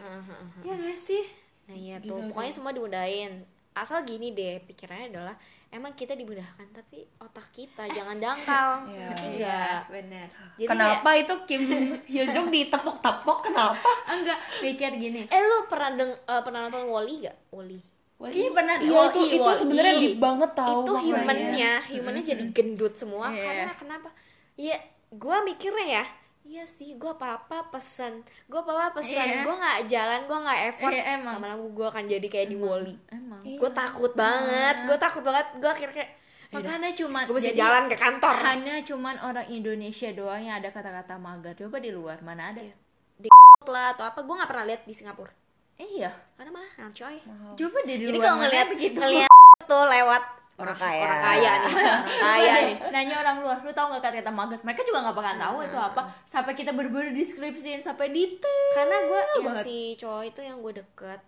ya 0.62 0.72
nggak 0.72 0.96
sih 0.98 1.24
nah 1.64 1.76
iya 1.76 1.96
Gitu 1.98 2.08
tuh 2.10 2.24
pokoknya 2.26 2.52
semua 2.52 2.72
dimudahin 2.72 3.44
asal 3.72 4.04
gini 4.04 4.36
deh 4.36 4.60
pikirannya 4.68 5.16
adalah 5.16 5.36
emang 5.72 5.96
kita 5.96 6.12
dimudahkan 6.12 6.68
tapi 6.76 7.08
otak 7.18 7.48
kita 7.52 7.88
jangan 7.88 8.20
dangkal. 8.20 8.68
Iya. 8.92 9.08
ngerti 9.08 9.24
Iya, 9.24 9.32
nggak. 9.40 9.80
benar 9.88 10.28
Jadi 10.60 10.68
kenapa 10.68 11.10
itu 11.16 11.34
Kim 11.48 11.62
Hyun 12.12 12.48
ditepok-tepok? 12.52 13.38
Kenapa? 13.48 13.90
enggak 14.08 14.40
mikir 14.60 14.92
gini. 15.00 15.22
Eh 15.32 15.40
lu 15.40 15.66
pernah 15.66 15.90
deng 15.96 16.12
eh, 16.12 16.42
pernah 16.44 16.68
nonton 16.68 16.84
Wally 16.88 17.24
gak 17.24 17.38
Wally 17.52 17.80
Iya 18.22 18.50
pernah. 18.54 18.76
Di 18.78 18.86
Iya 18.86 18.94
Wall-E, 18.94 19.18
itu 19.18 19.22
itu 19.34 19.52
sebenarnya 19.58 19.94
deep 19.98 20.16
banget 20.22 20.52
tahu 20.54 20.78
itu 20.86 20.94
humannya. 21.10 21.72
Humannya 21.90 22.24
jadi 22.24 22.44
gendut 22.54 22.94
semua 22.94 23.34
Iya. 23.34 23.42
karena 23.42 23.74
kenapa? 23.74 24.10
Iya, 24.54 24.78
gua 25.10 25.42
mikirnya 25.42 26.04
ya 26.04 26.06
iya 26.42 26.66
sih 26.66 26.98
gua 26.98 27.14
apa 27.14 27.38
apa 27.46 27.70
pesan 27.70 28.26
gua 28.50 28.66
apa 28.66 28.72
apa 28.74 28.88
pesan 29.00 29.26
Iya. 29.26 29.42
gua 29.46 29.56
nggak 29.56 29.80
jalan 29.88 30.20
gua 30.26 30.38
nggak 30.46 30.60
effort. 30.74 30.92
Iya, 30.94 31.04
emang. 31.22 31.34
lama-lama 31.38 31.66
gua 31.70 31.88
akan 31.94 32.04
jadi 32.10 32.28
kayak 32.28 32.48
di 32.50 32.58
Wally 32.58 32.96
emang. 33.10 33.42
Gue 33.46 33.72
takut 33.72 34.12
banget 34.14 34.76
gue 34.86 34.98
takut 34.98 35.24
banget. 35.24 35.48
Gue 35.58 35.70
akhirnya 35.70 35.96
kayak 36.02 36.12
makanya 36.52 36.92
cuma 36.92 37.24
gue 37.24 37.32
mesti 37.32 37.56
jalan 37.56 37.88
ke 37.88 37.96
kantor. 37.96 38.36
hanya 38.44 38.76
cuman 38.84 39.16
orang 39.24 39.48
Indonesia 39.48 40.10
doang 40.12 40.44
yang 40.44 40.60
ada 40.60 40.70
kata-kata 40.70 41.16
mager. 41.16 41.54
Coba 41.56 41.80
di 41.80 41.92
luar 41.96 42.20
mana 42.22 42.52
ada? 42.52 42.62
Di 43.16 43.30
lah 43.70 43.94
atau 43.96 44.04
apa 44.04 44.20
gue 44.20 44.36
nggak 44.36 44.50
pernah 44.50 44.66
lihat 44.68 44.82
di 44.84 44.94
Singapura. 44.98 45.32
Eh 45.80 45.88
iya. 46.02 46.12
Karena 46.36 46.52
mahal 46.58 46.90
coy. 46.92 47.18
Coba 47.56 47.78
di 47.88 47.94
jadi 47.96 48.12
luar 48.12 48.20
kalau 48.20 48.36
mana 48.36 48.44
ngeliat 48.50 48.68
begitu? 48.68 48.98
ngeliat 49.00 49.32
tuh 49.70 49.84
lewat 49.88 50.24
Orang 50.62 50.78
kaya. 50.78 51.02
orang 51.06 51.22
kaya. 51.22 51.52
nih. 51.58 51.74
Orang 51.74 52.06
kaya 52.22 52.54
nih. 52.62 52.76
Nanya 52.94 53.16
orang 53.20 53.38
luar 53.42 53.58
lu 53.60 53.72
tahu 53.72 53.86
nggak 53.90 54.02
kata-kata 54.02 54.32
mager? 54.32 54.60
Mereka 54.62 54.82
juga 54.86 55.00
nggak 55.02 55.16
bakalan 55.18 55.40
tahu 55.40 55.58
itu 55.66 55.78
apa. 55.78 56.02
Sampai 56.24 56.54
kita 56.54 56.72
bener-bener 56.72 57.10
deskripsiin 57.12 57.82
sampai 57.82 58.10
detail 58.10 58.70
karena 58.72 58.98
gue 59.02 59.22
yang 59.36 59.46
banget. 59.50 59.64
si 59.66 59.78
cowok 59.98 60.24
itu 60.24 60.42
yang 60.42 60.58
gue 60.60 60.74
deket 60.78 61.20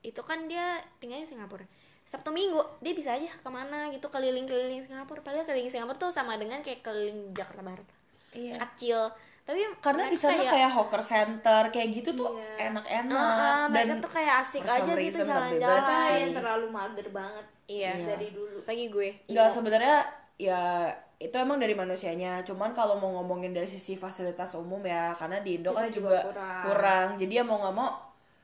itu 0.00 0.20
kan 0.24 0.48
dia 0.48 0.80
tinggalnya 0.98 1.24
di 1.24 1.30
Singapura. 1.30 1.64
Sabtu 2.02 2.34
Minggu 2.34 2.58
dia 2.82 2.90
bisa 2.90 3.14
aja 3.14 3.30
ke 3.30 3.48
mana 3.48 3.86
gitu 3.94 4.10
keliling-keliling 4.10 4.82
Singapura. 4.82 5.20
Padahal 5.22 5.46
keliling 5.46 5.70
Singapura 5.70 5.94
tuh 5.96 6.10
sama 6.10 6.34
dengan 6.34 6.58
kayak 6.60 6.82
keliling 6.82 7.30
Jakarta 7.30 7.62
Barat. 7.62 7.86
Iya. 8.30 8.54
kecil. 8.62 9.10
Tapi 9.42 9.66
Karena 9.82 10.06
di 10.06 10.14
sana 10.14 10.46
kayak, 10.46 10.70
hawker 10.70 11.02
center 11.02 11.74
kayak 11.74 11.88
gitu 11.90 12.14
tuh 12.14 12.38
Iya. 12.38 12.70
enak-enak. 12.70 13.18
Ah, 13.18 13.34
ah, 13.34 13.64
dan 13.66 13.86
mereka 13.90 13.94
tuh 14.06 14.12
kayak 14.14 14.34
asik 14.46 14.62
aja 14.62 14.92
gitu 14.94 15.18
jalan-jalan. 15.26 16.30
terlalu 16.30 16.66
mager 16.70 17.06
banget 17.10 17.46
Iya. 17.70 17.94
dari 18.08 18.28
dulu 18.30 18.58
Pagi 18.62 18.86
gue. 18.86 19.08
Enggak 19.26 19.46
Imo. 19.46 19.54
sebenarnya 19.54 19.96
ya 20.36 20.62
itu 21.16 21.36
emang 21.36 21.56
dari 21.56 21.72
manusianya. 21.72 22.42
Cuman 22.42 22.72
kalau 22.72 22.96
mau 22.96 23.14
ngomongin 23.14 23.52
dari 23.52 23.64
sisi 23.64 23.94
fasilitas 23.94 24.52
umum 24.54 24.80
ya, 24.80 25.12
karena 25.12 25.38
di 25.38 25.54
Indo 25.54 25.70
Kita 25.70 25.78
kan 25.78 25.88
juga 25.88 25.94
juga 25.94 26.18
kurang. 26.26 26.62
kurang. 26.64 27.06
Jadi 27.16 27.32
ya 27.32 27.44
mau 27.44 27.58
nggak 27.58 27.74
mau, 27.74 27.90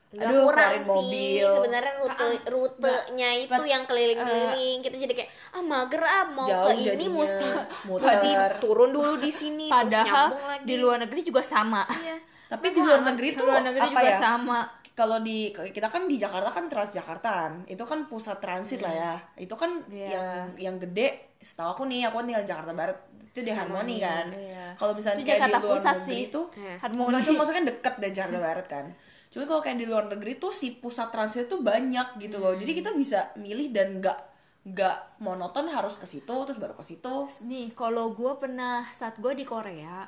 Nggak 0.07 0.29
aduh 0.29 0.43
kurang 0.45 0.71
sih 0.71 0.87
mobil. 0.87 1.47
sebenarnya 1.49 1.93
rute 1.97 2.27
rutenya 2.47 3.29
itu 3.35 3.51
but- 3.51 3.67
yang 3.67 3.83
keliling-keliling 3.83 4.79
kita 4.79 4.95
jadi 4.95 5.13
kayak 5.13 5.29
ah 5.51 5.59
mager 5.59 5.99
ah 5.99 6.23
mau 6.25 6.47
Jauh 6.47 6.63
ke 6.63 6.71
ini 6.75 6.83
jadinya. 6.85 7.09
mesti 7.17 7.47
Muter. 7.87 8.05
mesti 8.05 8.29
turun 8.57 8.89
dulu 8.89 9.13
di 9.17 9.27
sini 9.29 9.67
terus 9.67 9.83
padahal 9.83 10.25
nyambung 10.31 10.47
lagi 10.47 10.63
di 10.63 10.75
luar 10.77 10.97
negeri 11.01 11.21
juga 11.23 11.41
sama 11.41 11.83
iya. 11.99 12.15
Tapi 12.47 12.71
di 12.71 12.79
luar 12.79 13.03
negeri 13.03 13.35
tuh 13.35 13.43
luar 13.43 13.59
negeri 13.59 13.83
apa 13.83 13.91
juga 13.91 14.07
ya? 14.07 14.17
sama 14.17 14.59
Kalau 14.97 15.21
di 15.21 15.53
kita 15.53 15.93
kan 15.93 16.09
di 16.09 16.17
Jakarta 16.17 16.49
kan 16.49 16.65
Transjakartaan. 16.65 17.69
Itu 17.69 17.85
kan 17.85 18.09
pusat 18.09 18.41
transit 18.41 18.81
lah 18.81 18.89
ya. 18.89 19.13
Itu 19.37 19.53
kan 19.53 19.85
Iya. 19.85 20.09
yang 20.09 20.27
yang 20.57 20.75
gede 20.81 21.37
setahu 21.37 21.69
aku 21.77 21.83
nih, 21.85 22.09
aku 22.09 22.17
kan 22.17 22.25
tinggal 22.25 22.43
di 22.43 22.49
Jakarta 22.49 22.73
Barat. 22.73 22.97
Itu 23.29 23.45
di 23.45 23.53
Harmoni 23.53 24.01
kan. 24.01 24.25
Iya. 24.33 24.73
Kalau 24.73 24.97
misalnya 24.97 25.21
Itu 25.21 25.29
kayak 25.29 25.39
Jakarta 25.45 25.53
di 25.53 25.61
luar 25.61 25.75
Pusat 25.77 25.95
negeri 26.01 26.09
sih. 26.09 26.19
itu 26.25 26.41
Iya. 26.57 26.73
harmoni 26.81 27.07
Enggak 27.13 27.21
cuma 27.23 27.37
maksudnya 27.37 27.63
deket 27.69 27.93
dari 28.01 28.11
Jakarta 28.11 28.39
Barat 28.41 28.65
kan. 28.65 28.85
Cuma 29.29 29.43
kalau 29.45 29.61
kayak 29.61 29.77
di 29.77 29.85
luar 29.85 30.05
negeri 30.09 30.33
tuh 30.35 30.49
si 30.49 30.67
pusat 30.73 31.07
transit 31.13 31.45
tuh 31.45 31.61
banyak 31.61 32.07
gitu 32.17 32.41
loh. 32.41 32.57
Jadi 32.57 32.71
kita 32.73 32.89
bisa 32.97 33.29
milih 33.37 33.69
dan 33.69 34.01
nggak 34.01 34.19
nggak 34.67 35.23
monoton 35.23 35.69
harus 35.69 35.95
ke 35.95 36.03
situ 36.03 36.35
terus 36.43 36.57
baru 36.57 36.73
ke 36.73 36.83
situ. 36.83 37.29
nih 37.39 37.71
kalau 37.71 38.11
gue 38.11 38.33
pernah 38.35 38.83
saat 38.91 39.15
gue 39.15 39.31
di 39.31 39.47
Korea 39.47 40.03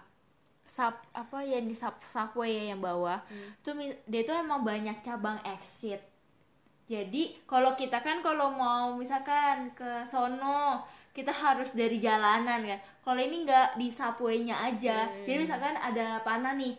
sub 0.70 0.94
apa 1.12 1.42
yang 1.42 1.66
di 1.66 1.74
sub, 1.74 1.98
subway 2.08 2.54
ya 2.54 2.64
yang 2.72 2.80
bawah 2.80 3.18
tuh 3.66 3.74
mi- 3.74 3.98
dia 4.06 4.22
tuh 4.22 4.38
emang 4.38 4.62
banyak 4.62 5.02
cabang 5.02 5.42
exit. 5.44 5.98
Jadi 6.86 7.38
kalau 7.46 7.74
kita 7.74 8.02
kan 8.02 8.22
kalau 8.22 8.54
mau 8.54 8.94
misalkan 8.94 9.74
ke 9.74 10.06
sono 10.06 10.86
kita 11.14 11.34
harus 11.34 11.74
dari 11.74 11.98
jalanan 11.98 12.62
kan. 12.66 12.80
Kalau 13.06 13.22
ini 13.22 13.46
nggak 13.46 13.78
di 13.78 13.90
subway-nya 13.90 14.56
aja. 14.70 15.10
Jadi 15.26 15.38
misalkan 15.46 15.74
ada 15.78 16.22
panah 16.22 16.54
nih. 16.54 16.78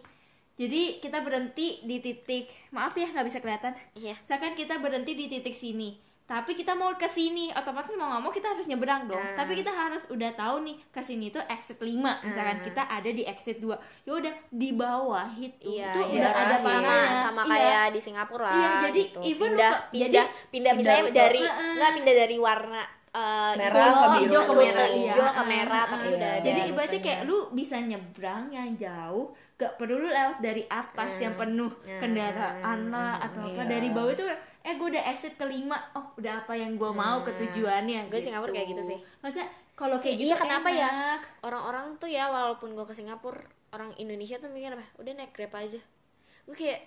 Jadi 0.54 1.02
kita 1.02 1.22
berhenti 1.22 1.82
di 1.86 1.98
titik 1.98 2.50
maaf 2.70 2.94
ya 2.94 3.10
nggak 3.10 3.26
bisa 3.26 3.38
kelihatan. 3.42 3.74
Iya. 3.94 4.14
misalkan 4.18 4.54
kita 4.54 4.78
berhenti 4.78 5.14
di 5.18 5.26
titik 5.26 5.54
sini 5.54 6.09
tapi 6.30 6.54
kita 6.54 6.72
mau 6.72 6.94
ke 6.94 7.06
sini 7.06 7.50
otomatis 7.50 7.90
mau 7.92 8.06
nggak 8.08 8.22
mau 8.22 8.30
kita 8.30 8.46
harus 8.48 8.62
nyebrang 8.64 9.04
dong 9.04 9.18
Ah. 9.20 9.34
tapi 9.34 9.58
kita 9.58 9.66
harus 9.68 9.98
udah 10.06 10.30
tahu 10.32 10.62
nih 10.62 10.78
ke 10.86 11.00
sini 11.00 11.26
tuh 11.28 11.42
exit 11.44 11.74
5 11.76 11.90
misalkan 12.22 12.62
kita 12.62 12.86
ada 12.86 13.10
di 13.10 13.22
exit 13.24 13.58
2 13.58 13.74
ya 14.00 14.12
udah 14.14 14.34
di 14.48 14.70
bawah 14.72 15.26
itu 15.34 15.74
Iya, 15.74 15.90
tuh 15.90 16.06
iya. 16.06 16.22
udah 16.22 16.32
ada 16.32 16.54
Sama- 16.54 16.62
sama 16.62 16.78
panahnya 16.86 17.18
sama 17.20 17.42
Iya. 17.42 17.50
kayak 17.50 17.86
di 17.88 18.00
Singapura 18.00 18.44
lah 18.44 18.54
Iya, 18.54 18.70
jadi 18.84 19.00
gitu. 19.04 19.18
even 19.24 19.50
lu 19.50 19.50
pindah 19.52 19.72
ke- 19.72 19.82
pindah 19.90 20.06
jadi 20.22 20.48
pindah 20.48 20.72
misalnya 20.72 21.02
pindah 21.02 21.18
dari 21.20 21.42
nggak 21.74 21.90
pindah 21.92 22.14
dari 22.16 22.36
warna 22.38 22.82
eh, 23.10 23.52
Merah 23.58 23.74
hijau, 23.74 23.90
ke 23.90 24.06
biru. 24.06 24.22
hijau 24.22 24.40
ke 24.40 24.52
Putih, 24.52 24.62
merah, 24.64 24.86
iya. 24.88 24.94
hijau 25.10 25.26
ke 25.26 25.34
Ah, 25.34 25.42
merah, 25.44 25.82
ah, 25.82 25.86
tapi 25.88 26.06
ah. 26.06 26.14
udah 26.14 26.30
ada. 26.30 26.40
jadi 26.40 26.54
rutenya. 26.54 26.70
ibaratnya 26.70 27.00
kayak 27.02 27.20
lu 27.26 27.38
bisa 27.50 27.76
nyebrang 27.80 28.44
yang 28.48 28.68
jauh 28.76 29.26
gak 29.60 29.76
perlu 29.76 30.00
lu 30.00 30.08
lewat 30.08 30.40
dari 30.40 30.64
atas 30.64 31.20
yang 31.20 31.36
penuh 31.36 31.68
kendaraan 32.00 32.88
lah 32.88 33.20
atau 33.20 33.44
apa. 33.44 33.52
Iya. 33.54 33.68
dari 33.68 33.88
bawah 33.90 34.10
itu 34.10 34.24
eh 34.60 34.74
gue 34.74 34.88
udah 34.88 35.04
exit 35.06 35.36
kelima 35.36 35.76
oh 35.92 36.16
udah 36.16 36.40
apa 36.40 36.52
yang 36.52 36.74
gue 36.74 36.90
mau 36.90 37.20
ke 37.20 37.32
tujuannya 37.34 38.08
Gue 38.08 38.18
Singapura 38.18 38.50
kayak 38.50 38.68
gitu 38.70 38.82
sih. 38.86 38.98
maksudnya 39.20 39.48
kalau 39.72 39.96
kayak 39.96 40.16
gitu 40.16 40.28
iya 40.28 40.36
kenapa 40.36 40.68
ya? 40.68 41.16
orang-orang 41.40 41.96
tuh 41.96 42.04
ya 42.06 42.28
walaupun 42.28 42.72
gue 42.72 42.84
ke 42.84 42.92
Singapura 42.92 43.40
orang 43.70 43.94
Indonesia 43.96 44.36
tuh 44.36 44.48
mikir 44.48 44.68
apa? 44.70 44.84
Udah 44.96 45.14
naik 45.14 45.30
grab 45.30 45.54
aja. 45.54 45.80
Gue 46.42 46.52
kayak 46.54 46.80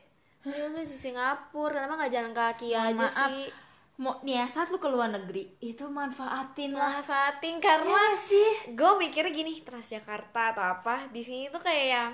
lu 0.43 0.75
di 0.75 0.83
Singapura 0.83 1.79
kenapa 1.79 1.95
nggak 1.95 2.11
jalan 2.11 2.33
kaki 2.33 2.67
aja 2.69 2.93
maaf, 2.99 3.31
sih. 3.31 3.47
Mau 3.95 4.17
nih 4.19 4.35
ya 4.35 4.45
saat 4.45 4.67
lu 4.67 4.77
ke 4.77 4.85
luar 4.85 5.07
negeri 5.07 5.57
itu 5.57 5.85
manfaatin 5.87 6.73
lah. 6.73 6.99
Manfaatin 6.99 7.57
karena 7.57 7.87
Iya 7.87 8.07
sih. 8.19 8.49
gue 8.73 8.91
mikirnya 8.99 9.31
gini 9.31 9.61
Transjakarta 9.61 10.51
atau 10.51 10.65
apa 10.67 11.07
di 11.09 11.21
sini 11.21 11.47
tuh 11.47 11.57
kayak 11.57 11.87
yang 11.87 12.11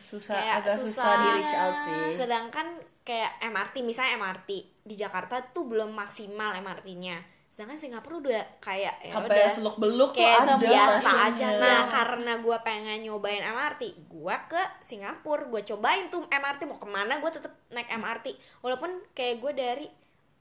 Susah, 0.00 0.34
kayak 0.36 0.54
agak 0.64 0.76
susah 0.80 1.12
di 1.20 1.28
reach 1.40 1.54
out 1.54 1.76
sih. 1.84 2.24
sedangkan 2.24 2.66
kayak 3.06 3.38
MRT 3.44 3.86
misalnya 3.86 4.18
MRT 4.18 4.50
di 4.82 4.94
Jakarta 4.98 5.38
tuh 5.54 5.68
belum 5.68 5.94
maksimal 5.94 6.56
MRT-nya 6.58 7.36
sedangkan 7.56 7.80
Singapura 7.80 8.20
udah 8.20 8.44
kayak 8.60 9.00
ya 9.00 9.16
Sampai 9.16 9.32
udah 9.32 9.48
seluk 9.48 9.76
beluk 9.80 10.12
tuh 10.12 10.20
kayak 10.20 10.44
ada 10.44 10.60
biasa 10.60 11.10
aja. 11.32 11.46
Nah 11.56 11.88
karena 11.88 12.36
gue 12.44 12.56
pengen 12.60 13.00
nyobain 13.00 13.40
MRT 13.40 14.12
gue 14.12 14.36
ke 14.44 14.60
Singapura. 14.84 15.48
Gue 15.48 15.64
cobain 15.64 16.12
tuh 16.12 16.28
MRT 16.28 16.68
mau 16.68 16.76
ke 16.76 16.84
mana 16.84 17.16
gue 17.16 17.30
tetep 17.32 17.48
naik 17.72 17.88
MRT 17.96 18.60
walaupun 18.60 19.00
kayak 19.16 19.40
gue 19.40 19.52
dari 19.56 19.88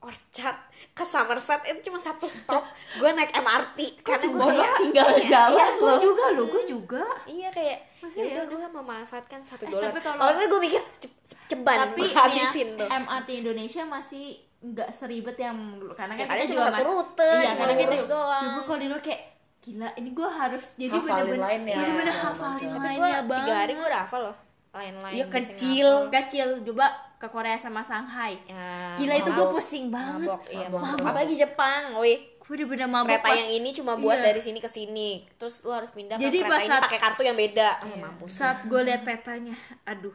Orchard 0.03 0.59
ke 0.91 1.07
Somerset 1.07 1.63
itu 1.71 1.87
cuma 1.87 2.03
satu 2.03 2.27
stop 2.27 2.67
gue 2.99 3.07
naik 3.15 3.31
MRT 3.31 4.03
karena 4.03 4.27
gue 4.35 4.67
tinggal 4.83 5.09
jalan 5.23 5.71
gue 5.79 5.87
loh. 5.87 5.99
juga 6.03 6.23
lo 6.35 6.43
gue 6.51 6.63
juga. 6.67 7.03
Iya 7.31 7.47
kayak 7.47 7.94
Masa 8.05 8.15
ya 8.15 8.23
ya 8.23 8.33
udah 8.37 8.45
gue 8.47 8.69
memanfaatkan 8.71 9.39
satu 9.41 9.63
Eh, 9.63 9.69
dolar 9.69 9.89
tapi 9.89 9.99
kalau- 9.99 10.47
gue 10.47 10.59
mikir 10.61 10.81
ce- 10.93 11.09
ce- 11.19 11.37
ceban 11.47 11.77
tapi 11.83 11.99
gue 11.99 12.07
ya, 12.07 12.17
habisin 12.19 12.67
tuh 12.75 12.87
MRT 12.87 13.29
Indonesia 13.35 13.83
masih 13.83 14.25
nggak 14.63 14.89
seribet 14.89 15.37
yang 15.37 15.57
karena 15.91 16.13
kan 16.15 16.23
Ya, 16.23 16.27
kita 16.37 16.53
cuma 16.53 16.63
satu 16.67 16.83
rute, 16.83 17.33
iya, 17.35 17.49
cuma 17.51 17.65
lurus 17.67 18.05
doang. 18.07 18.43
Coba 18.47 18.61
kalau 18.63 18.79
di 18.79 18.87
luar 18.87 18.97
kayak 18.99 19.21
gila 19.59 19.89
ini 19.95 20.09
gue 20.11 20.29
harus 20.31 20.65
jadi 20.75 20.93
bener-bener 20.95 21.41
lainnya, 21.43 21.75
bener-bener 21.75 22.15
hafalin 22.15 22.67
gue 22.67 22.79
lainnya 22.79 23.01
tiga 23.17 23.21
banget 23.27 23.55
hari 23.55 23.73
gue 23.73 23.87
udah 23.87 24.01
hafal 24.01 24.21
loh 24.23 24.35
lain-lain 24.71 25.15
Iya 25.15 25.25
kecil. 25.27 25.89
Kecil 26.07 26.47
coba 26.63 26.85
ke 27.15 27.27
Korea 27.27 27.55
sama 27.55 27.79
Shanghai 27.79 28.37
Ya, 28.45 28.93
gila 28.93 29.13
itu 29.15 29.29
gue 29.31 29.39
mabok. 29.39 29.55
pusing 29.55 29.85
banget 29.87 30.27
mabok 30.27 30.41
iya 30.47 30.67
Mabok, 30.67 30.77
mabok. 30.77 30.93
mabok. 30.95 31.07
apalagi 31.07 31.33
Jepang 31.35 31.83
wih 31.97 32.19
gue 32.45 32.53
bener-bener 32.55 32.85
mabok 32.85 33.09
kereta 33.11 33.25
pas 33.25 33.35
yang 33.35 33.51
ini 33.51 33.69
cuma 33.71 33.93
buat 33.95 34.15
Iya. 34.15 34.25
dari 34.27 34.37
sini 34.39 34.59
ke 34.59 34.69
sini. 34.69 35.25
Terus 35.35 35.59
lu 35.59 35.71
harus 35.71 35.89
pindah 35.89 36.15
Jadi 36.15 36.37
ke 36.37 36.43
pas 36.43 36.55
kereta 36.55 36.61
ini 36.61 36.69
saat- 36.69 36.83
pakai 36.85 36.99
kartu 37.01 37.21
yang 37.21 37.33
beda. 37.35 37.69
Ah, 37.75 37.97
mampus. 37.99 38.31
Saat 38.31 38.57
gue 38.63 38.81
liat 38.81 39.01
petanya 39.01 39.57
aduh 39.83 40.13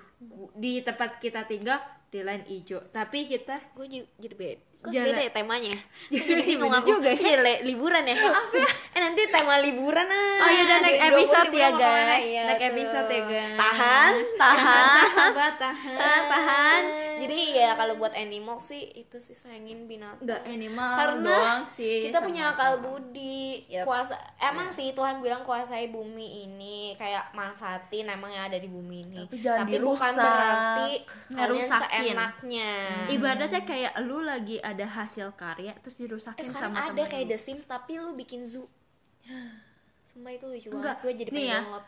di 0.54 0.78
tempat 0.80 1.18
kita 1.18 1.42
tinggal 1.44 1.82
di 2.06 2.22
lain 2.22 2.42
hijau. 2.44 2.78
Tapi 2.86 3.26
kita 3.26 3.58
gue 3.72 3.86
jadi 4.14 4.34
beda 4.34 4.69
Kok 4.80 4.88
Jalan- 4.88 5.06
beda 5.06 5.20
ya 5.20 5.30
temanya? 5.30 5.76
Jadi 6.08 6.24
Jadi 6.30 6.42
bingung 6.46 6.72
bener 6.72 6.80
aku. 6.80 6.88
juga 6.90 7.10
ya. 7.10 7.20
Iya, 7.20 7.36
le- 7.38 7.62
liburan 7.64 8.04
ya? 8.04 8.16
Eh 8.90 8.98
nanti 8.98 9.22
tema 9.28 9.54
liburan 9.56 10.02
ah. 10.04 10.40
Oh 10.40 10.48
iya 10.48 10.62
udah 10.64 10.78
naik 10.80 10.98
2020 10.98 11.06
episode 11.06 11.52
ya 11.52 11.68
liburan 11.68 11.78
guys. 11.78 12.18
Iya, 12.20 12.42
Naik 12.42 12.62
episode 12.66 13.08
ya 13.08 13.20
guys. 13.22 13.54
Tahan 13.54 14.12
tahan. 14.34 15.04
Sahabat 15.06 15.54
tahan. 15.56 15.94
Tahan 15.94 16.24
tahan. 16.26 16.82
Jadi 17.20 17.38
ya 17.52 17.70
kalau 17.72 17.94
buat 17.94 18.10
animal 18.12 18.56
sih 18.58 18.82
itu 18.90 19.16
sih 19.16 19.32
sayangin 19.32 19.84
binatang. 19.84 20.18
Nggak 20.20 20.42
animal 20.44 20.90
karena 20.90 21.22
doang 21.30 21.62
sih 21.64 22.02
kita 22.02 22.16
sama 22.16 22.26
punya 22.26 22.42
akal 22.50 22.72
budi. 22.80 23.62
Yap. 23.68 23.84
kuasa 23.84 24.16
emang 24.40 24.68
sih 24.68 24.90
Tuhan 24.90 25.20
bilang 25.20 25.40
kuasai 25.40 25.86
bumi 25.86 26.26
ini 26.44 26.76
kayak 26.96 27.30
manfaatin 27.30 28.08
emang 28.08 28.28
yang 28.28 28.48
ada 28.48 28.56
di 28.56 28.66
bumi 28.66 29.04
ini. 29.04 29.16
Tapi 29.22 29.36
jangan 29.38 29.68
bukan 29.68 29.76
dirusak. 29.76 30.14
berarti 30.16 30.90
kalian 31.30 31.68
seenaknya. 31.70 32.70
Ibaratnya 33.08 33.62
kayak 33.62 33.92
lu 34.00 34.20
lagi 34.20 34.56
ada 34.70 34.86
hasil 34.86 35.34
karya 35.34 35.72
terus 35.76 35.96
eh, 35.96 36.00
dirusakin 36.00 36.42
sekarang 36.42 36.72
sama 36.72 36.80
ada 36.84 36.94
temen 36.96 37.08
kayak 37.08 37.24
lu. 37.24 37.30
The 37.30 37.38
Sims 37.38 37.64
tapi 37.64 37.92
lu 37.96 38.12
bikin 38.12 38.42
zoo. 38.44 38.66
Sumpah 40.04 40.32
itu 40.32 40.44
lucu 40.44 40.68
Enggak, 40.68 40.98
banget 40.98 40.98
gue 41.00 41.12
jadi 41.16 41.30
nih 41.30 41.34
pengen 41.36 41.48
ya. 41.48 41.60
download 41.60 41.86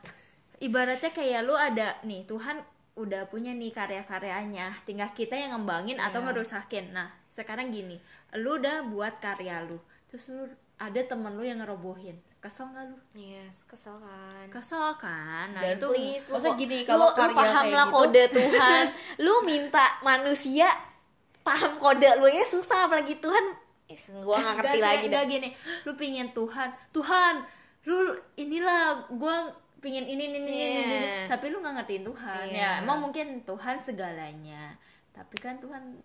Ibaratnya 0.59 1.11
kayak 1.11 1.41
lu 1.43 1.55
ada 1.55 1.89
nih 2.03 2.23
Tuhan 2.23 2.57
udah 2.95 3.23
punya 3.27 3.51
nih 3.51 3.73
karya-karyanya 3.73 4.85
tinggal 4.85 5.11
kita 5.11 5.35
yang 5.35 5.57
ngembangin 5.57 5.99
atau 5.99 6.21
Iya. 6.21 6.27
ngerusakin. 6.29 6.85
Nah 6.93 7.09
sekarang 7.29 7.69
gini 7.69 7.99
lu 8.35 8.57
udah 8.57 8.87
buat 8.87 9.19
karya 9.19 9.63
lu 9.63 9.81
terus 10.07 10.29
lu 10.29 10.47
ada 10.77 11.01
temen 11.01 11.33
lu 11.33 11.43
yang 11.43 11.59
ngerobohin. 11.59 12.15
Kesel 12.39 12.67
nggak 12.69 12.85
lu? 12.85 12.99
Yes, 13.15 13.63
kesel 13.65 13.97
kan. 13.97 14.47
Kesel 14.51 14.83
kan? 14.99 15.47
Nah 15.51 15.63
Dan 15.63 15.79
itu 15.79 15.87
please 15.89 16.27
lu, 16.27 16.51
gini, 16.53 16.79
lu, 16.81 16.87
kalau 16.89 17.07
lu 17.07 17.15
karya 17.15 17.31
paham 17.33 17.65
kayak 17.65 17.71
lah 17.73 17.87
gitu- 17.87 17.97
kode 17.97 18.23
Tuhan. 18.31 18.85
Lu 19.19 19.35
minta 19.43 19.85
manusia 20.03 20.67
paham 21.43 21.77
kode 21.77 22.09
lu 22.19 22.27
ya 22.27 22.45
susah 22.45 22.87
apalagi 22.87 23.19
Tuhan 23.19 23.45
eh, 23.87 23.99
gua 24.23 24.39
gak 24.39 24.55
ngerti 24.63 24.79
Nggak, 24.79 24.89
lagi 24.89 25.07
dah 25.11 25.23
gini 25.27 25.49
lu 25.85 25.93
pingin 25.95 26.29
Tuhan 26.31 26.69
Tuhan 26.91 27.35
lu 27.85 27.99
inilah 28.35 29.11
gua 29.11 29.51
pingin 29.83 30.07
ini 30.07 30.31
ini 30.31 30.39
ini, 30.39 30.55
ini, 30.55 30.81
ini. 30.81 30.97
Iya. 30.97 31.27
tapi 31.27 31.51
lu 31.51 31.59
nggak 31.59 31.83
ngertiin 31.83 32.05
Tuhan 32.07 32.45
Iya. 32.47 32.55
ya 32.55 32.71
emang 32.87 32.99
mungkin 33.03 33.43
Tuhan 33.43 33.75
segalanya 33.77 34.79
tapi 35.11 35.37
kan 35.37 35.59
Tuhan 35.59 35.99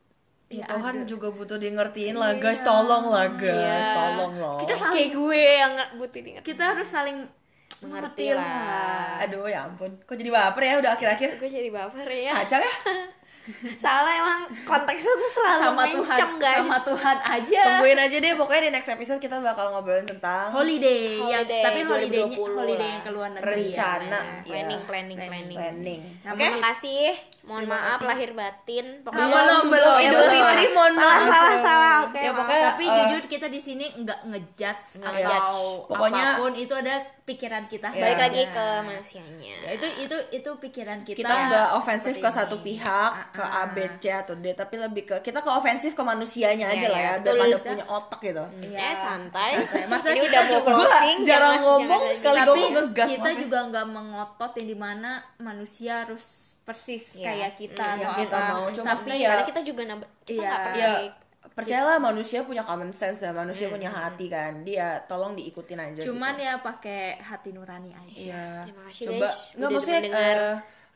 Ya, 0.47 0.63
ya 0.63 0.79
Tuhan 0.79 1.03
ada. 1.03 1.11
juga 1.11 1.27
butuh 1.27 1.59
di 1.59 1.67
ngertiin 1.67 2.15
lah 2.15 2.31
Iya. 2.31 2.39
guys, 2.39 2.63
tolong 2.63 3.11
lah 3.11 3.27
guys, 3.35 3.51
Iya. 3.83 3.91
tolong 3.91 4.31
loh. 4.39 4.55
kita 4.63 4.79
saling 4.79 4.95
kayak 4.95 5.09
gue 5.11 5.43
yang 5.43 5.71
nggak 5.75 5.89
butuh 5.99 6.19
di 6.23 6.31
kita 6.39 6.63
harus 6.71 6.87
saling 6.87 7.17
Mengerti 7.77 8.33
lah. 8.33 9.21
Aduh 9.21 9.45
ya 9.45 9.67
ampun, 9.69 9.91
kok 10.01 10.15
jadi 10.17 10.31
baper 10.33 10.63
ya 10.65 10.73
udah 10.81 10.91
akhir-akhir 10.97 11.37
gue 11.37 11.49
jadi 11.51 11.69
baper 11.69 12.07
ya 12.09 12.33
kacau 12.41 12.63
ya. 12.63 12.73
salah 13.75 14.13
emang 14.13 14.39
konteksnya 14.61 15.13
tuh 15.13 15.31
selalu 15.31 15.61
sama 15.63 15.83
Tuhan 15.85 16.03
mencong 16.09 16.33
guys 16.37 16.59
sama 16.59 16.77
Tuhan 16.81 17.17
aja 17.21 17.61
Tungguin 17.63 17.99
aja 17.99 18.17
deh, 18.17 18.33
pokoknya 18.33 18.61
di 18.61 18.71
next 18.71 18.89
episode 18.89 19.17
kita 19.17 19.35
bakal 19.39 19.71
ngobrolin 19.71 20.03
tentang 20.03 20.51
holiday, 20.51 21.15
yang 21.15 21.43
Holiday, 21.43 21.61
tapi 21.61 21.79
holidaynya 21.81 22.35
2020 22.35 22.53
holiday 22.53 22.77
lah. 22.77 22.89
yang 22.89 23.01
ke 23.01 23.11
luar 23.11 23.29
negeri 23.31 23.53
Rencana. 23.65 24.19
ya, 24.19 24.19
Iya. 24.19 24.43
planning 24.43 24.81
planning 24.81 25.17
Planning. 25.17 25.29
planning 25.47 25.57
planning. 25.57 26.01
Yang 26.21 26.33
Oke, 26.33 26.43
mau- 26.43 26.55
makasih. 26.57 27.07
Mohon 27.47 27.63
Terima 27.63 27.79
maaf 27.79 27.95
kasih. 27.95 28.07
lahir 28.11 28.29
batin. 28.33 28.85
Ah, 28.91 29.03
Pokoknya 29.07 29.31
belum, 29.31 29.65
belum, 29.71 29.95
Idul 29.97 30.11
belum. 30.19 30.31
Fitri 30.35 30.65
mohon 30.69 30.93
salah, 30.93 31.07
maaf. 31.15 31.31
salah, 31.31 31.57
salah. 31.57 31.95
Oke, 32.03 32.19
Ya, 32.19 32.23
maaf. 32.25 32.37
pokoknya 32.37 32.63
tapi 32.67 32.83
eh, 32.83 32.95
jujur 32.99 33.23
kita 33.25 33.47
di 33.47 33.59
sini 33.61 33.85
nggak 33.95 34.19
ngejudge 34.25 34.87
Nggak 34.93 35.07
atau 35.07 35.15
ngejudge. 35.15 35.87
Pokoknya- 35.87 36.27
apa 36.27 36.41
pun 36.41 36.51
itu 36.57 36.73
ada 36.75 36.95
pikiran 37.23 37.63
kita 37.65 37.87
Ya. 37.89 38.01
balik 38.01 38.19
lagi 38.21 38.43
ke 38.49 38.65
manusianya. 38.81 39.55
ya, 39.61 39.71
itu 39.73 39.87
itu 40.01 40.17
itu 40.33 40.49
pikiran 40.57 40.99
kita 41.01 41.17
kita 41.17 41.35
nggak 41.45 41.67
ofensif 41.73 42.15
ke 42.15 42.23
ini. 42.25 42.35
satu 42.35 42.55
pihak, 42.57 43.11
ke 43.37 43.43
Ah, 43.43 43.61
A, 43.61 43.69
B, 43.69 43.77
C 43.95 44.09
atau 44.09 44.33
D, 44.33 44.45
tapi 44.51 44.75
lebih 44.75 45.03
ke 45.05 45.15
kita 45.21 45.39
ke 45.39 45.49
ofensif 45.49 45.93
ke 45.93 46.01
manusianya 46.01 46.65
Iya, 46.65 46.73
aja 46.73 46.87
lah 46.87 46.97
iya, 46.97 47.05
ya, 47.05 47.13
betul. 47.13 47.23
biar 47.23 47.37
pada 47.37 47.53
Kita- 47.53 47.67
punya 47.69 47.85
otak 47.87 48.19
gitu. 48.21 48.45
Iya. 48.63 48.77
Eh 48.81 48.95
santai. 48.95 49.51
Maksudnya 49.85 50.15
Ini 50.15 50.25
kita 50.25 50.37
udah 50.39 50.49
mau 50.49 50.65
closing. 50.67 51.17
jarang 51.23 51.55
ngomong, 51.59 52.01
jangan- 52.01 52.17
sekali 52.17 52.39
tapi 52.39 52.49
ngomong 52.49 52.71
ngegas, 52.73 53.09
kita 53.09 53.21
maaf 53.21 53.29
ya. 53.29 53.39
juga 53.39 53.57
nggak 53.63 53.85
mengotot 53.87 54.51
yang 54.55 54.67
di 54.67 54.77
mana 54.77 55.09
manusia 55.37 55.93
harus 56.01 56.25
persis 56.59 57.05
Iya. 57.15 57.23
kayak 57.23 57.51
kita 57.55 57.79
Hmm, 57.79 57.93
atau 57.93 58.01
yang 58.03 58.15
kita 58.19 58.37
mau. 58.43 58.63
Cuma 58.67 58.73
tapi 58.73 58.87
maksudnya 58.89 59.15
ya- 59.15 59.29
Karena 59.29 59.45
kita 59.45 59.61
juga 59.63 59.81
nambah 59.85 60.09
kita 60.21 60.35
Iya. 60.35 60.51
Ya, 60.73 60.91
perfect. 60.97 61.15
percayalah 61.49 61.97
manusia 61.97 62.39
punya 62.43 62.61
common 62.61 62.91
sense 62.91 63.19
dan 63.19 63.33
manusia 63.33 63.65
punya 63.67 63.87
hati 63.89 64.27
kan. 64.27 64.61
Dia 64.61 64.99
tolong 65.01 65.31
diikutin 65.33 65.79
aja 65.79 66.01
cuman 66.03 66.35
gitu. 66.35 66.43
ya 66.43 66.53
pakai 66.59 67.01
hati 67.17 67.49
nurani 67.49 67.89
aja 67.89 68.13
Iya. 68.13 68.45
Terima 68.63 68.81
kasih, 68.85 69.05
Coba 69.07 69.25
guys. 69.25 69.37
nggak 69.49 69.57
Udah 69.57 69.69
maksudnya 69.71 70.01
mendengar. 70.01 70.37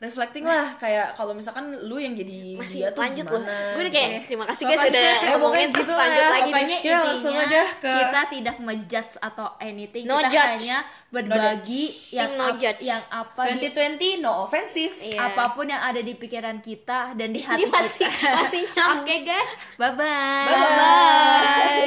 Reflecting 0.02 0.42
lah 0.42 0.74
kayak 0.76 1.14
kalau 1.14 1.30
misalkan 1.30 1.70
lu 1.80 1.94
yang 1.96 2.10
jadi 2.12 2.58
Masih 2.58 2.78
dia 2.80 2.90
tuh 2.90 3.00
lanjut 3.00 3.22
loh. 3.24 3.42
Gue 3.46 3.80
udah 3.80 3.92
kayak 3.92 4.08
gitu. 4.12 4.24
terima 4.28 4.44
kasih 4.44 4.64
guys 4.64 4.78
Pokoknya- 4.82 4.90
udah 4.92 5.14
Eh, 5.14 5.30
ngomongin 5.32 5.68
terus 5.70 5.80
gitu 5.80 5.94
lanjut 5.94 6.18
lah. 6.18 6.28
lagi 6.28 6.42
deh. 6.42 6.52
Pokoknya 6.52 6.76
Kita 6.82 6.98
langsung 7.04 7.34
aja 7.38 7.60
ke- 7.76 7.98
kita 8.02 8.20
tidak 8.28 8.56
ngejudge 8.58 9.12
atau 9.16 9.46
anything. 9.58 10.04
No 10.04 10.18
kita 10.18 10.28
judge. 10.28 10.50
hanya 10.60 10.78
berbagi 11.08 11.84
yang 12.10 12.24
Tim 12.26 12.36
no 12.36 12.44
ap- 12.46 12.58
judge. 12.58 12.82
yang 12.82 13.02
apa 13.06 13.42
di 13.52 13.68
2020 13.68 14.18
no 14.18 14.32
offensive. 14.42 14.94
Iya. 14.98 15.18
apa 15.22 15.44
pun 15.52 15.66
yang 15.66 15.78
ada 15.80 16.00
di 16.00 16.12
pikiran 16.12 16.58
kita 16.58 17.14
dan 17.14 17.28
di 17.30 17.40
hati 17.40 17.62
Ini 17.62 17.70
masih 17.70 18.08
kita. 18.10 18.30
masih. 18.34 18.62
Oke 18.98 19.16
guys, 19.22 19.50
bye 19.76 19.92
bye. 19.92 20.48
Bye 20.48 20.58
bye. 20.58 21.72